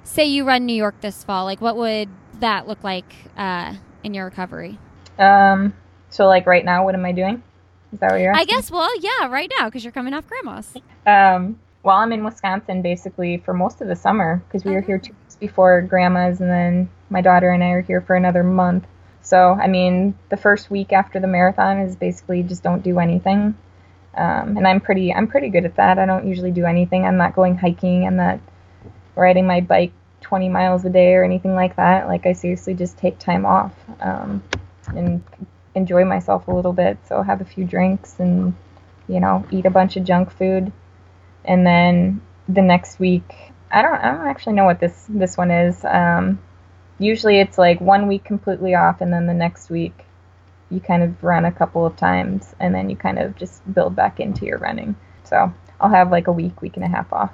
say 0.03 0.25
you 0.25 0.45
run 0.45 0.65
New 0.65 0.73
York 0.75 0.99
this 1.01 1.23
fall, 1.23 1.45
like 1.45 1.61
what 1.61 1.77
would 1.77 2.09
that 2.39 2.67
look 2.67 2.83
like 2.83 3.13
uh, 3.37 3.75
in 4.03 4.15
your 4.15 4.25
recovery? 4.25 4.79
Um. 5.19 5.75
So 6.09 6.25
like 6.25 6.47
right 6.47 6.65
now, 6.65 6.85
what 6.85 6.95
am 6.95 7.05
I 7.05 7.11
doing? 7.11 7.43
Is 7.93 7.99
that 7.99 8.11
what 8.11 8.21
you're 8.21 8.33
asking? 8.33 8.55
I 8.55 8.57
guess. 8.57 8.71
Well, 8.71 8.89
yeah, 8.99 9.27
right 9.27 9.51
now 9.57 9.65
because 9.65 9.83
you're 9.83 9.93
coming 9.93 10.13
off 10.13 10.27
Grandma's. 10.27 10.73
Um 11.05 11.59
well, 11.87 11.95
I'm 11.95 12.11
in 12.11 12.25
Wisconsin 12.25 12.81
basically 12.81 13.37
for 13.37 13.53
most 13.53 13.79
of 13.79 13.87
the 13.87 13.95
summer 13.95 14.43
because 14.45 14.65
we 14.65 14.71
were 14.71 14.81
here 14.81 14.97
two 14.97 15.13
weeks 15.23 15.37
before 15.37 15.81
grandma's, 15.81 16.41
and 16.41 16.49
then 16.49 16.89
my 17.09 17.21
daughter 17.21 17.49
and 17.49 17.63
I 17.63 17.69
are 17.69 17.81
here 17.81 18.01
for 18.01 18.15
another 18.15 18.43
month. 18.43 18.85
So, 19.21 19.53
I 19.53 19.67
mean, 19.67 20.13
the 20.27 20.35
first 20.35 20.69
week 20.69 20.91
after 20.91 21.19
the 21.19 21.27
marathon 21.27 21.79
is 21.79 21.95
basically 21.95 22.43
just 22.43 22.61
don't 22.61 22.83
do 22.83 22.99
anything. 22.99 23.57
Um, 24.15 24.57
and 24.57 24.67
I'm 24.67 24.81
pretty, 24.81 25.13
I'm 25.13 25.27
pretty 25.27 25.47
good 25.47 25.63
at 25.63 25.77
that. 25.77 25.97
I 25.97 26.05
don't 26.05 26.27
usually 26.27 26.51
do 26.51 26.65
anything. 26.65 27.05
I'm 27.05 27.15
not 27.15 27.35
going 27.35 27.57
hiking. 27.57 28.05
I'm 28.05 28.17
not 28.17 28.39
riding 29.15 29.47
my 29.47 29.61
bike 29.61 29.93
20 30.21 30.49
miles 30.49 30.83
a 30.83 30.89
day 30.89 31.13
or 31.13 31.23
anything 31.23 31.55
like 31.55 31.77
that. 31.77 32.07
Like 32.07 32.25
I 32.25 32.33
seriously 32.33 32.73
just 32.73 32.97
take 32.97 33.17
time 33.17 33.45
off 33.45 33.73
um, 34.01 34.43
and 34.87 35.23
enjoy 35.77 36.03
myself 36.03 36.47
a 36.47 36.51
little 36.51 36.73
bit. 36.73 36.97
So 37.07 37.21
have 37.21 37.41
a 37.41 37.45
few 37.45 37.65
drinks 37.65 38.19
and 38.19 38.53
you 39.07 39.19
know 39.19 39.45
eat 39.51 39.65
a 39.65 39.69
bunch 39.69 39.95
of 39.95 40.03
junk 40.03 40.31
food 40.31 40.71
and 41.45 41.65
then 41.65 42.21
the 42.49 42.61
next 42.61 42.99
week 42.99 43.53
I 43.71 43.81
don't 43.81 43.95
I 43.95 44.11
don't 44.11 44.27
actually 44.27 44.53
know 44.53 44.65
what 44.65 44.79
this 44.79 45.05
this 45.09 45.37
one 45.37 45.51
is. 45.51 45.83
Um, 45.83 46.39
usually 46.99 47.39
it's 47.39 47.57
like 47.57 47.81
one 47.81 48.07
week 48.07 48.23
completely 48.23 48.75
off, 48.75 49.01
and 49.01 49.11
then 49.11 49.27
the 49.27 49.33
next 49.33 49.69
week 49.69 50.05
you 50.69 50.79
kind 50.79 51.03
of 51.03 51.23
run 51.23 51.45
a 51.45 51.51
couple 51.51 51.85
of 51.85 51.95
times, 51.95 52.55
and 52.59 52.73
then 52.73 52.89
you 52.89 52.95
kind 52.95 53.19
of 53.19 53.35
just 53.35 53.61
build 53.73 53.95
back 53.95 54.19
into 54.19 54.45
your 54.45 54.57
running. 54.57 54.95
So 55.23 55.53
I'll 55.81 55.89
have 55.89 56.11
like 56.11 56.27
a 56.27 56.31
week, 56.31 56.61
week 56.61 56.77
and 56.77 56.85
a 56.85 56.87
half 56.87 57.11
off. 57.11 57.31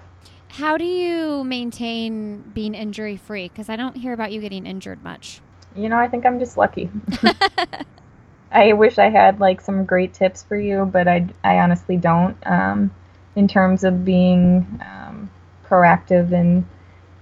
How 0.49 0.77
do 0.77 0.85
you 0.85 1.43
maintain 1.43 2.41
being 2.53 2.75
injury 2.75 3.17
free? 3.17 3.47
Because 3.47 3.69
I 3.69 3.75
don't 3.75 3.97
hear 3.97 4.13
about 4.13 4.31
you 4.31 4.41
getting 4.41 4.65
injured 4.65 5.03
much. 5.03 5.41
You 5.75 5.89
know, 5.89 5.97
I 5.97 6.07
think 6.07 6.25
I'm 6.25 6.39
just 6.39 6.57
lucky. 6.57 6.89
I 8.53 8.73
wish 8.73 8.99
I 8.99 9.09
had 9.09 9.39
like 9.39 9.61
some 9.61 9.85
great 9.85 10.13
tips 10.13 10.43
for 10.43 10.55
you, 10.55 10.85
but 10.85 11.07
I, 11.07 11.27
I 11.43 11.57
honestly 11.57 11.97
don't. 11.97 12.37
Um, 12.45 12.91
in 13.35 13.47
terms 13.47 13.83
of 13.83 14.05
being 14.05 14.79
um, 14.85 15.29
proactive 15.67 16.31
in 16.31 16.65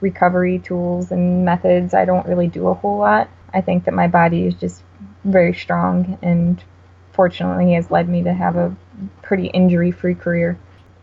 recovery 0.02 0.60
tools 0.60 1.12
and 1.12 1.46
methods. 1.46 1.94
I 1.94 2.06
don't 2.06 2.28
really 2.28 2.48
do 2.48 2.67
a 2.67 2.74
whole 2.74 2.98
lot. 2.98 3.30
I 3.54 3.62
think 3.62 3.86
that 3.86 3.94
my 3.94 4.08
body 4.08 4.45
is 4.45 4.56
just 4.56 4.84
very 5.24 5.53
strong 5.53 6.18
and 6.22 6.62
fortunately 7.14 7.74
has 7.74 7.91
led 7.91 8.10
me 8.10 8.24
to 8.24 8.34
have 8.34 8.56
a 8.56 8.76
pretty 9.22 9.47
injury 9.47 9.91
free 9.91 10.16
career. 10.16 10.58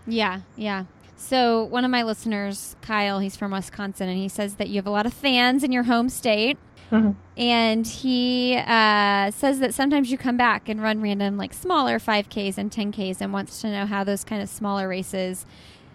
Yeah, 0.07 0.41
yeah. 0.57 0.85
So, 1.17 1.65
one 1.65 1.85
of 1.85 1.91
my 1.91 2.05
listeners, 2.05 2.77
Kyle, 2.81 3.19
he's 3.19 3.37
from 3.37 3.51
Wisconsin, 3.51 4.09
and 4.09 4.17
he 4.17 4.29
says 4.29 4.55
that 4.55 4.69
you 4.69 4.77
have 4.77 4.87
a 4.87 4.91
lot 4.91 5.05
of 5.05 5.13
fans 5.13 5.65
in 5.65 5.73
your 5.73 5.83
home 5.83 6.09
state. 6.09 6.59
Mm-hmm. 6.91 7.11
And 7.37 7.87
he 7.87 8.57
uh, 8.57 9.31
says 9.31 9.61
that 9.61 9.75
sometimes 9.75 10.11
you 10.11 10.19
come 10.19 10.37
back 10.37 10.69
and 10.69 10.83
run 10.83 11.01
random, 11.01 11.37
like 11.37 11.53
smaller 11.53 11.99
5Ks 11.99 12.57
and 12.59 12.71
10Ks, 12.71 13.21
and 13.21 13.33
wants 13.33 13.61
to 13.61 13.71
know 13.71 13.87
how 13.87 14.05
those 14.05 14.25
kind 14.25 14.43
of 14.43 14.49
smaller 14.49 14.89
races 14.89 15.45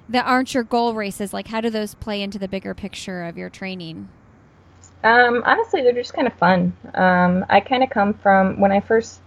that 0.09 0.25
aren't 0.25 0.53
your 0.53 0.63
goal 0.63 0.93
races, 0.93 1.33
like 1.33 1.47
how 1.47 1.61
do 1.61 1.69
those 1.69 1.95
play 1.95 2.21
into 2.21 2.37
the 2.37 2.47
bigger 2.47 2.73
picture 2.73 3.23
of 3.23 3.37
your 3.37 3.49
training? 3.49 4.09
Um, 5.03 5.43
honestly, 5.45 5.81
they're 5.81 5.93
just 5.93 6.13
kind 6.13 6.27
of 6.27 6.33
fun. 6.33 6.75
Um, 6.93 7.45
I 7.49 7.59
kind 7.59 7.83
of 7.83 7.89
come 7.89 8.13
from 8.13 8.59
when 8.59 8.71
I 8.71 8.79
first, 8.79 9.19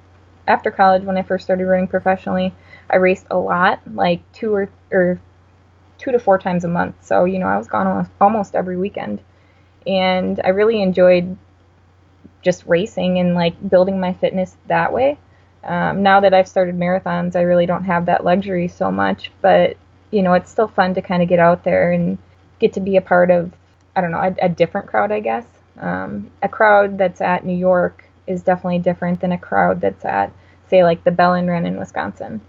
after 0.47 0.71
college, 0.71 1.03
when 1.03 1.19
I 1.19 1.23
first 1.23 1.45
started 1.45 1.67
running 1.67 1.89
professionally, 1.89 2.55
I 2.91 2.97
raced 2.97 3.27
a 3.31 3.37
lot, 3.37 3.81
like 3.93 4.21
two 4.33 4.55
or, 4.55 4.71
or 4.91 5.21
two 5.99 6.13
to 6.13 6.19
four 6.19 6.39
times 6.39 6.65
a 6.65 6.69
month. 6.69 6.95
So, 7.03 7.25
you 7.25 7.39
know, 7.39 7.47
I 7.47 7.59
was 7.59 7.69
gone 7.69 7.87
almost, 7.87 8.11
almost 8.21 8.55
every 8.55 8.77
weekend. 8.77 9.21
And 9.87 10.41
I 10.45 10.49
really 10.49 10.83
enjoyed 10.83 11.37
just 12.47 12.65
racing 12.67 13.19
and 13.19 13.35
like 13.35 13.55
building 13.69 13.99
my 14.01 14.13
fitness 14.15 14.57
that 14.69 14.93
way. 14.93 15.19
Um, 15.65 16.05
now 16.05 16.21
that 16.21 16.33
I've 16.33 16.49
started 16.49 16.77
marathons, 16.77 17.35
I 17.35 17.43
really 17.43 17.67
don't 17.67 17.85
have 17.85 18.07
that 18.07 18.25
luxury 18.25 18.69
so 18.69 18.91
much, 18.91 19.33
but 19.43 19.77
you 20.13 20.23
know, 20.23 20.35
it's 20.35 20.51
still 20.51 20.69
fun 20.69 20.95
to 20.95 21.03
kind 21.03 21.23
of 21.23 21.29
get 21.29 21.41
out 21.41 21.65
there 21.65 21.91
and 21.91 22.17
get 22.61 22.73
to 22.75 22.81
be 22.81 22.97
a 22.97 23.01
part 23.01 23.33
of, 23.33 23.53
I 23.97 24.01
don't 24.01 24.13
know, 24.13 24.21
a, 24.21 24.47
a 24.47 24.49
different 24.49 24.87
crowd, 24.87 25.11
I 25.11 25.19
guess. 25.19 25.45
Um, 25.79 26.31
a 26.41 26.49
crowd 26.49 26.97
that's 26.97 27.21
at 27.21 27.45
New 27.45 27.57
York 27.57 28.05
is 28.29 28.43
definitely 28.43 28.79
different 28.79 29.21
than 29.21 29.33
a 29.33 29.39
crowd 29.39 29.81
that's 29.81 30.05
at, 30.05 30.33
say, 30.71 30.85
like 30.85 31.03
the 31.03 31.11
Bellin 31.11 31.49
Run 31.49 31.67
in 31.67 31.77
Wisconsin. 31.77 32.41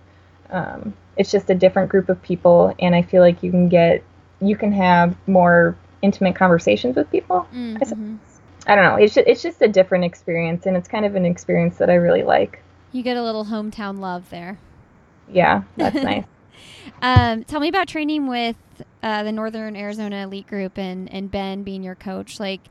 Um, 0.51 0.93
it's 1.17 1.31
just 1.31 1.49
a 1.49 1.55
different 1.55 1.89
group 1.89 2.09
of 2.09 2.21
people, 2.21 2.75
and 2.79 2.93
I 2.93 3.01
feel 3.01 3.23
like 3.23 3.41
you 3.41 3.49
can 3.49 3.67
get, 3.67 4.03
you 4.39 4.55
can 4.55 4.71
have 4.71 5.15
more 5.27 5.75
intimate 6.01 6.35
conversations 6.35 6.95
with 6.95 7.09
people. 7.11 7.47
Mm-hmm. 7.53 8.17
I, 8.68 8.76
don't 8.76 8.84
know. 8.84 8.95
It's 8.95 9.13
just, 9.13 9.28
it's 9.28 9.41
just 9.41 9.61
a 9.61 9.68
different 9.68 10.03
experience, 10.03 10.65
and 10.65 10.78
it's 10.78 10.88
kind 10.88 11.05
of 11.05 11.15
an 11.15 11.26
experience 11.26 11.78
that 11.78 11.89
I 11.89 11.95
really 11.95 12.24
like. 12.24 12.61
You 12.91 13.03
get 13.03 13.18
a 13.18 13.24
little 13.24 13.45
hometown 13.45 13.99
love 13.99 14.30
there. 14.30 14.59
Yeah, 15.30 15.63
that's 15.76 15.95
nice. 16.03 16.26
Um, 17.01 17.43
tell 17.43 17.59
me 17.59 17.68
about 17.68 17.88
training 17.88 18.28
with 18.28 18.55
uh, 19.03 19.24
the 19.24 19.32
Northern 19.32 19.76
Arizona 19.76 20.24
Elite 20.24 20.47
Group 20.47 20.78
and, 20.78 21.11
and 21.11 21.30
Ben 21.30 21.63
being 21.63 21.84
your 21.84 21.95
coach. 21.95 22.39
Like, 22.39 22.61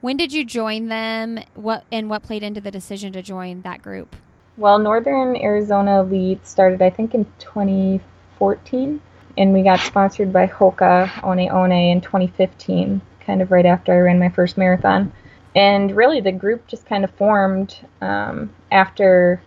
when 0.00 0.16
did 0.16 0.32
you 0.32 0.44
join 0.44 0.88
them? 0.88 1.38
What 1.54 1.84
and 1.90 2.08
what 2.08 2.22
played 2.22 2.42
into 2.42 2.60
the 2.60 2.70
decision 2.70 3.12
to 3.12 3.22
join 3.22 3.62
that 3.62 3.82
group? 3.82 4.16
Well, 4.56 4.78
Northern 4.78 5.36
Arizona 5.36 6.00
Elite 6.00 6.46
started, 6.46 6.80
I 6.80 6.90
think, 6.90 7.14
in 7.14 7.24
2014, 7.38 9.00
and 9.36 9.52
we 9.52 9.62
got 9.62 9.80
sponsored 9.80 10.32
by 10.32 10.46
Hoka 10.46 11.22
One 11.22 11.38
One 11.38 11.72
in 11.72 12.00
2015, 12.00 13.00
kind 13.20 13.42
of 13.42 13.50
right 13.50 13.66
after 13.66 13.92
I 13.92 13.98
ran 13.98 14.18
my 14.18 14.30
first 14.30 14.56
marathon. 14.56 15.12
And 15.56 15.96
really, 15.96 16.20
the 16.20 16.32
group 16.32 16.66
just 16.68 16.86
kind 16.86 17.02
of 17.02 17.10
formed 17.12 17.78
um, 18.02 18.50
after 18.70 19.42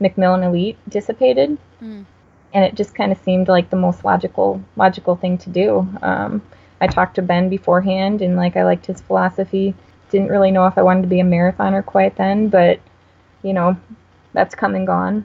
McMillan 0.00 0.44
Elite 0.44 0.76
dissipated, 0.88 1.56
Mm. 1.80 2.04
and 2.52 2.64
it 2.64 2.74
just 2.74 2.94
kind 2.96 3.12
of 3.12 3.18
seemed 3.18 3.46
like 3.46 3.70
the 3.70 3.76
most 3.76 4.04
logical 4.04 4.60
logical 4.76 5.14
thing 5.14 5.38
to 5.38 5.50
do. 5.50 5.88
Um, 6.02 6.42
I 6.80 6.88
talked 6.88 7.14
to 7.16 7.22
Ben 7.22 7.48
beforehand, 7.48 8.20
and 8.20 8.36
like 8.36 8.56
I 8.56 8.64
liked 8.64 8.86
his 8.86 9.00
philosophy. 9.00 9.74
Didn't 10.10 10.28
really 10.30 10.50
know 10.50 10.66
if 10.66 10.76
I 10.76 10.82
wanted 10.82 11.02
to 11.02 11.08
be 11.08 11.20
a 11.20 11.24
marathoner 11.24 11.84
quite 11.86 12.16
then, 12.16 12.48
but 12.48 12.80
you 13.44 13.52
know, 13.52 13.76
that's 14.32 14.56
come 14.56 14.74
and 14.74 14.86
gone. 14.88 15.24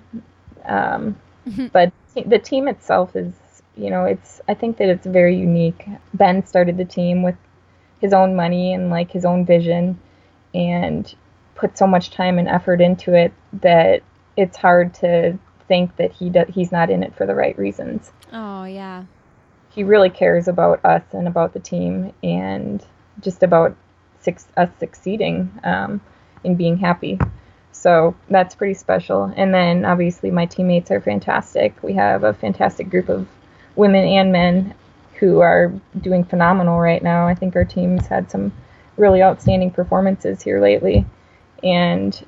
Um, 0.66 1.16
but 1.74 1.92
the 2.14 2.38
team 2.40 2.68
itself 2.68 3.16
is, 3.16 3.34
you 3.76 3.90
know, 3.90 4.06
it's. 4.06 4.42
I 4.48 4.54
think 4.54 4.78
that 4.78 4.90
it's 4.90 5.08
very 5.08 5.36
unique. 5.36 5.88
Ben 6.14 6.46
started 6.46 6.78
the 6.78 6.86
team 6.86 7.24
with 7.24 7.36
his 8.00 8.14
own 8.14 8.36
money 8.36 8.74
and 8.74 8.90
like 8.92 9.10
his 9.12 9.26
own 9.26 9.46
vision, 9.46 9.98
and 10.54 11.14
put 11.56 11.78
so 11.78 11.88
much 11.88 12.12
time 12.12 12.38
and 12.38 12.48
effort 12.48 12.82
into 12.82 13.14
it 13.14 13.34
that 13.54 14.02
it's 14.36 14.58
hard 14.58 14.94
to 14.96 15.38
think 15.68 15.96
that 15.98 16.12
he 16.12 16.30
do, 16.30 16.44
he's 16.50 16.72
not 16.72 16.90
in 16.90 17.04
it 17.04 17.16
for 17.16 17.26
the 17.26 17.36
right 17.36 17.58
reasons. 17.58 18.12
Oh 18.32 18.64
yeah. 18.66 19.06
He 19.70 19.84
really 19.84 20.10
cares 20.10 20.48
about 20.48 20.84
us 20.86 21.04
and 21.14 21.28
about 21.28 21.54
the 21.54 21.60
team 21.60 22.14
and 22.22 22.86
just 23.22 23.44
about 23.44 23.76
six, 24.20 24.48
us 24.58 24.70
succeeding 24.80 25.52
um, 25.64 26.02
and 26.44 26.58
being 26.58 26.78
happy. 26.78 27.20
So 27.72 28.16
that's 28.30 28.56
pretty 28.56 28.76
special. 28.76 29.34
And 29.36 29.54
then 29.54 29.84
obviously 29.84 30.32
my 30.32 30.46
teammates 30.46 30.92
are 30.92 31.02
fantastic. 31.02 31.82
We 31.82 31.94
have 31.94 32.24
a 32.24 32.34
fantastic 32.34 32.90
group 32.90 33.10
of 33.10 33.28
women 33.76 34.06
and 34.06 34.32
men 34.32 34.76
who 35.20 35.40
are 35.40 35.74
doing 36.00 36.24
phenomenal 36.24 36.80
right 36.80 37.02
now. 37.02 37.28
I 37.28 37.36
think 37.36 37.56
our 37.56 37.66
team's 37.66 38.08
had 38.08 38.30
some 38.30 38.52
really 38.98 39.22
outstanding 39.22 39.72
performances 39.72 40.42
here 40.42 40.62
lately. 40.62 41.06
And 41.64 42.26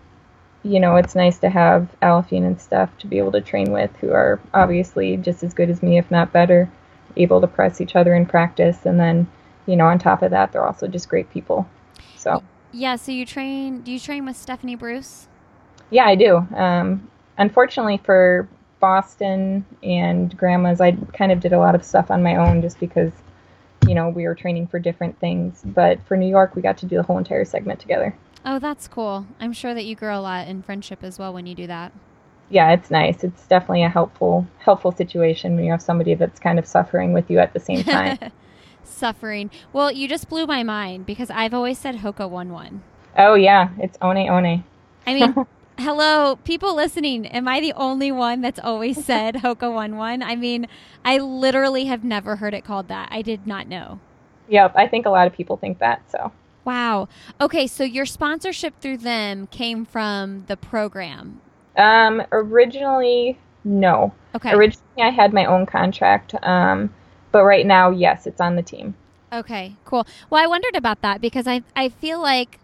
you 0.63 0.79
know, 0.79 0.95
it's 0.95 1.13
nice 1.13 1.37
to 1.37 1.49
have 1.49 1.87
Aliphine 2.01 2.43
and 2.43 2.59
stuff 2.59 2.89
to 2.97 3.05
be 3.07 3.19
able 3.19 3.31
to 3.33 3.41
train 3.41 3.71
with 3.71 3.95
who 3.97 4.11
are 4.11 4.39
obviously 4.51 5.15
just 5.15 5.43
as 5.43 5.53
good 5.53 5.69
as 5.69 5.83
me, 5.83 5.99
if 5.99 6.09
not 6.09 6.33
better, 6.33 6.67
able 7.17 7.39
to 7.39 7.47
press 7.47 7.79
each 7.79 7.95
other 7.95 8.15
in 8.15 8.25
practice. 8.25 8.83
And 8.83 8.99
then, 8.99 9.27
you 9.67 9.75
know, 9.75 9.85
on 9.85 9.99
top 9.99 10.23
of 10.23 10.31
that, 10.31 10.51
they're 10.51 10.65
also 10.65 10.87
just 10.87 11.07
great 11.07 11.29
people. 11.29 11.69
So, 12.15 12.41
Yeah. 12.71 12.95
So 12.95 13.11
you 13.11 13.27
train? 13.27 13.81
Do 13.81 13.91
you 13.91 13.99
train 13.99 14.25
with 14.25 14.37
Stephanie 14.37 14.75
Bruce? 14.75 15.27
yeah, 15.91 16.05
I 16.05 16.15
do. 16.15 16.37
Um, 16.55 17.07
unfortunately 17.37 17.97
for 18.03 18.47
Boston 18.79 19.65
and 19.83 20.35
Grandma's, 20.35 20.81
I 20.81 20.93
kind 21.13 21.31
of 21.31 21.39
did 21.39 21.53
a 21.53 21.59
lot 21.59 21.75
of 21.75 21.83
stuff 21.83 22.09
on 22.09 22.23
my 22.23 22.35
own 22.35 22.61
just 22.61 22.79
because, 22.79 23.11
you 23.87 23.95
know, 23.95 24.09
we 24.09 24.25
were 24.25 24.35
training 24.35 24.67
for 24.67 24.79
different 24.79 25.19
things. 25.19 25.61
But 25.65 25.99
for 26.07 26.17
New 26.17 26.27
York, 26.29 26.55
we 26.55 26.61
got 26.61 26.77
to 26.79 26.85
do 26.85 26.95
the 26.97 27.03
whole 27.03 27.17
entire 27.17 27.45
segment 27.45 27.79
together. 27.79 28.15
Oh, 28.45 28.59
that's 28.59 28.87
cool. 28.87 29.25
I'm 29.39 29.53
sure 29.53 29.73
that 29.73 29.85
you 29.85 29.95
grow 29.95 30.19
a 30.19 30.21
lot 30.21 30.47
in 30.47 30.61
friendship 30.61 31.03
as 31.03 31.17
well 31.17 31.33
when 31.33 31.45
you 31.47 31.55
do 31.55 31.67
that. 31.67 31.91
yeah, 32.49 32.71
it's 32.73 32.91
nice. 32.91 33.23
It's 33.23 33.47
definitely 33.47 33.83
a 33.83 33.89
helpful 33.89 34.45
helpful 34.59 34.91
situation 34.91 35.55
when 35.55 35.65
you 35.65 35.71
have 35.71 35.81
somebody 35.81 36.13
that's 36.13 36.39
kind 36.39 36.59
of 36.59 36.67
suffering 36.67 37.11
with 37.13 37.29
you 37.31 37.39
at 37.39 37.53
the 37.53 37.59
same 37.59 37.83
time. 37.83 38.19
Suffering. 38.83 39.49
Well, 39.73 39.91
you 39.91 40.07
just 40.07 40.29
blew 40.29 40.45
my 40.45 40.61
mind 40.61 41.07
because 41.07 41.31
I've 41.31 41.55
always 41.55 41.79
said 41.79 41.95
Hoka 41.97 42.29
one 42.29 42.51
one. 42.51 42.83
oh 43.17 43.33
yeah, 43.33 43.69
it's 43.79 43.97
one 43.99 44.17
one. 44.27 44.63
I 45.07 45.13
mean, 45.13 45.33
hello, 45.77 46.37
people 46.43 46.75
listening. 46.75 47.25
Am 47.27 47.47
I 47.47 47.59
the 47.59 47.73
only 47.73 48.11
one 48.11 48.41
that's 48.41 48.59
always 48.59 49.03
said 49.05 49.35
Hoka 49.35 49.71
one 49.73 49.95
one? 49.97 50.21
I 50.21 50.35
mean, 50.35 50.67
I 51.03 51.17
literally 51.17 51.85
have 51.85 52.03
never 52.03 52.37
heard 52.37 52.53
it 52.53 52.63
called 52.65 52.87
that. 52.87 53.09
I 53.11 53.21
did 53.21 53.45
not 53.47 53.67
know. 53.67 53.99
Yep, 54.47 54.73
I 54.75 54.87
think 54.87 55.05
a 55.05 55.09
lot 55.09 55.27
of 55.27 55.33
people 55.33 55.57
think 55.57 55.79
that. 55.79 56.01
So 56.11 56.31
Wow. 56.65 57.07
Okay, 57.39 57.67
so 57.67 57.83
your 57.83 58.05
sponsorship 58.05 58.79
through 58.79 58.97
them 58.97 59.47
came 59.47 59.85
from 59.85 60.45
the 60.47 60.57
program. 60.57 61.41
um, 61.77 62.23
originally, 62.31 63.37
no. 63.63 64.13
Okay. 64.33 64.51
Originally, 64.51 65.01
I 65.01 65.09
had 65.09 65.33
my 65.33 65.45
own 65.45 65.65
contract. 65.65 66.35
Um, 66.43 66.93
but 67.31 67.43
right 67.43 67.65
now, 67.65 67.89
yes, 67.89 68.25
it's 68.27 68.39
on 68.41 68.55
the 68.55 68.61
team. 68.63 68.95
Okay, 69.33 69.75
cool. 69.85 70.07
Well, 70.29 70.41
I 70.43 70.47
wondered 70.47 70.75
about 70.75 71.01
that 71.01 71.19
because 71.21 71.47
I 71.47 71.63
I 71.75 71.89
feel 71.89 72.21
like 72.21 72.59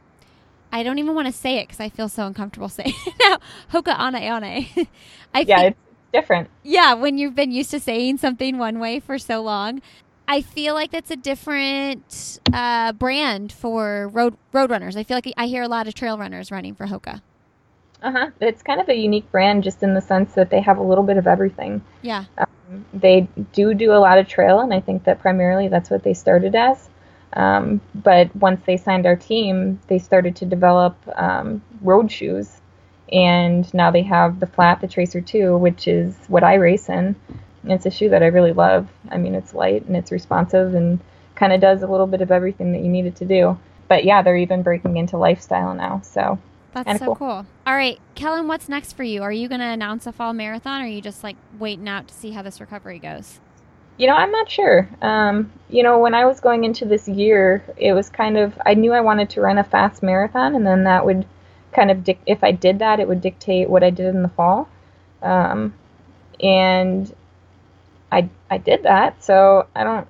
I 0.72 0.84
don't 0.84 1.00
even 1.00 1.16
want 1.16 1.28
to 1.28 1.34
say 1.34 1.58
it 1.58 1.68
because 1.68 1.80
I 1.80 1.90
feel 1.90 2.10
so 2.10 2.26
uncomfortable 2.26 2.70
saying 2.78 2.94
it 3.06 3.14
now. 3.20 3.38
Hoka 3.72 3.94
ana 3.98 4.20
ane. 4.20 4.68
I 5.34 5.40
Yeah, 5.42 5.58
feel- 5.60 5.68
it's 5.68 5.78
different. 6.14 6.50
yeah, 6.64 6.94
when 6.94 7.18
you've 7.18 7.36
been 7.36 7.52
used 7.52 7.72
to 7.72 7.80
saying 7.80 8.18
something 8.18 8.58
one 8.58 8.80
way 8.80 9.00
for 9.00 9.18
so 9.18 9.42
long, 9.42 9.82
I 10.28 10.42
feel 10.42 10.74
like 10.74 10.92
that's 10.92 11.12
a 11.12 11.16
different 11.18 12.40
uh, 12.54 12.94
brand 12.94 13.52
for 13.52 14.08
road 14.10 14.36
road 14.54 14.70
runners. 14.70 14.96
I 14.96 15.04
feel 15.04 15.18
like 15.18 15.32
I 15.38 15.48
hear 15.48 15.64
a 15.64 15.68
lot 15.68 15.88
of 15.88 15.94
trail 15.94 16.18
runners 16.18 16.52
running 16.52 16.74
for 16.76 16.88
Hoka. 16.88 17.22
Uh 18.02 18.12
huh. 18.12 18.30
It's 18.40 18.64
kind 18.64 18.80
of 18.82 18.90
a 18.90 18.96
unique 18.96 19.30
brand, 19.32 19.64
just 19.64 19.84
in 19.84 19.94
the 19.94 20.02
sense 20.02 20.34
that 20.34 20.50
they 20.50 20.62
have 20.62 20.78
a 20.78 20.84
little 20.84 21.04
bit 21.04 21.18
of 21.18 21.28
everything. 21.28 21.82
Yeah. 22.02 22.26
they 22.94 23.28
do 23.54 23.74
do 23.74 23.92
a 23.94 24.00
lot 24.00 24.18
of 24.18 24.28
trail, 24.28 24.60
and 24.62 24.74
I 24.74 24.80
think 24.80 25.04
that 25.04 25.20
primarily 25.20 25.68
that's 25.68 25.90
what 25.90 26.04
they 26.04 26.14
started 26.14 26.56
as. 26.56 26.90
Um, 27.34 27.82
but 27.96 28.36
once 28.36 28.62
they 28.66 28.78
signed 28.78 29.06
our 29.06 29.16
team, 29.16 29.80
they 29.88 30.00
started 30.00 30.36
to 30.38 30.46
develop 30.46 30.98
um, 31.16 31.62
road 31.82 32.12
shoes, 32.12 32.62
and 33.12 33.72
now 33.74 33.92
they 33.92 34.04
have 34.04 34.40
the 34.40 34.48
flat, 34.48 34.82
the 34.82 34.88
Tracer 34.88 35.22
2, 35.22 35.58
which 35.58 35.88
is 35.88 36.16
what 36.28 36.44
I 36.44 36.56
race 36.56 36.90
in. 36.90 37.16
And 37.64 37.72
it's 37.72 37.86
a 37.86 37.92
shoe 37.92 38.10
that 38.10 38.24
I 38.24 38.28
really 38.28 38.54
love. 38.54 38.88
I 39.10 39.18
mean, 39.18 39.36
it's 39.36 39.54
light 39.54 39.86
and 39.86 39.96
it's 39.96 40.12
responsive 40.12 40.74
and 40.74 41.00
kind 41.36 41.54
of 41.54 41.62
does 41.62 41.84
a 41.84 41.88
little 41.88 42.08
bit 42.08 42.22
of 42.22 42.32
everything 42.32 42.72
that 42.72 42.82
you 42.82 42.90
need 42.90 43.06
it 43.06 43.16
to 43.18 43.26
do. 43.26 43.58
But 43.88 44.06
yeah, 44.06 44.22
they're 44.22 44.38
even 44.38 44.64
breaking 44.64 44.98
into 44.98 45.18
lifestyle 45.18 45.74
now. 45.76 46.02
So 46.02 46.40
That's 46.74 47.00
so 47.00 47.08
cool. 47.08 47.16
cool. 47.16 47.46
All 47.68 47.76
right, 47.76 48.00
Kellyn, 48.16 48.48
what's 48.48 48.70
next 48.70 48.94
for 48.94 49.04
you? 49.04 49.22
Are 49.22 49.32
you 49.32 49.50
going 49.50 49.60
to 49.60 49.68
announce 49.68 50.08
a 50.08 50.14
fall 50.14 50.34
marathon 50.34 50.82
or 50.82 50.86
are 50.86 50.88
you 50.88 51.02
just 51.02 51.24
like 51.24 51.36
waiting 51.60 51.90
out 51.90 52.08
to 52.08 52.14
see 52.14 52.32
how 52.32 52.42
this 52.42 52.62
recovery 52.62 53.00
goes? 53.00 53.40
You 54.02 54.08
know, 54.08 54.16
I'm 54.16 54.32
not 54.32 54.50
sure. 54.50 54.90
Um, 55.04 55.52
you 55.70 55.84
know, 55.84 56.00
when 56.00 56.16
I 56.16 56.26
was 56.26 56.40
going 56.40 56.64
into 56.64 56.86
this 56.86 57.08
year, 57.08 57.64
it 57.78 57.94
was 57.94 58.10
kind 58.10 58.36
of 58.36 58.60
I 58.66 58.74
knew 58.74 58.94
I 58.94 59.02
wanted 59.02 59.30
to 59.30 59.42
run 59.42 59.60
a 59.60 59.64
fast 59.64 60.02
marathon, 60.02 60.56
and 60.56 60.66
then 60.66 60.86
that 60.86 61.06
would 61.06 61.24
kind 61.72 61.92
of 61.92 62.04
dic- 62.04 62.24
if 62.26 62.44
I 62.44 62.52
did 62.52 62.80
that, 62.80 63.00
it 63.00 63.08
would 63.08 63.22
dictate 63.22 63.70
what 63.70 63.84
I 63.84 63.92
did 63.92 64.08
in 64.08 64.24
the 64.24 64.30
fall. 64.30 64.68
Um, 65.22 65.76
and 66.42 67.14
I 68.12 68.28
I 68.50 68.58
did 68.58 68.82
that, 68.82 69.24
so 69.24 69.68
I 69.76 69.84
don't. 69.84 70.08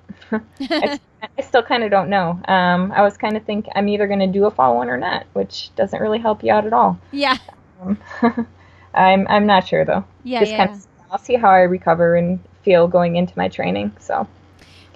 I, 0.70 0.98
I 1.38 1.42
still 1.42 1.62
kind 1.62 1.84
of 1.84 1.90
don't 1.90 2.08
know. 2.08 2.40
Um, 2.48 2.92
I 2.92 3.02
was 3.02 3.18
kind 3.18 3.36
of 3.36 3.44
think 3.44 3.68
I'm 3.74 3.90
either 3.90 4.06
going 4.06 4.20
to 4.20 4.26
do 4.26 4.46
a 4.46 4.50
fall 4.50 4.74
one 4.74 4.88
or 4.88 4.96
not, 4.96 5.26
which 5.34 5.68
doesn't 5.76 6.00
really 6.00 6.18
help 6.18 6.42
you 6.42 6.50
out 6.50 6.64
at 6.64 6.72
all. 6.72 6.98
yeah. 7.12 7.36
Um, 7.82 7.98
I'm 8.94 9.26
I'm 9.28 9.44
not 9.44 9.68
sure 9.68 9.84
though. 9.84 10.06
Yeah, 10.24 10.40
Just 10.40 10.52
yeah. 10.52 10.66
kind 10.66 10.70
of 10.70 10.86
I'll 11.10 11.18
see 11.18 11.36
how 11.36 11.50
I 11.50 11.60
recover 11.60 12.16
and 12.16 12.40
feel 12.62 12.88
going 12.88 13.16
into 13.16 13.32
my 13.36 13.48
training. 13.48 13.92
So. 14.00 14.26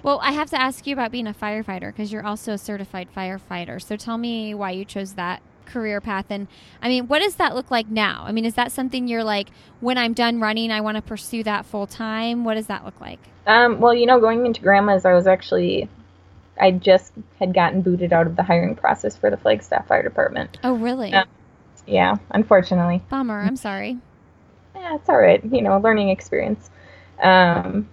Well, 0.03 0.19
I 0.21 0.31
have 0.31 0.49
to 0.51 0.61
ask 0.61 0.85
you 0.87 0.93
about 0.93 1.11
being 1.11 1.27
a 1.27 1.33
firefighter 1.33 1.87
because 1.87 2.11
you're 2.11 2.25
also 2.25 2.53
a 2.53 2.57
certified 2.57 3.09
firefighter. 3.15 3.81
So 3.81 3.95
tell 3.95 4.17
me 4.17 4.53
why 4.53 4.71
you 4.71 4.85
chose 4.85 5.13
that 5.13 5.41
career 5.65 5.99
path. 5.99 6.25
And 6.29 6.47
I 6.81 6.87
mean, 6.87 7.07
what 7.07 7.19
does 7.19 7.35
that 7.35 7.55
look 7.55 7.69
like 7.71 7.89
now? 7.89 8.23
I 8.25 8.31
mean, 8.31 8.45
is 8.45 8.55
that 8.55 8.71
something 8.71 9.07
you're 9.07 9.23
like, 9.23 9.49
when 9.79 9.97
I'm 9.97 10.13
done 10.13 10.39
running, 10.39 10.71
I 10.71 10.81
want 10.81 10.95
to 10.95 11.01
pursue 11.01 11.43
that 11.43 11.65
full 11.65 11.87
time? 11.87 12.43
What 12.43 12.53
does 12.55 12.67
that 12.67 12.85
look 12.85 13.01
like? 13.01 13.19
Um, 13.45 13.79
well, 13.79 13.93
you 13.93 14.05
know, 14.05 14.19
going 14.19 14.45
into 14.45 14.61
grandma's, 14.61 15.05
I 15.05 15.13
was 15.13 15.27
actually, 15.27 15.89
I 16.59 16.71
just 16.71 17.13
had 17.39 17.53
gotten 17.53 17.81
booted 17.81 18.13
out 18.13 18.27
of 18.27 18.35
the 18.35 18.43
hiring 18.43 18.75
process 18.75 19.17
for 19.17 19.29
the 19.29 19.37
Flagstaff 19.37 19.87
Fire 19.87 20.03
Department. 20.03 20.57
Oh, 20.63 20.75
really? 20.75 21.09
Yeah. 21.09 21.25
Yeah, 21.85 22.17
unfortunately. 22.31 23.01
Bummer. 23.09 23.41
I'm 23.41 23.55
sorry. 23.55 23.97
Yeah, 24.75 24.95
it's 24.95 25.09
all 25.09 25.17
right. 25.17 25.41
You 25.43 25.61
know, 25.61 25.79
learning 25.79 26.09
experience. 26.09 26.69
Um, 27.21 27.89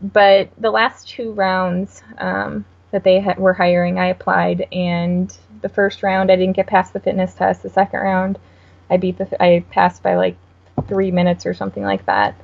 but 0.00 0.50
the 0.58 0.70
last 0.70 1.08
two 1.08 1.32
rounds 1.32 2.02
um, 2.18 2.64
that 2.90 3.04
they 3.04 3.20
ha- 3.20 3.34
were 3.38 3.54
hiring, 3.54 3.98
I 3.98 4.06
applied, 4.06 4.68
and 4.72 5.36
the 5.62 5.68
first 5.68 6.02
round. 6.02 6.30
I 6.30 6.36
didn't 6.36 6.56
get 6.56 6.66
past 6.66 6.92
the 6.92 7.00
fitness 7.00 7.34
test. 7.34 7.62
The 7.62 7.70
second 7.70 8.00
round, 8.00 8.38
I 8.90 8.96
beat 8.96 9.18
the 9.18 9.42
I 9.42 9.64
passed 9.70 10.02
by 10.02 10.16
like 10.16 10.36
three 10.88 11.10
minutes 11.10 11.46
or 11.46 11.54
something 11.54 11.82
like 11.82 12.06
that, 12.06 12.34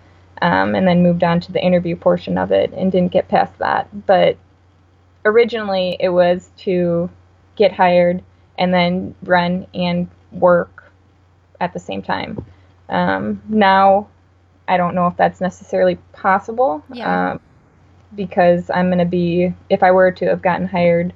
um, 0.40 0.74
and 0.74 0.86
then 0.86 1.02
moved 1.02 1.22
on 1.22 1.40
to 1.40 1.52
the 1.52 1.62
interview 1.62 1.96
portion 1.96 2.38
of 2.38 2.52
it 2.52 2.72
and 2.72 2.90
didn't 2.90 3.12
get 3.12 3.28
past 3.28 3.56
that. 3.58 3.88
But 4.06 4.36
originally, 5.24 5.96
it 6.00 6.08
was 6.08 6.50
to 6.58 7.10
get 7.56 7.72
hired 7.72 8.22
and 8.58 8.72
then 8.72 9.14
run 9.22 9.66
and 9.74 10.08
work 10.30 10.90
at 11.60 11.72
the 11.72 11.78
same 11.78 12.02
time. 12.02 12.44
Um, 12.88 13.42
now, 13.48 14.08
I 14.72 14.76
don't 14.76 14.94
know 14.94 15.06
if 15.06 15.16
that's 15.16 15.40
necessarily 15.40 15.96
possible. 16.12 16.82
Yeah. 16.92 17.32
Um, 17.32 17.40
because 18.14 18.70
I'm 18.70 18.88
going 18.88 18.98
to 18.98 19.04
be, 19.04 19.54
if 19.70 19.82
I 19.82 19.90
were 19.90 20.10
to 20.12 20.26
have 20.26 20.42
gotten 20.42 20.66
hired 20.66 21.12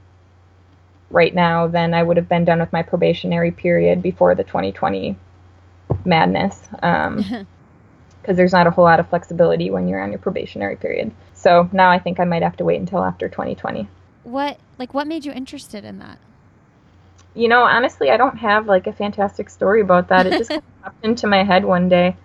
right 1.11 1.35
now, 1.35 1.67
then 1.67 1.95
I 1.95 2.03
would 2.03 2.17
have 2.17 2.29
been 2.29 2.45
done 2.45 2.61
with 2.61 2.73
my 2.73 2.83
probationary 2.83 3.51
period 3.51 4.03
before 4.03 4.35
the 4.35 4.45
2020 4.45 5.17
madness. 6.05 6.69
Um, 6.83 7.25
because 8.21 8.37
there's 8.37 8.53
not 8.53 8.67
a 8.67 8.71
whole 8.73 8.85
lot 8.85 8.99
of 8.99 9.09
flexibility 9.09 9.71
when 9.71 9.87
you're 9.87 10.03
on 10.03 10.11
your 10.11 10.19
probationary 10.19 10.75
period. 10.75 11.13
So 11.35 11.71
now 11.73 11.91
I 11.91 12.01
think 12.01 12.19
I 12.19 12.25
might 12.25 12.43
have 12.43 12.57
to 12.57 12.65
wait 12.65 12.81
until 12.81 13.05
after 13.05 13.29
2020. 13.29 13.89
What 14.25 14.59
like 14.79 14.93
what 14.93 15.07
made 15.07 15.25
you 15.25 15.31
interested 15.31 15.85
in 15.85 16.01
that? 16.01 16.19
You 17.35 17.47
know, 17.47 17.63
honestly, 17.63 18.11
I 18.11 18.17
don't 18.17 18.37
have 18.39 18.67
like 18.67 18.89
a 18.89 18.93
fantastic 18.93 19.49
story 19.49 19.81
about 19.81 20.09
that. 20.09 20.27
It 20.27 20.39
just 20.39 20.51
popped 20.83 21.05
into 21.05 21.29
my 21.29 21.45
head 21.45 21.65
one 21.65 21.89
day, 21.89 22.17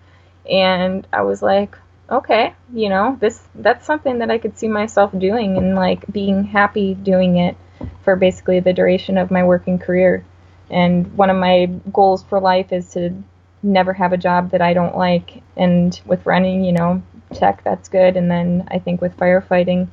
and 0.50 1.06
I 1.12 1.22
was 1.22 1.42
like, 1.42 1.76
okay, 2.10 2.54
you 2.72 2.88
know, 2.88 3.16
this 3.20 3.42
that's 3.54 3.86
something 3.86 4.18
that 4.18 4.30
I 4.30 4.38
could 4.38 4.58
see 4.58 4.68
myself 4.68 5.16
doing 5.18 5.56
and 5.56 5.74
like 5.74 6.04
being 6.12 6.44
happy 6.44 6.94
doing 6.94 7.36
it 7.36 7.56
for 8.04 8.16
basically 8.16 8.60
the 8.60 8.72
duration 8.72 9.18
of 9.18 9.30
my 9.30 9.44
working 9.44 9.78
career. 9.78 10.24
And 10.70 11.16
one 11.16 11.30
of 11.30 11.36
my 11.36 11.66
goals 11.92 12.22
for 12.22 12.40
life 12.40 12.72
is 12.72 12.92
to 12.92 13.22
never 13.62 13.92
have 13.92 14.12
a 14.12 14.16
job 14.16 14.50
that 14.50 14.62
I 14.62 14.74
don't 14.74 14.96
like. 14.96 15.42
And 15.56 15.98
with 16.04 16.24
running, 16.26 16.64
you 16.64 16.72
know, 16.72 17.02
tech, 17.34 17.62
that's 17.64 17.88
good. 17.88 18.16
And 18.16 18.30
then 18.30 18.68
I 18.70 18.78
think 18.78 19.00
with 19.00 19.16
firefighting, 19.16 19.88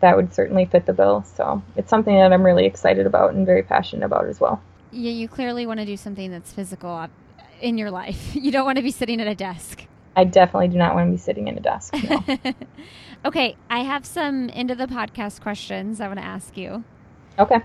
that 0.00 0.16
would 0.16 0.32
certainly 0.32 0.64
fit 0.64 0.86
the 0.86 0.92
bill. 0.92 1.24
So 1.34 1.62
it's 1.76 1.90
something 1.90 2.14
that 2.14 2.32
I'm 2.32 2.42
really 2.42 2.66
excited 2.66 3.06
about 3.06 3.34
and 3.34 3.46
very 3.46 3.62
passionate 3.62 4.04
about 4.04 4.26
as 4.26 4.40
well. 4.40 4.62
Yeah, 4.92 5.12
you 5.12 5.28
clearly 5.28 5.66
want 5.66 5.80
to 5.80 5.86
do 5.86 5.96
something 5.96 6.30
that's 6.30 6.52
physical 6.52 6.90
in 7.60 7.78
your 7.78 7.90
life. 7.90 8.34
You 8.40 8.50
don't 8.50 8.64
want 8.64 8.76
to 8.76 8.82
be 8.82 8.90
sitting 8.90 9.20
at 9.20 9.26
a 9.26 9.34
desk. 9.34 9.86
I 10.16 10.24
definitely 10.24 10.68
do 10.68 10.78
not 10.78 10.94
want 10.94 11.08
to 11.08 11.10
be 11.12 11.18
sitting 11.18 11.48
in 11.48 11.56
a 11.56 11.60
desk. 11.60 11.94
No. 12.08 12.24
okay, 13.24 13.56
I 13.68 13.80
have 13.80 14.04
some 14.04 14.50
end 14.52 14.70
of 14.70 14.78
the 14.78 14.86
podcast 14.86 15.40
questions 15.40 16.00
I 16.00 16.06
want 16.08 16.18
to 16.18 16.24
ask 16.24 16.56
you. 16.56 16.84
okay. 17.38 17.60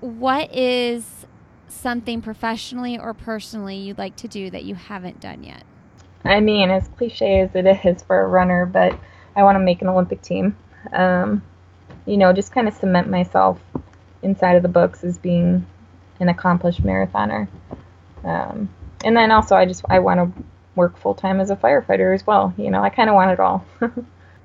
What 0.00 0.54
is 0.54 1.26
something 1.68 2.22
professionally 2.22 2.98
or 2.98 3.12
personally 3.12 3.76
you'd 3.76 3.98
like 3.98 4.16
to 4.16 4.28
do 4.28 4.50
that 4.50 4.64
you 4.64 4.74
haven't 4.74 5.20
done 5.20 5.44
yet? 5.44 5.64
I 6.24 6.40
mean, 6.40 6.70
as 6.70 6.88
cliche 6.96 7.40
as 7.40 7.54
it 7.54 7.66
is 7.66 8.02
for 8.02 8.20
a 8.20 8.26
runner, 8.26 8.66
but 8.66 8.98
I 9.36 9.42
want 9.42 9.56
to 9.56 9.60
make 9.60 9.82
an 9.82 9.88
Olympic 9.88 10.22
team. 10.22 10.56
Um, 10.92 11.42
you 12.06 12.16
know, 12.16 12.32
just 12.32 12.52
kind 12.52 12.68
of 12.68 12.74
cement 12.74 13.08
myself 13.08 13.60
inside 14.22 14.56
of 14.56 14.62
the 14.62 14.68
books 14.68 15.04
as 15.04 15.18
being 15.18 15.66
an 16.18 16.28
accomplished 16.28 16.82
marathoner. 16.82 17.48
Um, 18.24 18.68
and 19.04 19.16
then 19.16 19.30
also, 19.30 19.56
I 19.56 19.66
just 19.66 19.84
I 19.88 19.98
want 19.98 20.20
to 20.20 20.42
work 20.76 20.96
full 20.96 21.14
time 21.14 21.40
as 21.40 21.50
a 21.50 21.56
firefighter 21.56 22.14
as 22.14 22.26
well. 22.26 22.54
You 22.56 22.70
know, 22.70 22.82
I 22.82 22.90
kind 22.90 23.08
of 23.08 23.14
want 23.14 23.30
it 23.30 23.40
all. 23.40 23.64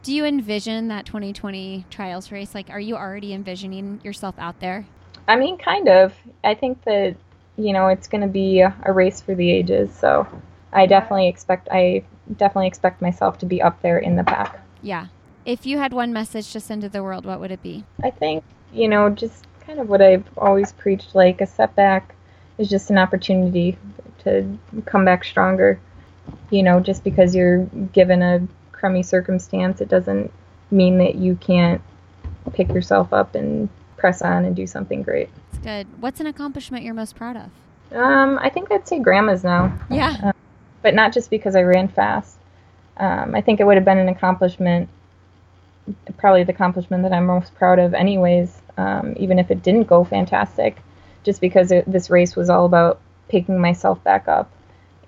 Do 0.04 0.14
you 0.14 0.26
envision 0.26 0.90
that 0.90 1.06
2020 1.06 1.86
trials 1.90 2.32
race? 2.32 2.54
Like, 2.54 2.70
are 2.70 2.80
you 2.80 2.96
already 2.96 3.34
envisioning 3.34 4.02
yourself 4.04 4.36
out 4.38 4.60
there? 4.60 4.86
I 5.28 5.36
mean, 5.36 5.58
kind 5.58 5.90
of. 5.90 6.14
I 6.44 6.54
think 6.54 6.84
that 6.84 7.16
you 7.58 7.74
know 7.74 7.88
it's 7.88 8.08
going 8.08 8.22
to 8.22 8.28
be 8.28 8.62
a, 8.62 8.76
race 8.92 9.22
for 9.22 9.34
the 9.36 9.52
ages, 9.52 9.94
so 9.94 10.28
I 10.72 10.86
definitely 10.86 11.28
expect 11.28 11.68
I 11.72 12.04
definitely 12.38 12.68
expect 12.68 13.02
myself 13.02 13.40
to 13.40 13.46
be 13.46 13.62
up 13.62 13.82
there 13.82 13.98
in 13.98 14.16
the 14.16 14.24
pack. 14.24 14.62
Yeah. 14.82 15.08
If 15.46 15.66
you 15.66 15.78
had 15.78 15.94
one 15.94 16.12
message 16.12 16.52
to 16.54 16.60
send 16.60 16.82
to 16.82 16.90
the 16.90 17.04
world, 17.04 17.26
what 17.26 17.40
would 17.40 17.52
it 17.52 17.62
be? 17.62 17.84
I 18.04 18.12
think 18.12 18.44
you 18.74 18.88
know 18.88 19.10
just 19.10 19.46
kind 19.66 19.80
of 19.80 19.90
what 19.90 20.02
I've 20.02 20.26
always 20.38 20.72
preached. 20.72 21.16
Like 21.16 21.42
a 21.42 21.48
setback 21.48 22.14
is 22.58 22.70
just 22.70 22.90
an 22.90 22.98
opportunity 22.98 23.78
to 24.26 24.58
come 24.86 25.06
back 25.06 25.24
stronger. 25.24 25.80
You 26.50 26.64
know, 26.64 26.80
just 26.80 27.04
because 27.04 27.34
you're 27.36 27.66
given 27.94 28.22
a 28.22 28.46
crummy 28.72 29.04
circumstance, 29.04 29.80
it 29.80 29.88
doesn't 29.88 30.32
mean 30.72 30.98
that 30.98 31.16
you 31.16 31.36
can't 31.36 31.82
pick 32.54 32.70
yourself 32.70 33.14
up 33.14 33.36
and 33.36 33.70
press 33.98 34.22
on 34.22 34.44
and 34.46 34.56
do 34.56 34.68
something 34.68 35.02
great. 35.04 35.30
It's 35.52 35.60
good. 35.60 35.88
What's 36.02 36.20
an 36.20 36.28
accomplishment 36.28 36.84
you're 36.84 36.94
most 36.94 37.16
proud 37.16 37.38
of? 37.38 37.98
Um, 37.98 38.38
I 38.42 38.50
think 38.50 38.72
I'd 38.72 38.88
say 38.88 39.00
grandma's 39.00 39.44
now, 39.44 39.72
Yeah. 39.90 40.32
but 40.82 40.94
not 40.96 41.14
just 41.14 41.30
because 41.30 41.56
I 41.56 41.62
ran 41.62 41.88
fast. 41.88 42.38
Um, 42.98 43.36
I 43.36 43.42
think 43.42 43.60
it 43.60 43.66
would 43.66 43.76
have 43.78 43.86
been 43.86 43.98
an 44.00 44.10
accomplishment, 44.10 44.90
probably 46.18 46.44
the 46.44 46.52
accomplishment 46.54 47.04
that 47.04 47.14
I'm 47.14 47.26
most 47.28 47.54
proud 47.56 47.78
of, 47.80 47.94
anyways, 47.94 48.62
um, 48.78 49.14
even 49.18 49.38
if 49.38 49.52
it 49.52 49.62
didn't 49.62 49.84
go 49.84 50.04
fantastic, 50.04 50.78
just 51.24 51.42
because 51.42 51.72
it, 51.72 51.90
this 51.92 52.10
race 52.10 52.36
was 52.36 52.50
all 52.50 52.66
about 52.66 53.00
picking 53.28 53.60
myself 53.60 54.04
back 54.04 54.28
up 54.28 54.52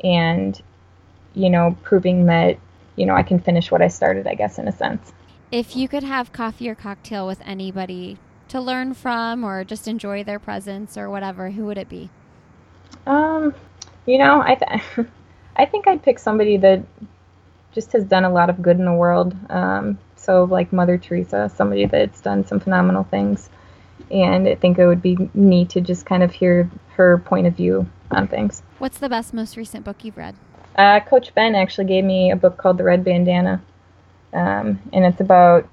and, 0.03 0.61
you 1.33 1.49
know, 1.49 1.77
proving 1.83 2.25
that, 2.27 2.57
you 2.95 3.05
know, 3.05 3.15
I 3.15 3.23
can 3.23 3.39
finish 3.39 3.71
what 3.71 3.81
I 3.81 3.87
started, 3.87 4.27
I 4.27 4.35
guess, 4.35 4.57
in 4.57 4.67
a 4.67 4.71
sense. 4.71 5.13
If 5.51 5.75
you 5.75 5.87
could 5.87 6.03
have 6.03 6.33
coffee 6.33 6.69
or 6.69 6.75
cocktail 6.75 7.25
with 7.25 7.41
anybody 7.45 8.17
to 8.49 8.61
learn 8.61 8.93
from 8.93 9.43
or 9.43 9.63
just 9.63 9.87
enjoy 9.87 10.23
their 10.23 10.39
presence 10.39 10.97
or 10.97 11.09
whatever, 11.09 11.51
who 11.51 11.65
would 11.65 11.77
it 11.77 11.89
be? 11.89 12.09
Um, 13.05 13.53
you 14.05 14.17
know, 14.17 14.41
I 14.41 14.55
th- 14.55 15.07
I 15.55 15.65
think 15.65 15.87
I'd 15.87 16.03
pick 16.03 16.19
somebody 16.19 16.57
that 16.57 16.83
just 17.71 17.91
has 17.93 18.03
done 18.03 18.25
a 18.25 18.29
lot 18.29 18.49
of 18.49 18.61
good 18.61 18.77
in 18.77 18.85
the 18.85 18.93
world. 18.93 19.35
Um, 19.49 19.97
so 20.15 20.43
like 20.43 20.73
Mother 20.73 20.97
Teresa, 20.97 21.51
somebody 21.55 21.85
that's 21.85 22.21
done 22.21 22.45
some 22.45 22.59
phenomenal 22.59 23.03
things, 23.03 23.49
and 24.11 24.47
I 24.47 24.55
think 24.55 24.77
it 24.77 24.87
would 24.87 25.01
be 25.01 25.17
neat 25.33 25.69
to 25.71 25.81
just 25.81 26.05
kind 26.05 26.23
of 26.23 26.31
hear 26.31 26.69
her 26.95 27.17
point 27.19 27.47
of 27.47 27.55
view 27.55 27.87
on 28.11 28.27
things. 28.27 28.61
What's 28.79 28.97
the 28.97 29.09
best, 29.09 29.33
most 29.33 29.57
recent 29.57 29.83
book 29.83 30.03
you've 30.03 30.17
read? 30.17 30.35
Uh, 30.75 30.99
Coach 30.99 31.33
Ben 31.33 31.55
actually 31.55 31.85
gave 31.85 32.03
me 32.03 32.31
a 32.31 32.35
book 32.35 32.57
called 32.57 32.77
The 32.77 32.83
Red 32.83 33.03
Bandana, 33.03 33.61
um, 34.33 34.79
and 34.93 35.05
it's 35.05 35.21
about 35.21 35.67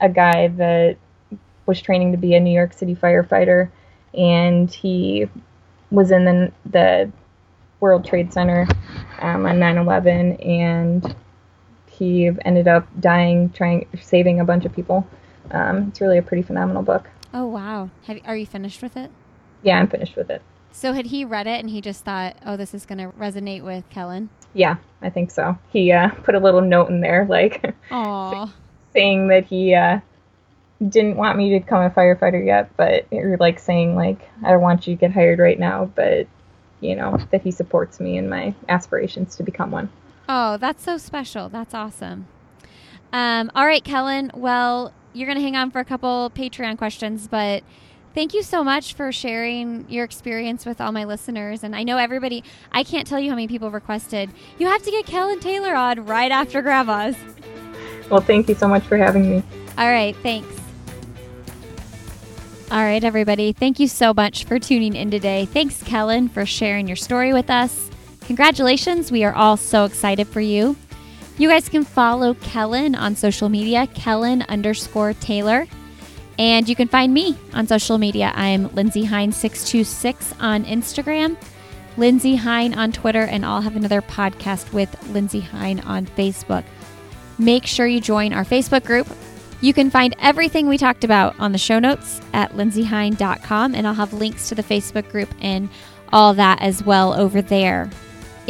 a 0.00 0.08
guy 0.08 0.48
that 0.48 0.96
was 1.66 1.80
training 1.80 2.12
to 2.12 2.18
be 2.18 2.34
a 2.34 2.40
New 2.40 2.52
York 2.52 2.72
City 2.72 2.94
firefighter, 2.94 3.70
and 4.14 4.70
he 4.70 5.28
was 5.90 6.10
in 6.10 6.24
the, 6.24 6.52
the 6.64 7.12
World 7.80 8.04
Trade 8.04 8.32
Center 8.32 8.66
um, 9.20 9.44
on 9.46 9.56
9/11, 9.56 10.46
and 10.46 11.14
he 11.90 12.30
ended 12.44 12.68
up 12.68 12.88
dying 12.98 13.50
trying 13.50 13.86
saving 14.00 14.40
a 14.40 14.44
bunch 14.44 14.64
of 14.64 14.74
people. 14.74 15.06
Um, 15.50 15.88
it's 15.88 16.00
really 16.00 16.18
a 16.18 16.22
pretty 16.22 16.42
phenomenal 16.42 16.82
book. 16.82 17.08
Oh, 17.32 17.46
wow. 17.46 17.90
Have, 18.06 18.18
are 18.24 18.36
you 18.36 18.46
finished 18.46 18.82
with 18.82 18.96
it? 18.96 19.10
Yeah, 19.62 19.78
I'm 19.78 19.88
finished 19.88 20.16
with 20.16 20.30
it. 20.30 20.42
So, 20.72 20.92
had 20.92 21.06
he 21.06 21.24
read 21.24 21.46
it 21.46 21.60
and 21.60 21.70
he 21.70 21.80
just 21.80 22.04
thought, 22.04 22.36
oh, 22.46 22.56
this 22.56 22.74
is 22.74 22.86
going 22.86 22.98
to 22.98 23.16
resonate 23.16 23.62
with 23.62 23.88
Kellyn? 23.90 24.30
Yeah, 24.54 24.76
I 25.02 25.10
think 25.10 25.30
so. 25.30 25.58
He 25.72 25.92
uh, 25.92 26.10
put 26.10 26.34
a 26.34 26.40
little 26.40 26.60
note 26.60 26.88
in 26.88 27.00
there, 27.00 27.26
like 27.28 27.74
saying 28.92 29.28
that 29.28 29.44
he 29.48 29.74
uh, 29.74 30.00
didn't 30.88 31.16
want 31.16 31.36
me 31.36 31.50
to 31.52 31.60
become 31.60 31.82
a 31.82 31.90
firefighter 31.90 32.44
yet, 32.44 32.74
but 32.76 33.06
or 33.12 33.36
like 33.38 33.58
saying 33.58 33.94
like 33.94 34.28
I 34.44 34.50
don't 34.50 34.62
want 34.62 34.86
you 34.86 34.96
to 34.96 35.00
get 35.00 35.12
hired 35.12 35.38
right 35.38 35.58
now, 35.58 35.90
but 35.94 36.26
you 36.80 36.96
know 36.96 37.18
that 37.30 37.42
he 37.42 37.50
supports 37.50 38.00
me 38.00 38.16
in 38.16 38.28
my 38.28 38.54
aspirations 38.68 39.36
to 39.36 39.42
become 39.42 39.70
one. 39.70 39.90
Oh, 40.28 40.56
that's 40.56 40.82
so 40.82 40.96
special. 40.96 41.48
That's 41.48 41.74
awesome. 41.74 42.26
Um, 43.12 43.50
all 43.54 43.66
right, 43.66 43.82
Kellyn. 43.82 44.30
Well, 44.34 44.92
you're 45.12 45.26
going 45.26 45.38
to 45.38 45.42
hang 45.42 45.56
on 45.56 45.70
for 45.70 45.80
a 45.80 45.84
couple 45.84 46.30
Patreon 46.34 46.78
questions, 46.78 47.26
but 47.26 47.64
thank 48.14 48.34
you 48.34 48.42
so 48.42 48.62
much 48.64 48.94
for 48.94 49.12
sharing 49.12 49.86
your 49.88 50.04
experience 50.04 50.66
with 50.66 50.80
all 50.80 50.92
my 50.92 51.04
listeners. 51.04 51.64
And 51.64 51.74
I 51.74 51.82
know 51.82 51.96
everybody, 51.96 52.44
I 52.72 52.82
can't 52.84 53.06
tell 53.06 53.20
you 53.20 53.30
how 53.30 53.36
many 53.36 53.48
people 53.48 53.70
requested, 53.70 54.30
you 54.58 54.66
have 54.66 54.82
to 54.82 54.90
get 54.90 55.06
Kellyn 55.06 55.40
Taylor 55.40 55.74
on 55.74 56.04
right 56.06 56.30
after 56.30 56.62
Grandma's. 56.62 57.16
Well, 58.10 58.20
thank 58.20 58.48
you 58.48 58.54
so 58.54 58.68
much 58.68 58.82
for 58.84 58.96
having 58.96 59.30
me. 59.30 59.42
All 59.78 59.88
right, 59.88 60.16
thanks. 60.16 60.60
All 62.70 62.82
right, 62.82 63.02
everybody. 63.02 63.52
Thank 63.52 63.80
you 63.80 63.88
so 63.88 64.14
much 64.14 64.44
for 64.44 64.58
tuning 64.58 64.94
in 64.94 65.10
today. 65.10 65.46
Thanks, 65.46 65.82
Kellyn, 65.82 66.28
for 66.28 66.46
sharing 66.46 66.86
your 66.86 66.96
story 66.96 67.32
with 67.32 67.50
us. 67.50 67.90
Congratulations. 68.26 69.10
We 69.10 69.24
are 69.24 69.34
all 69.34 69.56
so 69.56 69.84
excited 69.84 70.28
for 70.28 70.40
you. 70.40 70.76
You 71.36 71.48
guys 71.48 71.68
can 71.68 71.84
follow 71.84 72.34
Kellyn 72.34 72.94
on 72.94 73.16
social 73.16 73.48
media, 73.48 73.88
Kellyn 73.88 74.42
underscore 74.42 75.14
Taylor. 75.14 75.66
And 76.40 76.66
you 76.70 76.74
can 76.74 76.88
find 76.88 77.12
me 77.12 77.36
on 77.52 77.66
social 77.66 77.98
media. 77.98 78.32
I'm 78.34 78.74
Lindsey 78.74 79.04
Hein626 79.04 80.40
on 80.40 80.64
Instagram, 80.64 81.36
Lindsey 81.98 82.34
Hein 82.36 82.72
on 82.72 82.92
Twitter, 82.92 83.24
and 83.24 83.44
I'll 83.44 83.60
Have 83.60 83.76
Another 83.76 84.00
podcast 84.00 84.72
with 84.72 84.90
Lindsey 85.10 85.40
Hein 85.40 85.80
on 85.80 86.06
Facebook. 86.06 86.64
Make 87.38 87.66
sure 87.66 87.86
you 87.86 88.00
join 88.00 88.32
our 88.32 88.44
Facebook 88.44 88.86
group 88.86 89.06
You 89.62 89.74
can 89.74 89.90
find 89.90 90.16
everything 90.18 90.68
we 90.68 90.78
talked 90.78 91.04
about 91.04 91.38
on 91.38 91.52
the 91.52 91.58
show 91.58 91.78
notes 91.78 92.22
at 92.32 92.52
lindseyhein.com, 92.52 93.74
and 93.74 93.86
I'll 93.86 93.92
have 93.92 94.14
links 94.14 94.48
to 94.48 94.54
the 94.54 94.62
Facebook 94.62 95.10
group 95.10 95.28
and 95.42 95.68
all 96.12 96.32
that 96.34 96.62
as 96.62 96.82
well 96.82 97.12
over 97.12 97.42
there. 97.42 97.90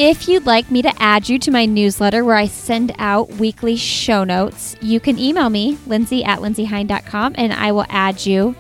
If 0.02 0.28
you'd 0.28 0.46
like 0.46 0.70
me 0.70 0.80
to 0.80 0.92
add 0.98 1.28
you 1.28 1.38
to 1.40 1.50
my 1.50 1.66
newsletter 1.66 2.24
where 2.24 2.34
I 2.34 2.46
send 2.46 2.94
out 2.96 3.32
weekly 3.32 3.76
show 3.76 4.24
notes, 4.24 4.74
you 4.80 4.98
can 4.98 5.18
email 5.18 5.50
me, 5.50 5.76
lindsey 5.86 6.24
at 6.24 6.38
lindseyhein.com, 6.38 7.34
and 7.36 7.52
I 7.52 7.72
will 7.72 7.84
add 7.90 8.24
you. 8.24 8.56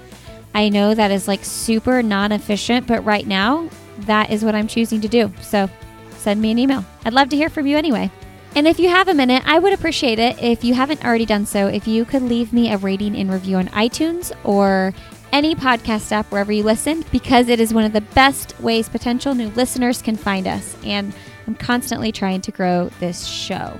I 0.54 0.68
know 0.68 0.92
that 0.94 1.10
is 1.10 1.26
like 1.26 1.42
super 1.42 2.02
non 2.02 2.32
efficient, 2.32 2.86
but 2.86 3.02
right 3.06 3.26
now, 3.26 3.70
that 4.00 4.28
is 4.28 4.44
what 4.44 4.54
I'm 4.54 4.68
choosing 4.68 5.00
to 5.00 5.08
do. 5.08 5.32
So 5.40 5.70
send 6.10 6.42
me 6.42 6.50
an 6.50 6.58
email. 6.58 6.84
I'd 7.06 7.14
love 7.14 7.30
to 7.30 7.36
hear 7.36 7.48
from 7.48 7.66
you 7.66 7.78
anyway. 7.78 8.10
And 8.54 8.68
if 8.68 8.78
you 8.78 8.90
have 8.90 9.08
a 9.08 9.14
minute, 9.14 9.42
I 9.46 9.60
would 9.60 9.72
appreciate 9.72 10.18
it 10.18 10.38
if 10.42 10.62
you 10.62 10.74
haven't 10.74 11.06
already 11.06 11.24
done 11.24 11.46
so, 11.46 11.68
if 11.68 11.88
you 11.88 12.04
could 12.04 12.20
leave 12.20 12.52
me 12.52 12.70
a 12.70 12.76
rating 12.76 13.16
and 13.16 13.32
review 13.32 13.56
on 13.56 13.68
iTunes 13.68 14.30
or 14.44 14.92
any 15.32 15.54
podcast 15.54 16.12
app 16.12 16.30
wherever 16.30 16.52
you 16.52 16.64
listen, 16.64 17.02
because 17.10 17.48
it 17.48 17.60
is 17.60 17.72
one 17.72 17.84
of 17.84 17.94
the 17.94 18.00
best 18.02 18.60
ways 18.60 18.90
potential 18.90 19.34
new 19.34 19.48
listeners 19.50 20.02
can 20.02 20.16
find 20.16 20.46
us. 20.46 20.76
And 20.84 21.14
I'm 21.46 21.54
constantly 21.54 22.12
trying 22.12 22.40
to 22.42 22.50
grow 22.50 22.90
this 23.00 23.26
show. 23.26 23.78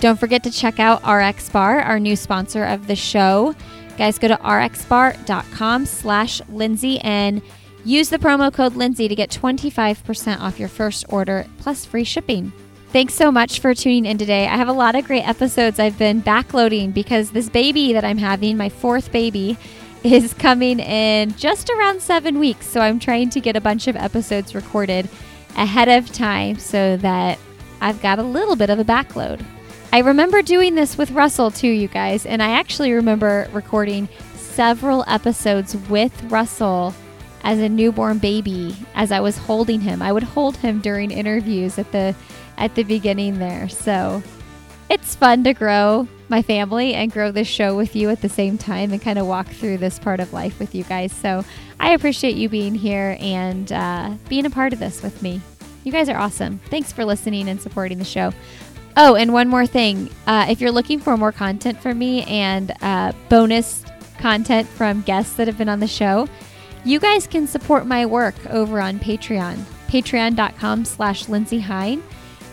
Don't 0.00 0.18
forget 0.18 0.42
to 0.44 0.50
check 0.50 0.78
out 0.78 1.06
RX 1.06 1.48
Bar, 1.50 1.80
our 1.80 1.98
new 1.98 2.16
sponsor 2.16 2.64
of 2.64 2.86
the 2.86 2.96
show. 2.96 3.54
Guys, 3.96 4.18
go 4.18 4.28
to 4.28 4.36
rxbar.com 4.36 5.86
slash 5.86 6.40
Lindsey 6.48 7.00
and 7.00 7.42
use 7.84 8.08
the 8.08 8.18
promo 8.18 8.52
code 8.52 8.76
Lindsey 8.76 9.08
to 9.08 9.14
get 9.16 9.30
25% 9.30 10.40
off 10.40 10.60
your 10.60 10.68
first 10.68 11.04
order 11.08 11.46
plus 11.58 11.84
free 11.84 12.04
shipping. 12.04 12.52
Thanks 12.92 13.14
so 13.14 13.30
much 13.30 13.60
for 13.60 13.74
tuning 13.74 14.06
in 14.06 14.16
today. 14.16 14.46
I 14.46 14.56
have 14.56 14.68
a 14.68 14.72
lot 14.72 14.94
of 14.94 15.04
great 15.04 15.28
episodes 15.28 15.78
I've 15.78 15.98
been 15.98 16.22
backloading 16.22 16.94
because 16.94 17.32
this 17.32 17.48
baby 17.48 17.92
that 17.92 18.04
I'm 18.04 18.18
having, 18.18 18.56
my 18.56 18.68
fourth 18.68 19.12
baby, 19.12 19.58
is 20.04 20.32
coming 20.32 20.78
in 20.78 21.34
just 21.36 21.68
around 21.70 22.00
seven 22.00 22.38
weeks. 22.38 22.66
So 22.66 22.80
I'm 22.80 23.00
trying 23.00 23.30
to 23.30 23.40
get 23.40 23.56
a 23.56 23.60
bunch 23.60 23.88
of 23.88 23.96
episodes 23.96 24.54
recorded 24.54 25.08
ahead 25.58 25.88
of 25.88 26.10
time 26.12 26.58
so 26.58 26.96
that 26.98 27.38
I've 27.80 28.00
got 28.00 28.18
a 28.18 28.22
little 28.22 28.56
bit 28.56 28.70
of 28.70 28.78
a 28.78 28.84
backload. 28.84 29.44
I 29.92 30.00
remember 30.00 30.42
doing 30.42 30.74
this 30.74 30.96
with 30.96 31.10
Russell 31.10 31.50
too, 31.50 31.68
you 31.68 31.88
guys, 31.88 32.24
and 32.24 32.42
I 32.42 32.50
actually 32.50 32.92
remember 32.92 33.48
recording 33.52 34.08
several 34.34 35.04
episodes 35.06 35.76
with 35.88 36.22
Russell 36.24 36.94
as 37.42 37.58
a 37.58 37.68
newborn 37.68 38.18
baby 38.18 38.76
as 38.94 39.12
I 39.12 39.20
was 39.20 39.38
holding 39.38 39.80
him. 39.80 40.02
I 40.02 40.12
would 40.12 40.22
hold 40.22 40.56
him 40.56 40.80
during 40.80 41.10
interviews 41.10 41.78
at 41.78 41.90
the 41.92 42.14
at 42.56 42.74
the 42.74 42.82
beginning 42.82 43.38
there. 43.38 43.68
So 43.68 44.22
it's 44.90 45.14
fun 45.14 45.44
to 45.44 45.54
grow 45.54 46.08
my 46.28 46.42
family 46.42 46.94
and 46.94 47.12
grow 47.12 47.30
this 47.30 47.48
show 47.48 47.76
with 47.76 47.96
you 47.96 48.10
at 48.10 48.20
the 48.20 48.28
same 48.28 48.58
time 48.58 48.92
and 48.92 49.00
kind 49.00 49.18
of 49.18 49.26
walk 49.26 49.46
through 49.46 49.78
this 49.78 49.98
part 49.98 50.20
of 50.20 50.32
life 50.32 50.58
with 50.58 50.74
you 50.74 50.84
guys. 50.84 51.12
So 51.12 51.44
I 51.80 51.92
appreciate 51.92 52.36
you 52.36 52.48
being 52.48 52.74
here 52.74 53.16
and 53.20 53.70
uh, 53.72 54.14
being 54.28 54.44
a 54.44 54.50
part 54.50 54.72
of 54.72 54.78
this 54.78 55.02
with 55.02 55.22
me. 55.22 55.40
You 55.88 55.92
guys 55.92 56.10
are 56.10 56.18
awesome. 56.18 56.58
Thanks 56.66 56.92
for 56.92 57.02
listening 57.06 57.48
and 57.48 57.58
supporting 57.58 57.96
the 57.96 58.04
show. 58.04 58.34
Oh, 58.98 59.14
and 59.14 59.32
one 59.32 59.48
more 59.48 59.64
thing. 59.64 60.10
Uh, 60.26 60.44
if 60.50 60.60
you're 60.60 60.70
looking 60.70 61.00
for 61.00 61.16
more 61.16 61.32
content 61.32 61.80
from 61.80 61.98
me 61.98 62.24
and 62.24 62.74
uh, 62.82 63.12
bonus 63.30 63.86
content 64.18 64.68
from 64.68 65.00
guests 65.00 65.32
that 65.36 65.46
have 65.46 65.56
been 65.56 65.70
on 65.70 65.80
the 65.80 65.86
show, 65.86 66.28
you 66.84 67.00
guys 67.00 67.26
can 67.26 67.46
support 67.46 67.86
my 67.86 68.04
work 68.04 68.34
over 68.50 68.82
on 68.82 68.98
Patreon. 68.98 69.56
Patreon.com 69.86 70.84
slash 70.84 71.26
Lindsey 71.26 71.60
Hein 71.60 72.02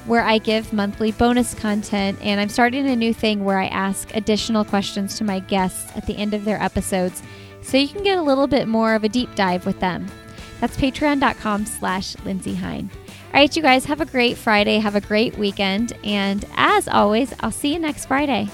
where 0.06 0.24
I 0.24 0.38
give 0.38 0.72
monthly 0.72 1.12
bonus 1.12 1.54
content. 1.54 2.18
And 2.22 2.40
I'm 2.40 2.48
starting 2.48 2.88
a 2.88 2.96
new 2.96 3.14
thing 3.14 3.44
where 3.44 3.60
I 3.60 3.68
ask 3.68 4.16
additional 4.16 4.64
questions 4.64 5.18
to 5.18 5.26
my 5.26 5.40
guests 5.40 5.92
at 5.98 6.06
the 6.08 6.16
end 6.16 6.34
of 6.34 6.46
their 6.46 6.62
episodes 6.64 7.22
so 7.62 7.76
you 7.76 7.90
can 7.90 8.04
get 8.04 8.18
a 8.18 8.24
little 8.24 8.48
bit 8.48 8.70
more 8.70 8.96
of 8.96 9.04
a 9.04 9.10
deep 9.10 9.36
dive 9.36 9.66
with 9.66 9.82
them. 9.82 10.08
That's 10.62 10.78
patreon.com 10.78 11.66
slash 11.66 12.16
Lindsey 12.24 12.56
Hein. 12.56 12.90
All 13.36 13.42
right, 13.42 13.54
you 13.54 13.62
guys, 13.62 13.84
have 13.84 14.00
a 14.00 14.06
great 14.06 14.38
Friday. 14.38 14.80
Have 14.80 14.96
a 14.96 15.02
great 15.02 15.38
weekend. 15.38 15.92
And 16.06 16.46
as 16.56 16.88
always, 16.88 17.34
I'll 17.42 17.52
see 17.52 17.74
you 17.74 17.80
next 17.80 18.06
Friday. 18.06 18.48